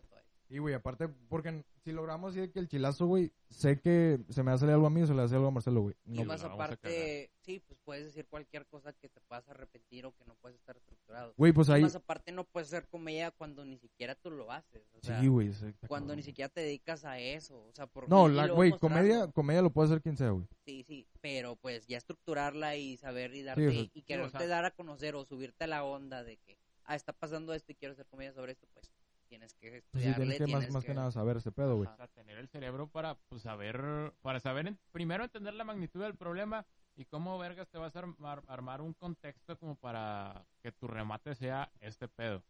[0.00, 0.24] respeto.
[0.48, 4.50] Sí, güey, aparte, porque si logramos decir que el chilazo, güey, sé que se me
[4.50, 5.82] va a salir algo a mí o se le va a salir algo a Marcelo,
[5.82, 5.94] güey.
[6.06, 9.46] Y No, más vamos a aparte, sí, pues puedes decir cualquier cosa que te puedas
[9.50, 11.34] arrepentir o que no puedes estar estructurado.
[11.36, 11.82] Güey, pues Y ahí...
[11.82, 14.88] más aparte no puedes hacer comedia cuando ni siquiera tú lo haces.
[14.94, 15.52] O sea, Sí, güey.
[15.86, 17.62] cuando ni siquiera te dedicas a eso.
[17.66, 20.46] O sea, por No, y güey, comedia, comedia lo puede hacer quien sea, güey.
[20.64, 24.36] Sí, sí, pero pues ya estructurarla y saber y darte o sea, y sí, quererte
[24.38, 27.52] o sea- dar a conocer o subirte a la onda de que, ah, está pasando
[27.52, 28.90] esto y quiero hacer comedia sobre esto, pues
[29.28, 31.76] tienes que Pues sí, estudiarle, tienes que más, tienes más que nada saber ese pedo,
[31.76, 31.88] güey.
[31.88, 36.00] O sea, tener el cerebro para pues, saber, para saber en- primero entender la magnitud
[36.02, 36.66] del problema
[36.96, 41.34] y cómo vergas te vas a armar, armar un contexto como para que tu remate
[41.34, 42.42] sea este pedo.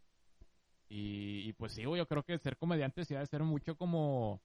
[0.88, 3.76] Y, y, pues sí, güey, yo creo que ser comediante sí ha de ser mucho
[3.76, 4.40] como,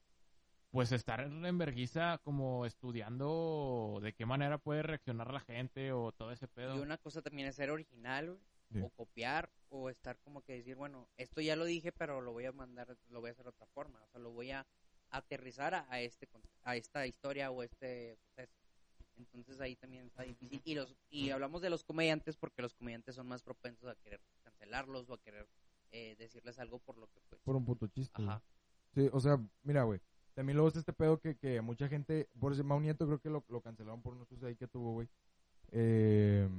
[0.72, 6.32] pues estar en vergüenza como estudiando de qué manera puede reaccionar la gente o todo
[6.32, 6.76] ese pedo.
[6.76, 8.40] Y una cosa también es ser original, güey,
[8.82, 12.46] O copiar, o estar como que decir, bueno, esto ya lo dije, pero lo voy
[12.46, 14.66] a mandar, lo voy a hacer de otra forma, o sea, lo voy a
[15.10, 16.28] aterrizar a, a este
[16.64, 18.58] a esta historia o este suceso.
[19.16, 20.62] Entonces ahí también está difícil.
[20.66, 24.22] Y los y hablamos de los comediantes porque los comediantes son más propensos a querer
[24.44, 25.48] cancelarlos o a querer
[25.92, 27.42] eh, decirles algo por lo que pues.
[27.42, 28.24] Por un puto chiste.
[28.24, 28.44] Ajá.
[28.96, 30.00] Sí, o sea, mira, güey.
[30.34, 33.30] También luego está este pedo que, que mucha gente, por ese Mau Nieto creo que
[33.30, 35.08] lo, lo cancelaron por unos ahí que tuvo, güey.
[35.72, 36.50] Eh,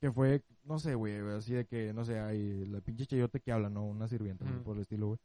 [0.00, 3.52] que fue, no sé, güey, así de que, no sé, hay la pinche chayote que
[3.52, 3.84] habla, ¿no?
[3.84, 5.18] Una sirvienta, por el estilo, güey.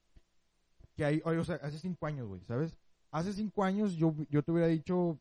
[0.95, 2.77] Que hay, oye, o sea, hace cinco años, güey, ¿sabes?
[3.11, 5.19] Hace cinco años yo, yo te hubiera dicho,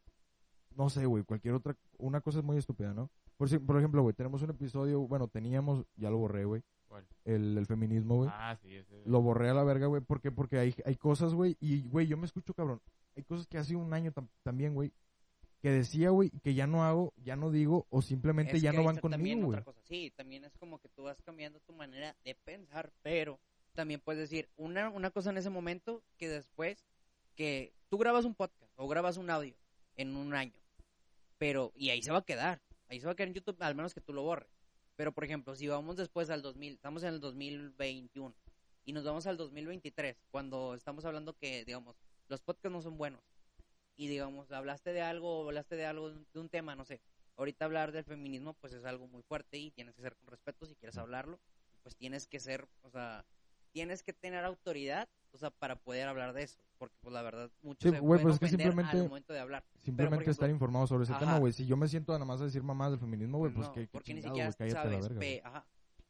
[0.76, 3.10] no sé, güey, cualquier otra, una cosa muy estúpida, ¿no?
[3.36, 6.62] Por, por ejemplo, güey, tenemos un episodio, bueno, teníamos, ya lo borré, güey,
[7.24, 8.30] el, el feminismo, güey.
[8.32, 9.02] Ah, sí, ese.
[9.06, 10.02] Lo borré a la verga, güey.
[10.02, 10.30] ¿Por qué?
[10.32, 11.56] Porque hay, hay cosas, güey.
[11.60, 12.80] Y, güey, yo me escucho, cabrón.
[13.16, 14.92] Hay cosas que hace un año tam- también, güey.
[15.60, 18.82] Que decía, güey, que ya no hago, ya no digo, o simplemente Es ya no
[18.82, 19.60] van conmigo, güey.
[19.82, 23.38] Sí, también es como que tú vas cambiando tu manera de pensar, pero
[23.74, 26.86] también puedes decir una, una cosa en ese momento que después,
[27.36, 29.54] que tú grabas un podcast o grabas un audio
[29.96, 30.58] en un año,
[31.36, 33.74] pero, y ahí se va a quedar, ahí se va a quedar en YouTube, al
[33.74, 34.50] menos que tú lo borres.
[34.96, 38.34] Pero, por ejemplo, si vamos después al 2000, estamos en el 2021
[38.84, 41.96] y nos vamos al 2023, cuando estamos hablando que, digamos,
[42.28, 43.20] los podcasts no son buenos
[44.00, 47.02] y, digamos, hablaste de algo o hablaste de algo, de un, tema, no sé,
[47.36, 50.64] ahorita hablar del feminismo pues es algo muy fuerte y tienes que ser con respeto
[50.64, 51.38] si quieres hablarlo,
[51.82, 53.26] pues tienes que ser, o sea,
[53.72, 57.50] tienes que tener autoridad, o sea, para poder hablar de eso, porque pues la verdad
[57.60, 59.64] muchos Sí, se güey, pues es que ofender simplemente- al momento de hablar.
[59.82, 61.20] Simplemente ejemplo- estar informado sobre ese Ajá.
[61.20, 61.52] tema, güey.
[61.52, 63.86] Si yo me siento nada más a decir mamás del feminismo, güey, pues No, que,
[63.86, 65.20] porque ni siquiera cállate sabes, verga.
[65.20, 65.66] pe- ajá.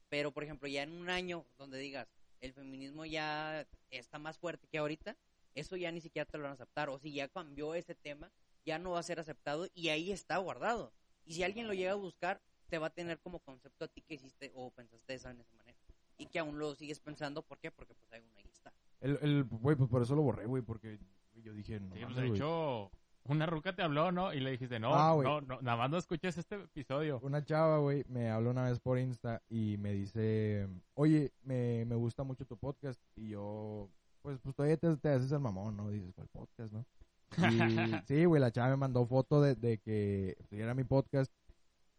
[0.09, 2.07] Pero por ejemplo, ya en un año donde digas,
[2.41, 5.17] el feminismo ya está más fuerte que ahorita,
[5.55, 8.31] eso ya ni siquiera te lo van a aceptar, o si ya cambió ese tema,
[8.65, 10.93] ya no va a ser aceptado y ahí está guardado.
[11.25, 14.01] Y si alguien lo llega a buscar, te va a tener como concepto a ti
[14.03, 15.79] que hiciste o pensaste de esa, en esa manera.
[16.19, 17.71] Y que aún lo sigues pensando, ¿por qué?
[17.71, 18.73] Porque pues aún ahí está.
[19.01, 20.99] El, el, güey, pues por eso lo borré, güey, porque
[21.37, 22.37] yo dije, no Sí, pues mames, de güey.
[22.39, 22.91] hecho,
[23.25, 24.33] una ruca te habló, ¿no?
[24.35, 27.19] Y le dijiste, no, Ah, no, no, nada más no escuches este episodio.
[27.23, 31.95] Una chava, güey, me habló una vez por Insta y me dice, oye, me, me
[31.95, 33.01] gusta mucho tu podcast.
[33.17, 33.89] Y yo,
[34.23, 35.91] pues, pues todavía te, te haces el mamón, ¿no?
[35.91, 36.85] Dices, ¿cuál podcast, no?
[38.03, 41.33] Y sí, güey, la chava me mandó foto de, de que era mi podcast.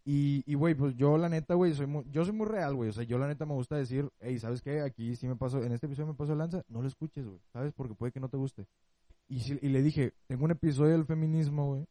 [0.04, 2.90] Y, y, güey, pues yo la neta, güey, soy muy, yo soy muy real, güey.
[2.90, 4.82] O sea, yo la neta me gusta decir, hey, ¿sabes qué?
[4.82, 7.72] Aquí sí me pasó, en este episodio me pasó lanza, no lo escuches, güey, ¿sabes?
[7.74, 8.66] Porque puede que no te guste.
[9.28, 11.86] Y, si- y le dije, tengo un episodio del feminismo, güey.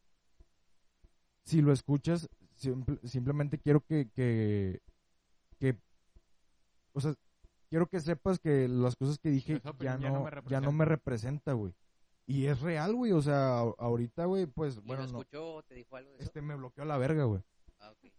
[1.45, 4.79] Si lo escuchas, simple- simplemente quiero que, que,
[5.57, 5.77] que,
[6.93, 7.15] o sea,
[7.71, 10.69] quiero que sepas que las cosas que dije Esa ya no no, me ya no
[10.69, 10.71] representa.
[10.71, 11.73] me representa, güey.
[12.27, 15.63] Y es real, güey, o sea, ahorita, güey, pues, ¿Y bueno, lo no, escuchó o
[15.63, 16.25] te dijo algo de eso?
[16.25, 17.41] este me bloqueó a la verga, güey.
[17.79, 18.11] Ah, ok.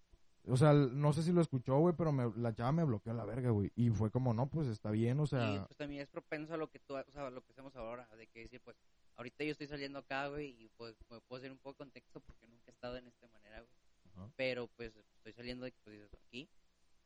[0.49, 3.17] O sea, no sé si lo escuchó, güey, pero me- la chava me bloqueó a
[3.17, 3.71] la verga, güey.
[3.77, 6.57] Y fue como, no, pues está bien, o y sea, pues también es propenso a
[6.57, 8.77] lo que tú, o sea, a lo que hacemos ahora, de que decir, pues,
[9.17, 12.21] ahorita yo estoy saliendo acá, güey, y pues me puedo hacer un poco de contexto
[12.21, 14.31] porque nunca he estado en esta manera, güey.
[14.37, 16.49] Pero pues estoy saliendo de que pues dices aquí,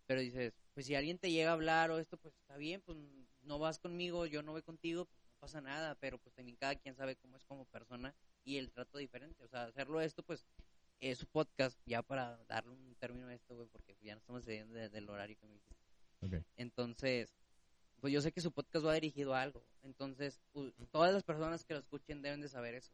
[0.07, 2.97] pero dices, pues si alguien te llega a hablar o esto, pues está bien, pues
[3.43, 6.75] no vas conmigo, yo no voy contigo, pues no pasa nada, pero pues también cada
[6.77, 10.47] quien sabe cómo es como persona y el trato diferente, o sea, hacerlo esto, pues
[11.01, 14.45] es su podcast, ya para darle un término a esto, güey, porque ya no estamos
[14.45, 15.77] cediendo de- del horario que me dijiste.
[16.57, 17.35] Entonces,
[18.01, 19.63] pues yo sé que su podcast va dirigido a algo.
[19.83, 20.41] Entonces,
[20.91, 22.93] todas las personas que lo escuchen deben de saber eso.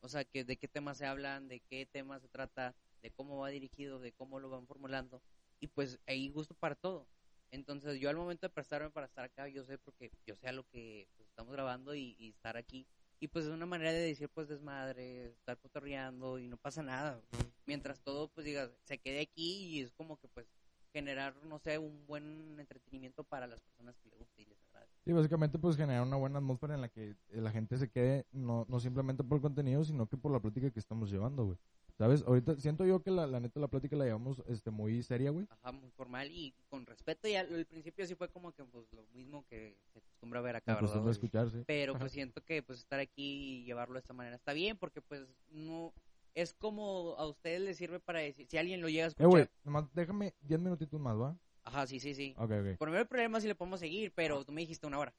[0.00, 3.38] O sea, que de qué temas se hablan, de qué temas se trata, de cómo
[3.38, 5.22] va dirigido, de cómo lo van formulando.
[5.60, 7.06] Y pues hay gusto para todo.
[7.50, 10.52] Entonces, yo al momento de prestarme para estar acá, yo sé porque yo sé a
[10.52, 12.86] lo que pues, estamos grabando y, y estar aquí.
[13.18, 17.20] Y pues es una manera de decir, pues desmadre, estar cotorreando y no pasa nada.
[17.64, 20.46] Mientras todo, pues digas, se quede aquí y es como que pues
[20.92, 24.88] generar, no sé, un buen entretenimiento para las personas que les guste y les agrade.
[25.04, 28.66] Sí, básicamente pues generar una buena atmósfera en la que la gente se quede no,
[28.68, 31.58] no simplemente por el contenido, sino que por la plática que estamos llevando, güey.
[31.98, 32.22] ¿Sabes?
[32.26, 35.46] Ahorita siento yo que la, la neta la plática la llevamos este, muy seria, güey.
[35.48, 37.26] Ajá, muy formal y con respeto.
[37.26, 40.42] Y al, al principio sí fue como que pues lo mismo que se acostumbra a
[40.42, 40.84] ver acá, ¿verdad?
[40.84, 41.62] acostumbro a escuchar, sí.
[41.66, 45.00] Pero pues siento que pues estar aquí y llevarlo de esta manera está bien porque
[45.00, 45.94] pues no
[46.34, 49.28] es como a ustedes les sirve para decir, si alguien lo llega a Eh, escuchar.
[49.30, 51.34] güey, nomás déjame 10 minutitos más, ¿va?
[51.64, 52.34] Ajá, sí, sí, sí.
[52.36, 52.76] Ok, ok.
[52.78, 55.14] Por mí el problema si le podemos seguir, pero tú me dijiste una hora.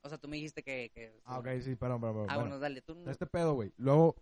[0.00, 0.90] O sea, tú me dijiste que...
[0.94, 2.26] que Ah, ok, sí, perdón, perdón.
[2.30, 2.40] Ah, bueno.
[2.50, 2.96] bueno, dale, tú...
[3.08, 3.72] Este pedo, güey.
[3.76, 4.16] Luego,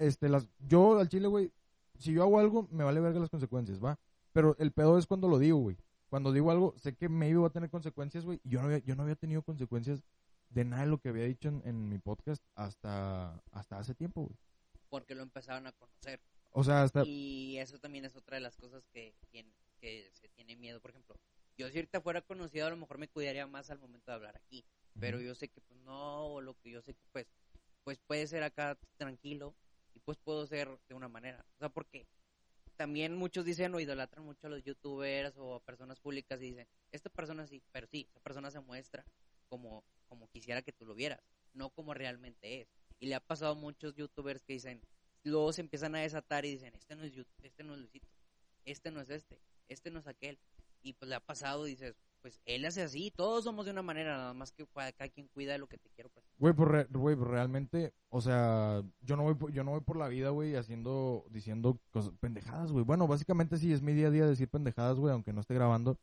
[0.00, 1.52] este, las, yo al chile, güey,
[1.98, 3.98] si yo hago algo, me vale verga las consecuencias, ¿va?
[4.32, 5.76] Pero el pedo es cuando lo digo, güey.
[6.08, 8.40] Cuando digo algo, sé que maybe va a tener consecuencias, güey.
[8.42, 10.02] Yo no había, yo no había tenido consecuencias
[10.48, 14.22] de nada de lo que había dicho en, en mi podcast hasta, hasta hace tiempo,
[14.22, 14.36] güey.
[14.88, 16.20] Porque lo empezaron a conocer.
[16.52, 17.04] O sea, hasta...
[17.04, 20.80] Y eso también es otra de las cosas que, tiene, que se tiene miedo.
[20.80, 21.14] Por ejemplo,
[21.58, 24.36] yo si ahorita fuera conocido, a lo mejor me cuidaría más al momento de hablar
[24.36, 24.64] aquí.
[24.98, 27.26] Pero yo sé que pues no, o lo que yo sé que pues,
[27.84, 29.54] pues puede ser acá tranquilo
[29.94, 31.44] y pues puedo ser de una manera.
[31.56, 32.06] O sea, porque
[32.76, 36.66] también muchos dicen o idolatran mucho a los youtubers o a personas públicas y dicen,
[36.92, 39.04] esta persona sí, pero sí, esa persona se muestra
[39.48, 41.20] como, como quisiera que tú lo vieras,
[41.52, 42.68] no como realmente es.
[42.98, 44.80] Y le ha pasado a muchos youtubers que dicen,
[45.24, 48.08] luego se empiezan a desatar y dicen, este no es YouTube, este no es Luisito,
[48.64, 50.38] este no es este, este no es aquel.
[50.82, 53.82] Y pues le ha pasado y dices, pues él hace así, todos somos de una
[53.82, 56.36] manera, nada más que cada quien cuida de lo que te quiero presentar.
[56.38, 59.80] Güey, pues, re- güey, pues, realmente, o sea, yo no voy por, yo no voy
[59.80, 62.84] por la vida, güey, haciendo, diciendo cosas, pendejadas, güey.
[62.84, 65.98] Bueno, básicamente sí, es mi día a día decir pendejadas, güey, aunque no esté grabando.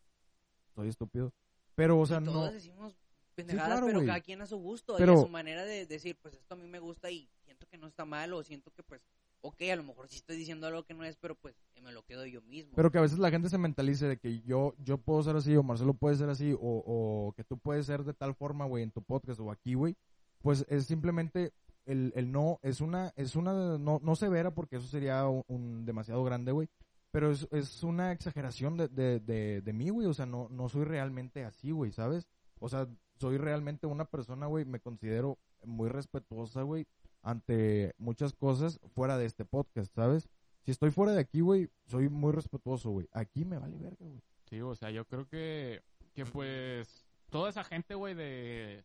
[0.74, 1.32] Soy estúpido.
[1.74, 2.32] Pero, o sea, Y no...
[2.32, 2.96] todos decimos
[3.34, 6.16] pendejadas, claro, pero cada quien a su gusto Pero- y a su manera de decir,
[6.20, 8.82] pues esto a mí me gusta y siento que no está mal o siento que
[8.82, 9.00] pues,
[9.40, 12.02] ok, a lo mejor sí estoy diciendo algo que no es, pero pues me lo
[12.04, 12.72] quedo yo mismo.
[12.74, 15.56] Pero que a veces la gente se mentalice de que yo, yo puedo ser así,
[15.56, 18.82] o Marcelo puede ser así, o, o que tú puedes ser de tal forma, güey,
[18.82, 19.96] en tu podcast o aquí, güey.
[20.40, 21.52] Pues es simplemente
[21.86, 25.84] el, el no, es una, es una, no, no severa porque eso sería un, un
[25.84, 26.68] demasiado grande, güey.
[27.10, 30.06] Pero es, es una exageración de, de, de, de mí, güey.
[30.06, 32.28] O sea, no, no soy realmente así, güey, ¿sabes?
[32.60, 32.86] O sea,
[33.18, 36.86] soy realmente una persona, güey, me considero muy respetuosa, güey,
[37.22, 40.28] ante muchas cosas fuera de este podcast, ¿sabes?
[40.64, 43.08] Si estoy fuera de aquí, güey, soy muy respetuoso, güey.
[43.12, 44.22] Aquí me vale verga, güey.
[44.44, 45.82] Sí, o sea, yo creo que,
[46.14, 48.84] que pues toda esa gente, güey, de...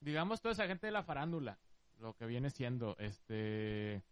[0.00, 1.58] Digamos, toda esa gente de la farándula,
[1.98, 4.02] lo que viene siendo, este...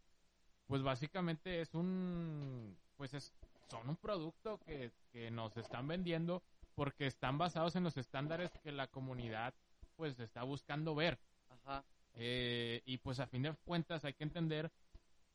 [0.67, 2.77] Pues básicamente es un...
[2.97, 3.33] Pues es,
[3.71, 6.43] son un producto que, que nos están vendiendo
[6.75, 9.55] porque están basados en los estándares que la comunidad,
[9.97, 11.19] pues, está buscando ver.
[11.49, 11.85] Ajá.
[12.21, 14.71] Eh, y pues a fin de cuentas hay que entender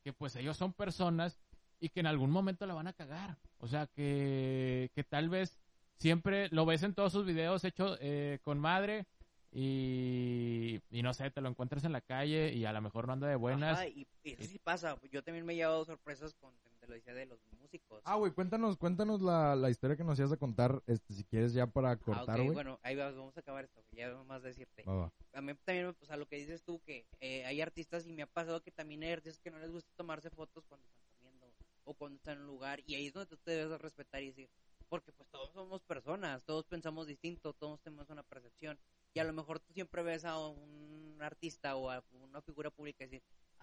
[0.02, 1.40] que pues ellos son personas
[1.80, 3.38] y que en algún momento la van a cagar.
[3.58, 5.58] O sea, que, que tal vez
[5.96, 9.06] siempre lo ves en todos sus videos hecho eh, con madre
[9.50, 13.14] y, y no sé, te lo encuentras en la calle y a lo mejor no
[13.14, 13.82] anda de buenas.
[13.86, 14.98] Y eso sí pasa.
[15.10, 16.52] Yo también me he llevado sorpresas con,
[16.84, 18.02] te lo decía, de los músicos.
[18.04, 21.52] Ah, güey, cuéntanos, cuéntanos la, la historia que nos ibas a contar, este, si quieres
[21.54, 22.52] ya para Ah, cortar, güey.
[22.52, 23.82] bueno, ahí va, vamos a acabar esto.
[23.92, 24.82] Ya más decirte.
[24.84, 25.12] Va, va.
[25.32, 28.12] A mí también, me- o sea, lo que dices tú, que eh, hay artistas y
[28.12, 31.04] me ha pasado que también hay artistas que no les gusta tomarse fotos cuando están
[31.18, 31.52] comiendo
[31.84, 34.22] o cuando están en un lugar y ahí es donde tú te debes de respetar
[34.22, 34.50] y decir,
[34.88, 38.78] porque pues todos somos personas, todos pensamos distinto, todos tenemos una percepción
[39.14, 43.04] y a lo mejor tú siempre ves a un artista o a una figura pública
[43.04, 43.22] y decir,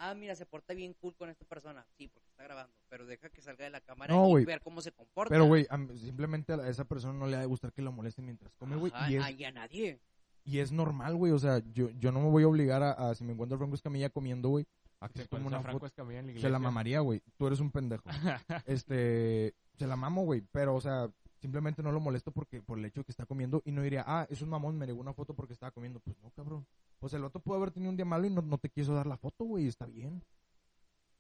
[0.09, 1.85] ah, mira, se porta bien cool con esta persona.
[1.97, 4.45] Sí, porque está grabando, pero deja que salga de la cámara No, y güey.
[4.45, 5.29] ver cómo se comporta.
[5.29, 5.67] Pero, güey,
[5.97, 8.91] simplemente a esa persona no le ha de gustar que la molesten mientras come, güey.
[9.09, 9.99] Y es, ay, a nadie.
[10.43, 11.31] y es normal, güey.
[11.31, 13.59] O sea, yo, yo no me voy a obligar a, a- si me encuentro a
[13.59, 14.65] Franco Escamilla comiendo, güey,
[14.99, 15.85] a que Se se encuentra una Franco foto.
[15.87, 16.49] Escamilla en la Se iglesia.
[16.49, 17.21] la mamaría, güey.
[17.37, 18.03] Tú eres un pendejo.
[18.65, 20.41] este, se la mamo, güey.
[20.51, 21.09] Pero, o sea,
[21.41, 24.03] simplemente no lo molesto porque por el hecho de que está comiendo y no diría,
[24.05, 25.99] ah, es un mamón, me negó una foto porque estaba comiendo.
[25.99, 26.65] Pues no, cabrón.
[26.99, 28.93] O sea, el otro puede haber tenido un día malo y no, no te quiso
[28.93, 29.67] dar la foto, güey.
[29.67, 30.23] Está bien.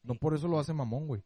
[0.03, 1.23] No por eso lo hace mamón, güey.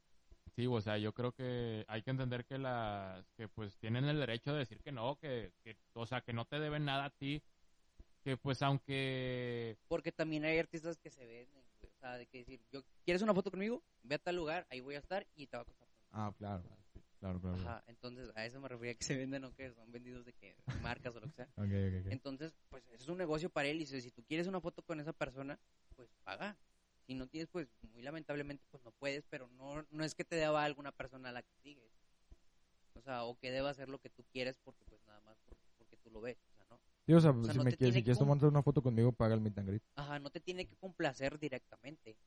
[0.56, 4.20] Sí, o sea, yo creo que hay que entender que las que pues tienen el
[4.20, 7.10] derecho de decir que no, que, que o sea, que no te deben nada a
[7.10, 7.44] ti,
[8.24, 11.92] que pues aunque Porque también hay artistas que se venden, güey.
[11.92, 13.84] O sea, de que decir, yo, ¿quieres una foto conmigo?
[14.04, 15.90] Ve a tal lugar, ahí voy a estar y te va a costar.
[16.12, 16.64] Ah, claro.
[17.20, 17.56] Claro, claro.
[17.58, 20.56] Ajá, entonces a eso me refería que se venden o que son vendidos de que
[20.82, 21.50] marcas o lo que sea.
[21.58, 22.12] Ok, ok, ok.
[22.12, 25.14] Entonces, pues es un negocio para él y si tú quieres una foto con esa
[25.14, 25.60] persona,
[25.96, 26.58] pues paga.
[27.08, 30.36] Si no tienes, pues muy lamentablemente, pues no puedes, pero no, no es que te
[30.36, 31.92] deba alguna persona a la que sigues.
[32.96, 35.58] O sea, o que deba hacer lo que tú quieres porque pues nada más por-
[35.78, 36.38] porque tú lo ves.
[36.52, 36.80] O sea, ¿no?
[37.06, 39.12] Sí, o sea, sea, si, no me te quieres, si quieres tomarte una foto conmigo,
[39.12, 39.84] paga el meet and greet.
[39.96, 42.18] Ajá, no te tiene que complacer directamente.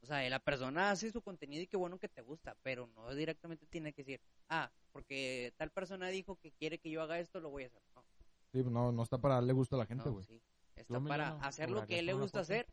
[0.00, 3.14] O sea, la persona hace su contenido y qué bueno que te gusta, pero no
[3.14, 7.40] directamente tiene que decir, ah, porque tal persona dijo que quiere que yo haga esto,
[7.40, 7.82] lo voy a hacer.
[7.94, 8.04] No,
[8.52, 10.24] Sí, no, no está para darle gusto a la gente, no, güey.
[10.24, 10.40] sí.
[10.76, 12.66] Está para hacer lo que ¿cobrarías él le gusta hacer,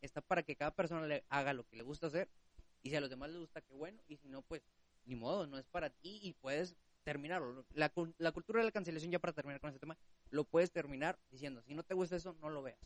[0.00, 2.30] está para que cada persona le haga lo que le gusta hacer,
[2.82, 4.62] y si a los demás les gusta, qué bueno, y si no, pues,
[5.04, 7.66] ni modo, no es para ti y puedes terminarlo.
[7.74, 9.98] La, cul- la cultura de la cancelación, ya para terminar con ese tema,
[10.30, 12.78] lo puedes terminar diciendo, si no te gusta eso, no lo veas.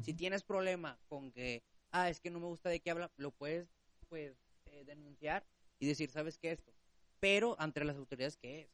[0.00, 1.62] Si tienes problema con que,
[1.92, 3.68] ah, es que no me gusta de qué habla, lo puedes,
[4.08, 4.36] pues,
[4.66, 5.46] eh, denunciar
[5.78, 6.74] y decir, ¿sabes qué esto?
[7.20, 8.70] Pero ante las autoridades, ¿qué es?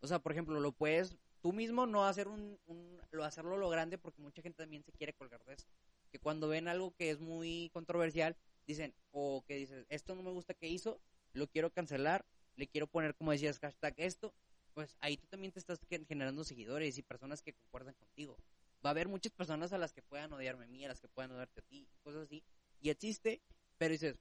[0.00, 3.68] O sea, por ejemplo, lo puedes tú mismo no hacer un, un- lo hacerlo lo
[3.70, 5.66] grande porque mucha gente también se quiere colgar de eso.
[6.12, 10.30] Que cuando ven algo que es muy controversial, dicen, o que dices, esto no me
[10.30, 11.00] gusta que hizo,
[11.32, 12.26] lo quiero cancelar,
[12.56, 14.34] le quiero poner, como decías, hashtag esto,
[14.74, 18.38] pues ahí tú también te estás gen- generando seguidores y personas que concuerdan contigo.
[18.84, 21.08] Va a haber muchas personas a las que puedan odiarme a mí, a las que
[21.08, 22.42] puedan odiarte a ti, cosas así.
[22.80, 23.42] Y existe,
[23.76, 24.18] pero dices,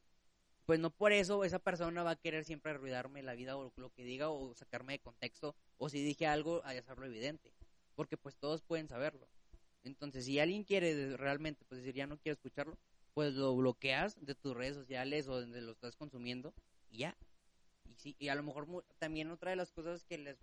[0.65, 3.89] pues no por eso esa persona va a querer siempre arruinarme la vida o lo
[3.91, 7.53] que diga o sacarme de contexto o si dije algo a hacerlo evidente,
[7.95, 9.27] porque pues todos pueden saberlo.
[9.83, 12.77] Entonces, si alguien quiere realmente pues decir ya no quiero escucharlo,
[13.13, 16.53] pues lo bloqueas de tus redes sociales o donde lo estás consumiendo
[16.91, 17.17] y ya.
[17.85, 18.67] Y sí, y a lo mejor
[18.99, 20.37] también otra de las cosas que les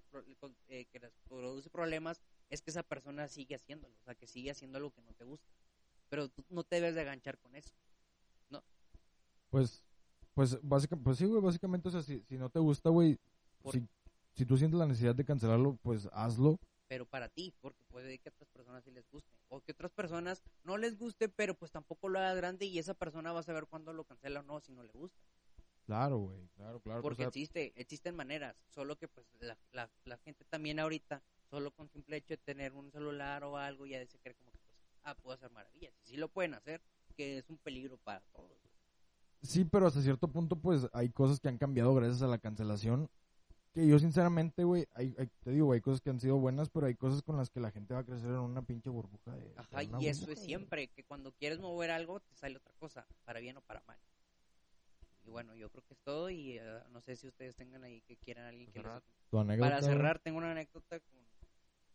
[0.69, 4.51] eh, que les produce problemas es que esa persona sigue haciéndolo, o sea, que sigue
[4.51, 5.49] haciendo algo que no te gusta.
[6.09, 7.73] Pero tú no te debes de aganchar con eso.
[9.51, 9.83] Pues,
[10.35, 13.19] pues, básica, pues sí, güey, básicamente, o sea, si, si no te gusta, güey,
[13.71, 13.89] si,
[14.35, 16.59] si tú sientes la necesidad de cancelarlo, pues hazlo.
[16.89, 19.93] pero para ti, porque puede que a otras personas sí les guste, o que otras
[19.93, 23.45] personas no les guste, pero pues tampoco lo haga grande y esa persona va a
[23.45, 25.19] saber cuándo lo cancela o no si no le gusta,
[25.87, 27.01] Claro, güey, claro, claro.
[27.01, 31.23] porque o sea, existe, existen maneras, solo que pues la, la, la gente también ahorita,
[31.51, 34.59] solo con simple hecho de tener un celular o algo, ya se cree como que
[34.59, 36.81] pues, ah, puedo hacer maravillas, y sí lo pueden hacer,
[37.17, 38.51] que es un peligro para todos.
[39.43, 43.09] Sí, pero hasta cierto punto, pues, hay cosas que han cambiado gracias a la cancelación.
[43.73, 46.87] Que yo, sinceramente, güey, hay, hay- te digo, hay cosas que han sido buenas, pero
[46.87, 49.53] hay cosas con las que la gente va a crecer en una pinche burbuja de...
[49.57, 53.07] Ajá, y eso burbuja, es siempre, que cuando quieres mover algo te sale otra cosa,
[53.25, 53.99] para bien o para mal.
[55.25, 58.01] Y bueno, yo creo que es todo y eh, no sé si ustedes tengan ahí
[58.03, 58.87] que quieran alguien que les...
[58.87, 59.03] Cerrar.
[59.31, 61.26] Tu anécdota, Para cerrar, tengo una anécdota con-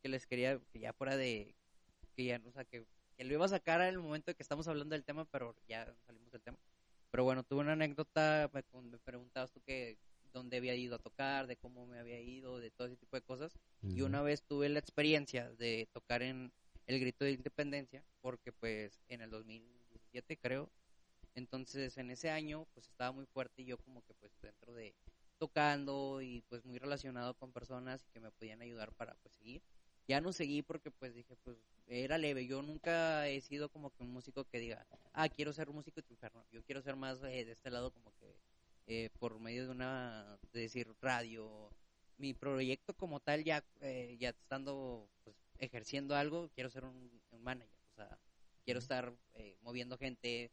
[0.02, 1.56] que les quería, que ya fuera de,
[2.16, 4.44] que ya, o sea, que, que lo iba a sacar en el momento de que
[4.44, 6.58] estamos hablando del tema, pero ya salimos del tema.
[7.12, 8.64] Pero bueno, tuve una anécdota, me,
[9.00, 9.98] preguntabas tú que
[10.34, 13.22] dónde había ido a tocar, de cómo me había ido, de todo ese tipo de
[13.22, 13.58] cosas.
[13.84, 16.54] Y una vez tuve la experiencia de tocar en
[16.88, 20.70] el Grito de Independencia, porque pues en el 2017 creo,
[21.36, 24.94] entonces en ese año pues estaba muy fuerte y yo como que pues dentro de
[25.38, 29.64] tocando y pues muy relacionado con personas y que me podían ayudar para pues seguir.
[30.12, 31.58] Ya no seguí porque pues dije pues
[31.88, 35.70] era leve, yo nunca he sido como que un músico que diga, ah, quiero ser
[35.70, 38.36] músico y triunfar, no, yo quiero ser más eh, de este lado como que
[38.88, 41.72] eh, por medio de una, de decir radio,
[42.18, 47.42] mi proyecto como tal ya eh, ya estando pues ejerciendo algo quiero ser un, un
[47.42, 47.80] manager.
[47.92, 48.20] O sea
[48.66, 50.52] quiero estar eh, moviendo gente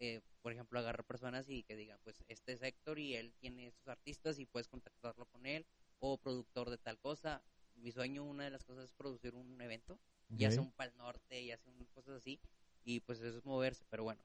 [0.00, 3.68] eh, por ejemplo agarrar personas y que digan pues este es Héctor y él tiene
[3.68, 5.64] estos artistas y puedes contactarlo con él
[5.98, 7.42] o productor de tal cosa
[7.78, 9.98] mi sueño una de las cosas es producir un evento
[10.28, 10.52] ya Ok.
[10.54, 12.40] sea un pal norte ya sea un, cosas así
[12.84, 14.22] y pues eso es moverse pero bueno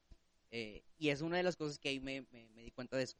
[0.51, 3.03] eh, y es una de las cosas que ahí me, me, me di cuenta de
[3.03, 3.17] eso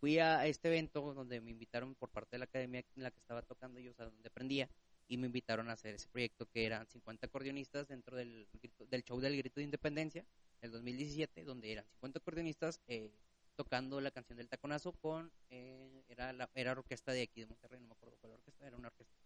[0.00, 3.18] fui a este evento donde me invitaron por parte de la academia en la que
[3.18, 4.70] estaba tocando yo, o sea, donde aprendía,
[5.06, 8.48] y me invitaron a hacer ese proyecto que eran 50 acordeonistas dentro del,
[8.88, 10.24] del show del Grito de Independencia,
[10.62, 13.12] del 2017, donde eran 50 acordeonistas eh,
[13.56, 17.78] tocando la canción del taconazo con, eh, era la era orquesta de aquí de Monterrey,
[17.80, 19.19] no me acuerdo cuál orquesta, era una orquesta.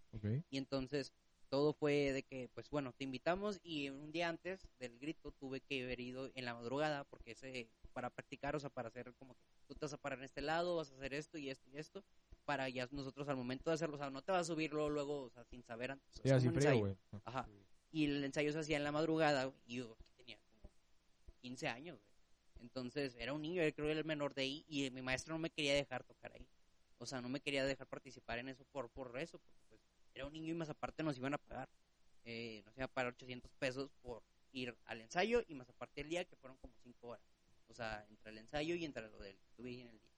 [0.50, 1.12] Y entonces
[1.48, 5.60] todo fue de que, pues bueno, te invitamos y un día antes del grito tuve
[5.60, 9.34] que haber ido en la madrugada porque ese, para practicar, o sea, para hacer como
[9.34, 11.68] que tú te vas a parar en este lado, vas a hacer esto y esto
[11.70, 12.04] y esto,
[12.44, 15.22] para ya nosotros al momento de hacerlo, o sea, no te vas a subirlo luego,
[15.22, 16.20] o sea, sin saber antes.
[16.22, 16.96] sea, Sí, güey.
[17.24, 17.48] Ajá.
[17.92, 20.72] Y el ensayo se hacía en la madrugada y yo tenía como
[21.40, 22.14] 15 años, güey.
[22.60, 25.34] Entonces era un niño, yo creo que era el menor de ahí y mi maestro
[25.34, 26.48] no me quería dejar tocar ahí.
[26.98, 29.63] O sea, no me quería dejar participar en eso por, por eso, porque
[30.14, 31.68] era un niño y más aparte nos iban a pagar.
[32.24, 34.22] Eh, nos iban a pagar 800 pesos por
[34.52, 37.24] ir al ensayo y más aparte el día que fueron como 5 horas.
[37.68, 40.10] O sea, entre el ensayo y entre lo del que ahí en el día.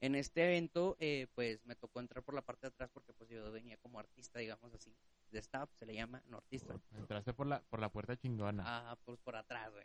[0.00, 3.28] En este evento, eh, pues me tocó entrar por la parte de atrás porque pues
[3.30, 4.94] yo venía como artista, digamos así,
[5.32, 6.80] de staff, se le llama, no artista.
[6.96, 8.62] Entraste por la, por la puerta chingona.
[8.64, 9.84] Ah, pues por atrás, güey.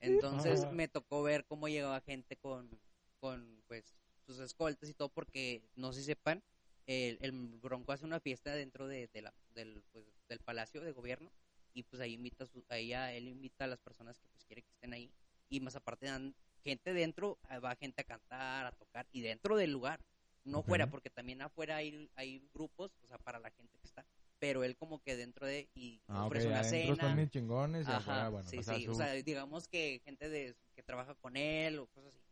[0.00, 0.70] Entonces Ah.
[0.72, 2.78] me tocó ver cómo llegaba gente con,
[3.20, 3.96] con pues,
[4.26, 6.42] sus escoltas y todo, porque no sé si sepan,
[6.86, 10.92] el, el Bronco hace una fiesta dentro de, de la, del, pues, del Palacio de
[10.92, 11.30] Gobierno
[11.72, 14.44] y pues ahí invita, a su, ahí a- él invita a las personas que pues
[14.44, 15.10] quiere que estén ahí
[15.48, 19.56] y más aparte dan gente dentro, eh, va gente a cantar, a tocar y dentro
[19.56, 20.00] del lugar,
[20.44, 24.04] no fuera, porque también afuera hay, hay grupos, o sea, para la gente que está,
[24.38, 27.04] pero él como que dentro de y Ah, ofrece una adentro cena.
[27.06, 28.48] están mis chingones y Ajá, afuera, bueno.
[28.50, 31.78] sí, o sea, sí, su- o sea, digamos que gente de, que trabaja con él
[31.78, 32.23] o cosas así.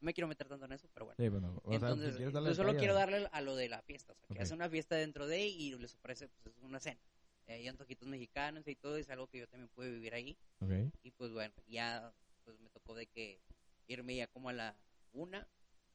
[0.00, 1.16] No me quiero meter tanto en eso, pero bueno.
[1.18, 4.12] Sí, bueno, sea, Entonces, si darle yo solo quiero darle a lo de la fiesta,
[4.12, 7.00] o sea, que hace una fiesta dentro de y les ofrece pues es una cena.
[7.46, 10.38] Eh, hay antojitos mexicanos y todo, es algo que yo también pude vivir ahí.
[10.60, 10.92] Ok.
[11.02, 12.12] Y pues bueno, ya
[12.44, 13.40] pues me tocó de que
[13.88, 14.76] irme ya como a la
[15.12, 15.46] una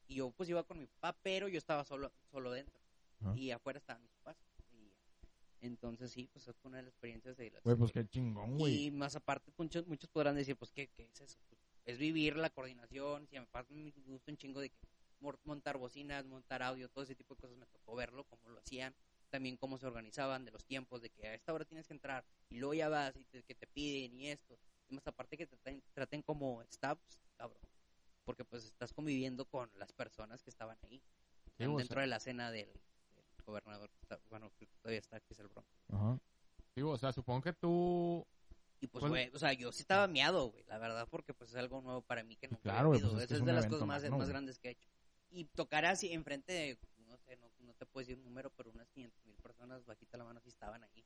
[0.08, 2.80] y yo pues iba con mi papá, pero yo estaba solo solo dentro
[3.36, 4.38] y afuera estaban mis papás.
[5.62, 8.86] Entonces sí, pues es una de las experiencias de las Güey, pues qué chingón, güey.
[8.86, 11.40] y más aparte, muchos, muchos podrán decir, pues, ¿qué, qué es eso?
[11.50, 13.28] Pues, es vivir la coordinación.
[13.28, 14.88] Si me pasa, me gusta un chingo de que
[15.44, 18.94] montar bocinas, montar audio, todo ese tipo de cosas me tocó verlo, cómo lo hacían.
[19.30, 22.24] También cómo se organizaban, de los tiempos, de que a esta hora tienes que entrar
[22.50, 24.58] y luego ya vas y te- que te piden y esto.
[24.88, 27.60] Y más aparte que te traten, traten como staff, pues, cabrón.
[28.24, 31.02] Porque pues estás conviviendo con las personas que estaban ahí.
[31.68, 32.68] O dentro sea- de la cena del,
[33.16, 35.70] del gobernador, que está- bueno, que todavía está, que es el Bronco.
[35.90, 36.20] Ajá.
[36.76, 38.26] Sí, o sea, supongo que tú...
[38.86, 41.50] Y pues, ¿Cuál- güey, o sea, yo sí estaba miado, güey, la verdad, porque pues
[41.50, 43.12] es algo nuevo para mí que nunca claro, había vivido.
[43.14, 44.90] pues, es Esa es es de las cosas más, más grandes que he hecho.
[45.32, 48.70] Y tocar así enfrente de, no sé, no, no te puedo decir un número, pero
[48.70, 51.04] unas 500 mil personas, bajita la mano, sí estaban ahí.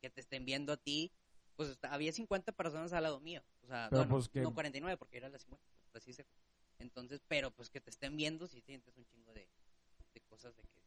[0.00, 1.12] Que te estén viendo a ti,
[1.54, 3.42] pues está- había 50 personas al lado mío.
[3.62, 6.32] O sea, Pero, bueno, pues, no 49, porque era las 50, por así decirlo.
[6.78, 9.48] Entonces, pero pues que te estén viendo, si sientes un chingo de,
[10.14, 10.79] de cosas de que.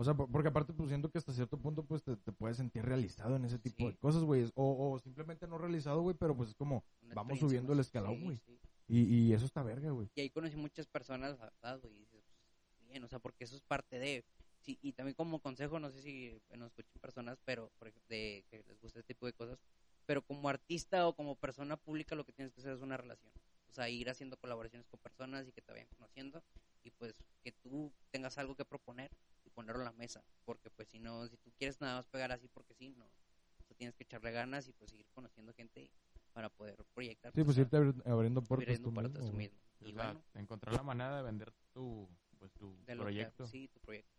[0.00, 2.56] O sea, por- porque aparte, pues siento que hasta cierto punto, pues te, te puedes
[2.56, 3.86] sentir realizado en ese tipo Sí.
[3.90, 4.50] de cosas, güey.
[4.54, 8.22] O, o simplemente no realizado, güey, pero pues es como, Una vamos subiendo el escalón,
[8.24, 8.38] güey.
[8.46, 8.58] sí.
[8.88, 10.08] Y, y eso está verga, güey.
[10.14, 13.44] y ahí conocí muchas personas, la verdad, güey, y dices, pues, bien, o sea, porque
[13.44, 14.24] eso es parte de,
[14.62, 18.42] sí, y también como consejo, no sé si nos escuchan personas, pero, por ejemplo, de
[18.48, 19.58] que les gusta este tipo de cosas,
[20.06, 23.30] pero como artista o como persona pública lo que tienes que hacer es una relación,
[23.68, 26.42] o sea, ir haciendo colaboraciones con personas y que te vayan conociendo,
[26.82, 29.10] y pues que tú tengas algo que proponer
[29.50, 32.48] ponerlo en la mesa, porque pues si no, si tú quieres nada más pegar así
[32.48, 35.90] porque sí, no, o sea, tienes que echarle ganas y pues seguir conociendo gente
[36.32, 37.32] para poder proyectar.
[37.34, 39.58] Sí, pues sea, irte abri- abriendo puertas abriendo tú puertas mismo, tú mismo.
[39.80, 42.08] O Y sea, bueno, encontrar la manera de vender tu,
[42.38, 43.46] pues, tu de lo que- proyecto.
[43.46, 44.16] sí, tu proyecto.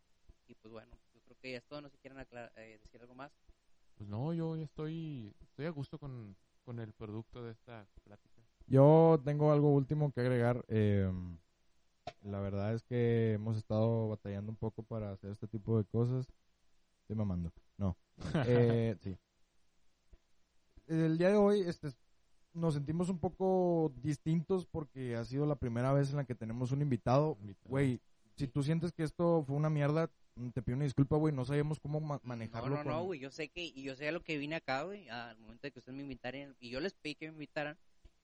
[0.48, 1.82] Y pues bueno, yo creo que ya es todo.
[1.82, 2.20] No sé si quieren
[2.56, 3.32] eh, decir algo más.
[3.96, 8.42] Pues no, yo estoy, estoy a gusto con, con el producto de esta plática.
[8.68, 10.66] Yo tengo algo último que agregar.
[10.68, 11.10] eh,
[12.24, 16.28] la verdad es que hemos estado batallando un poco para hacer este tipo de cosas.
[17.02, 17.52] Estoy mamando.
[17.78, 17.98] No.
[18.48, 19.18] Eh, sí.
[20.88, 21.90] El día de hoy este,
[22.54, 26.72] nos sentimos un poco distintos porque ha sido la primera vez en la que tenemos
[26.72, 27.38] un invitado.
[27.64, 28.02] Güey,
[28.36, 30.10] si tú sientes que esto fue una mierda,
[30.54, 31.34] te pido una disculpa, güey.
[31.34, 32.70] No sabíamos cómo ma- manejarlo.
[32.70, 33.20] No, no, no, con- güey.
[33.20, 35.72] Yo sé que, y yo sé a lo que vine acá, güey, al momento de
[35.72, 36.56] que ustedes me invitaran.
[36.60, 37.78] Y yo les pedí que me invitaran.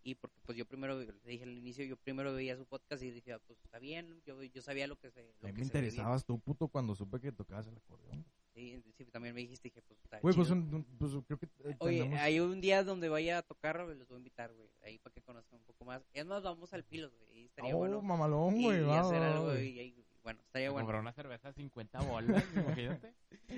[0.04, 3.12] Y porque pues yo primero, les dije al inicio, yo primero veía su podcast y
[3.12, 4.22] decía, pues está bien.
[4.26, 5.22] Yo, yo sabía lo que se.
[5.42, 5.90] Lo A mí que me se vivía.
[5.90, 8.26] interesabas tú, puto, cuando supe que tocabas el acordeón.
[8.54, 10.60] Sí, sí, también me dijiste, dije, pues está Güey, pues, chido.
[10.60, 13.76] un- un- pues creo que eh, Oye, tenemos- hay un día donde vaya a tocar,
[13.80, 14.70] los voy a invitar, güey.
[14.84, 16.02] Ahí para que conozcan un poco más.
[16.14, 17.42] Es más, vamos al Pilos, güey.
[17.42, 18.02] y Estaría Oh, bueno.
[18.02, 18.80] mamalón, y, güey.
[18.80, 19.68] y va, hacer va, algo, güey.
[19.68, 20.86] y, y- bueno, estaría bueno.
[20.86, 22.44] Comprar una cerveza a 50 bolas,
[23.00, 23.14] imagínate.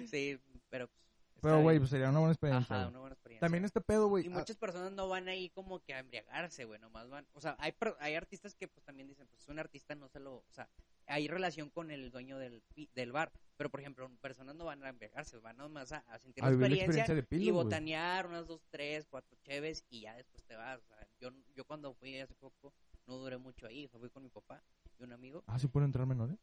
[0.08, 0.38] Sí,
[0.70, 1.00] pero pues.
[1.42, 2.76] Pero, güey, pues sería una buena experiencia.
[2.76, 3.46] Ajá, una buena experiencia.
[3.46, 4.26] También este pedo, güey.
[4.26, 7.28] Y ah, muchas personas no van ahí como que a embriagarse, güey, nomás van.
[7.34, 10.36] O sea, hay, hay artistas que pues también dicen, pues un artista no se lo.
[10.36, 10.70] O sea,
[11.08, 12.62] hay relación con el dueño del,
[12.94, 13.32] del bar.
[13.58, 16.52] Pero, por ejemplo, personas no van a embriagarse, van nomás a, a sentir A la
[16.52, 17.64] vivir la experiencia, experiencia de y Pilos, güey.
[17.66, 20.80] botanear unas dos, tres, cuatro cheves y ya después te vas.
[20.80, 22.74] O sea, yo, yo cuando fui hace poco
[23.06, 24.64] no duré mucho ahí, o sea, fui con mi papá
[24.98, 25.44] y un amigo.
[25.48, 26.38] Ah, ¿sí pueden entrar menores?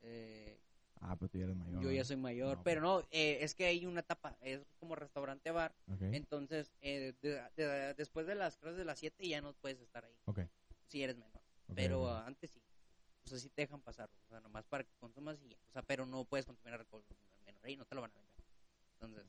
[0.00, 0.58] Eh,
[1.06, 1.82] Ah, pero tú ya eres mayor.
[1.82, 4.94] yo ya soy mayor, No, pero no, eh, es que hay una etapa, es como
[4.96, 9.42] restaurante bar, Ok, entonces eh, de- de- después de las creo de las 7 ya
[9.42, 10.40] no puedes estar ahí, ok.
[10.86, 12.62] si eres menor, ok, pero ah, antes sí,
[13.24, 15.72] o sea, sí te dejan pasar, o sea, nomás para que consumas y ya, o
[15.72, 17.04] sea, pero no puedes consumir alcohol
[17.44, 18.44] menor ahí, no te lo van a vender,
[18.94, 19.26] entonces,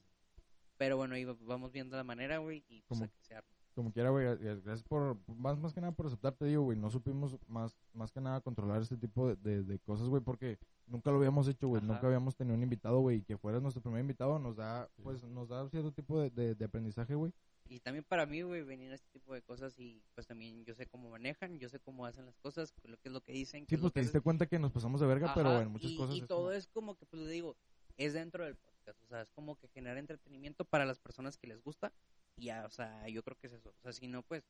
[0.78, 3.50] pero bueno, ahí va- vamos viendo la manera, güey, y pues a que se arme.
[3.74, 6.90] Como quiera, güey, eh, gracias por, más, más que nada por aceptarte, digo, güey, no
[6.90, 10.58] supimos más, más que nada controlar este tipo de, de, de cosas, güey, porque
[10.88, 13.82] nunca lo habíamos hecho, güey, nunca habíamos tenido un invitado, güey, y que fueras nuestro
[13.82, 15.02] primer invitado nos da, Sí.
[15.04, 17.32] pues, nos da cierto tipo de, de, de aprendizaje, güey.
[17.68, 20.76] Y también para mí, güey, venir a este tipo de cosas y pues también yo
[20.76, 23.66] sé cómo manejan, yo sé cómo hacen las cosas, lo que es lo que dicen.
[23.68, 26.16] Sí, pues te diste cuenta que nos pasamos de verga, pero en muchas y, cosas
[26.16, 27.58] Y es todo como- es como que, pues le digo,
[27.98, 31.48] es dentro del podcast, o sea, es como que generar entretenimiento para las personas que
[31.48, 31.92] les gusta
[32.38, 33.70] y ya, o sea, yo creo que es eso.
[33.80, 34.44] O sea, si no, pues,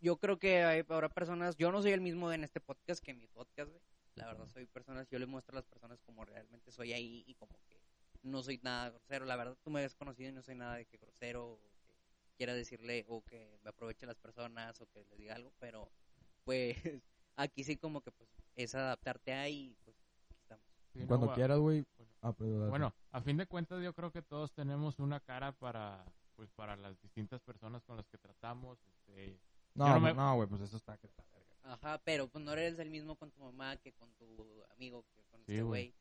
[0.00, 3.10] yo creo que hay ahora personas, yo no soy el mismo en este podcast que
[3.10, 3.82] en mi podcast, güey.
[4.16, 7.34] La verdad, soy personas, yo le muestro a las personas como realmente soy ahí y
[7.34, 7.80] como que
[8.22, 9.24] no soy nada grosero.
[9.24, 12.32] La verdad, tú me has conocido y no soy nada de que grosero o que
[12.36, 15.90] quiera decirle o que me aproveche a las personas o que les diga algo, pero
[16.44, 16.76] pues
[17.36, 20.64] aquí sí como que pues es adaptarte a y pues aquí estamos.
[20.92, 21.84] Sí, Cuando quieras, güey.
[21.96, 22.14] Bueno.
[22.22, 22.34] Ah.
[22.70, 26.04] Bueno, a fin de cuentas yo creo que todos tenemos una cara para
[26.36, 28.78] pues para las distintas personas con las que tratamos.
[29.08, 29.38] Este,
[29.74, 31.33] No, no me- no, güey, pues eso está que está verga.
[31.64, 35.22] Ajá, pero pues no eres el mismo con tu mamá que con tu amigo, que
[35.24, 35.94] con Sí, este güey.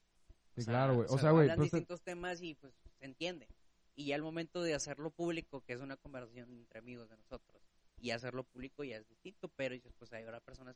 [0.55, 1.07] Sí, claro, güey.
[1.09, 3.47] O sea, güey, tú te- distintos temas y pues se entiende.
[3.95, 7.61] Y ya al momento de hacerlo público, que es una conversación entre amigos de nosotros,
[7.99, 10.75] y hacerlo público ya es distinto, pero dices, pues hay ahora personas,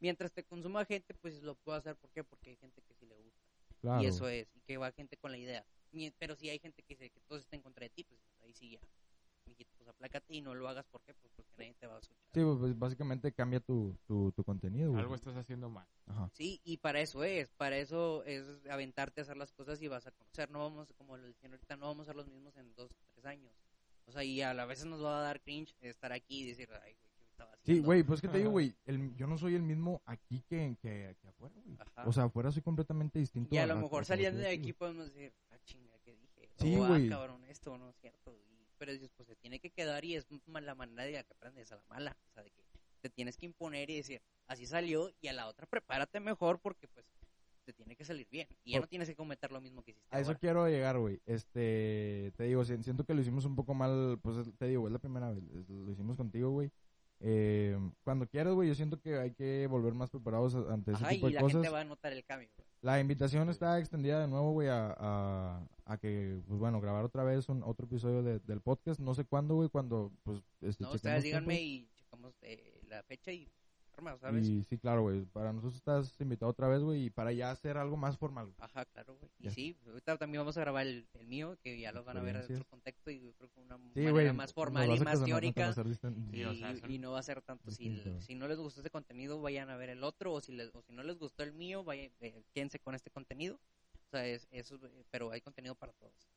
[0.00, 2.24] mientras te consuma gente, pues lo puedo hacer, ¿por qué?
[2.24, 3.40] Porque hay gente que sí le gusta.
[3.80, 4.02] claro.
[4.02, 5.66] y eso es, y que va gente con la idea.
[6.18, 8.54] Pero si hay gente que dice que todos estén en contra de ti, pues ahí
[8.54, 8.80] sí ya.
[9.46, 11.14] Mijito, pues aplácate y no lo hagas, ¿por qué?
[11.14, 12.28] Pues porque nadie te va a escuchar.
[12.34, 15.02] Sí, pues, pues, básicamente cambia tu, tu, tu contenido, güey.
[15.02, 15.86] algo estás haciendo mal.
[16.06, 16.30] Ajá.
[16.32, 20.06] Sí, y para eso es, para eso es aventarte a hacer las cosas y vas
[20.06, 20.50] a conocer.
[20.50, 23.24] No vamos, como lo decían ahorita, no vamos a ser los mismos en dos, tres
[23.24, 23.52] años.
[24.06, 26.68] O sea, y a la vez nos va a dar cringe estar aquí y decir,
[26.72, 27.82] ay, güey, ¿qué estaba haciendo?
[27.82, 30.76] Sí, güey, pues que te digo, güey, el- yo no soy el mismo aquí que,
[30.82, 31.76] que, que afuera, güey.
[31.78, 32.08] Ajá.
[32.08, 33.54] O sea, afuera soy completamente distinto.
[33.54, 36.48] Y a lo a- mejor a- saliendo de aquí podemos decir, ah, chinga, ¿qué dije?
[36.58, 37.08] Sí, ah, güey.
[37.08, 38.34] cabrón, esto no es cierto.
[38.34, 38.51] Y-
[38.82, 40.26] pero dices, pues se tiene que quedar y es
[40.60, 42.16] la manera de que aprendes a la mala.
[42.30, 42.64] O sea, de que
[43.00, 46.88] te tienes que imponer y decir, así salió y a la otra prepárate mejor porque
[46.88, 47.06] pues
[47.64, 48.48] te tiene que salir bien.
[48.64, 51.20] Y ya no tienes que cometer lo mismo que hiciste A eso quiero llegar, güey.
[51.26, 54.84] Este, te digo, si- siento que lo hicimos un poco mal, pues es- te digo,
[54.88, 56.72] es la primera vez, lo hicimos contigo, güey.
[57.20, 61.12] Eh, cuando quieras, güey, yo siento que hay que volver más preparados ante ese Ajá,
[61.12, 61.52] y tipo de la cosas.
[61.62, 62.50] gente va a notar el cambio.
[62.56, 62.66] güey.
[62.82, 67.22] La invitación está extendida de nuevo, güey, a, a, a que, pues bueno, grabar otra
[67.22, 68.98] vez un otro episodio de- del podcast.
[69.00, 73.30] No sé cuándo, güey, cuando, pues, este, No, ustedes díganme y checamos eh, la fecha
[73.32, 73.48] y
[74.08, 74.48] arma, ¿sabes?
[74.48, 77.76] Y sí, claro, güey, para nosotros estás invitado otra vez, güey, y para ya hacer
[77.76, 78.52] algo más formal.
[78.58, 79.30] Ajá, claro, güey.
[79.40, 82.22] Y sí, ahorita también vamos a grabar el, el mío, que ya lo van a
[82.22, 85.24] ver en otro contexto y yo creo que una Sí, manera más formal y más
[85.24, 85.74] teórica.
[86.32, 88.80] y, o sea, son- y no va a ser tanto si, si no les gustó
[88.80, 91.42] este contenido vayan a ver el otro o si les, o si no les gustó
[91.42, 93.56] el mío vayan eh, quédense con este contenido
[94.06, 94.78] o sea es eso
[95.10, 96.28] pero hay contenido para todos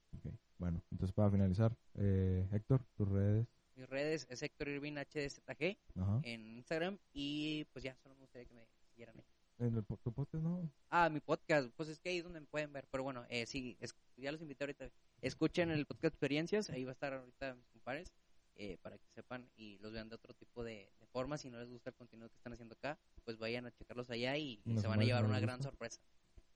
[0.57, 3.47] Bueno, entonces para finalizar, eh, Héctor, tus redes.
[3.75, 6.19] Mis redes es Héctor Irving HDZG Ajá.
[6.23, 9.25] en Instagram y pues ya solo me gustaría que me siguieran ahí
[9.67, 10.69] En el tu podcast, ¿no?
[10.89, 13.45] ah mi podcast pues es que ahí es donde me pueden ver pero bueno eh,
[13.45, 14.89] sí es- ya los invité ahorita
[15.21, 18.13] escuchen el podcast experiencias ahí va a estar ahorita mis compadres
[18.57, 21.37] eh, para que sepan y los vean de otro tipo de, de forma.
[21.37, 24.37] Si no les gusta el contenido que están haciendo acá, pues vayan a checarlos allá
[24.37, 25.99] y, Y se van a llevar una gran sorpresa.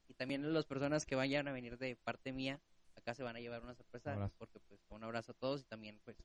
[0.07, 2.61] Y también las personas que vayan a venir de parte mía,
[2.95, 5.99] acá se van a llevar una sorpresa, porque pues un abrazo a todos y también
[6.05, 6.15] pues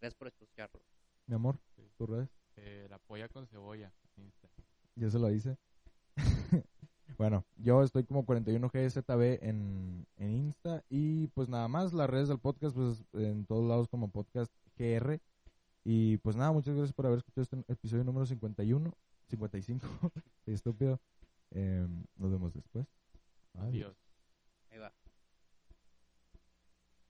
[0.00, 0.80] gracias por escucharlo.
[1.26, 1.82] Mi amor, Sí.
[1.96, 2.28] tus redes.
[2.56, 3.92] Eh, la polla con cebolla.
[4.16, 4.48] Insta.
[4.94, 5.58] Ya se lo dice.
[7.18, 12.38] bueno, yo estoy como 41GZB en, en Insta y pues nada más, las redes del
[12.38, 15.20] podcast, pues en todos lados como podcast GR.
[15.84, 18.92] Y pues nada, muchas gracias por haber escuchado este episodio número 51,
[19.28, 19.86] 55,
[20.46, 21.00] estúpido.
[21.50, 21.86] Eh,
[22.16, 22.86] nos vemos después.
[23.54, 23.68] Adiós.
[23.68, 23.96] Adiós.
[24.70, 25.05] Ahí va.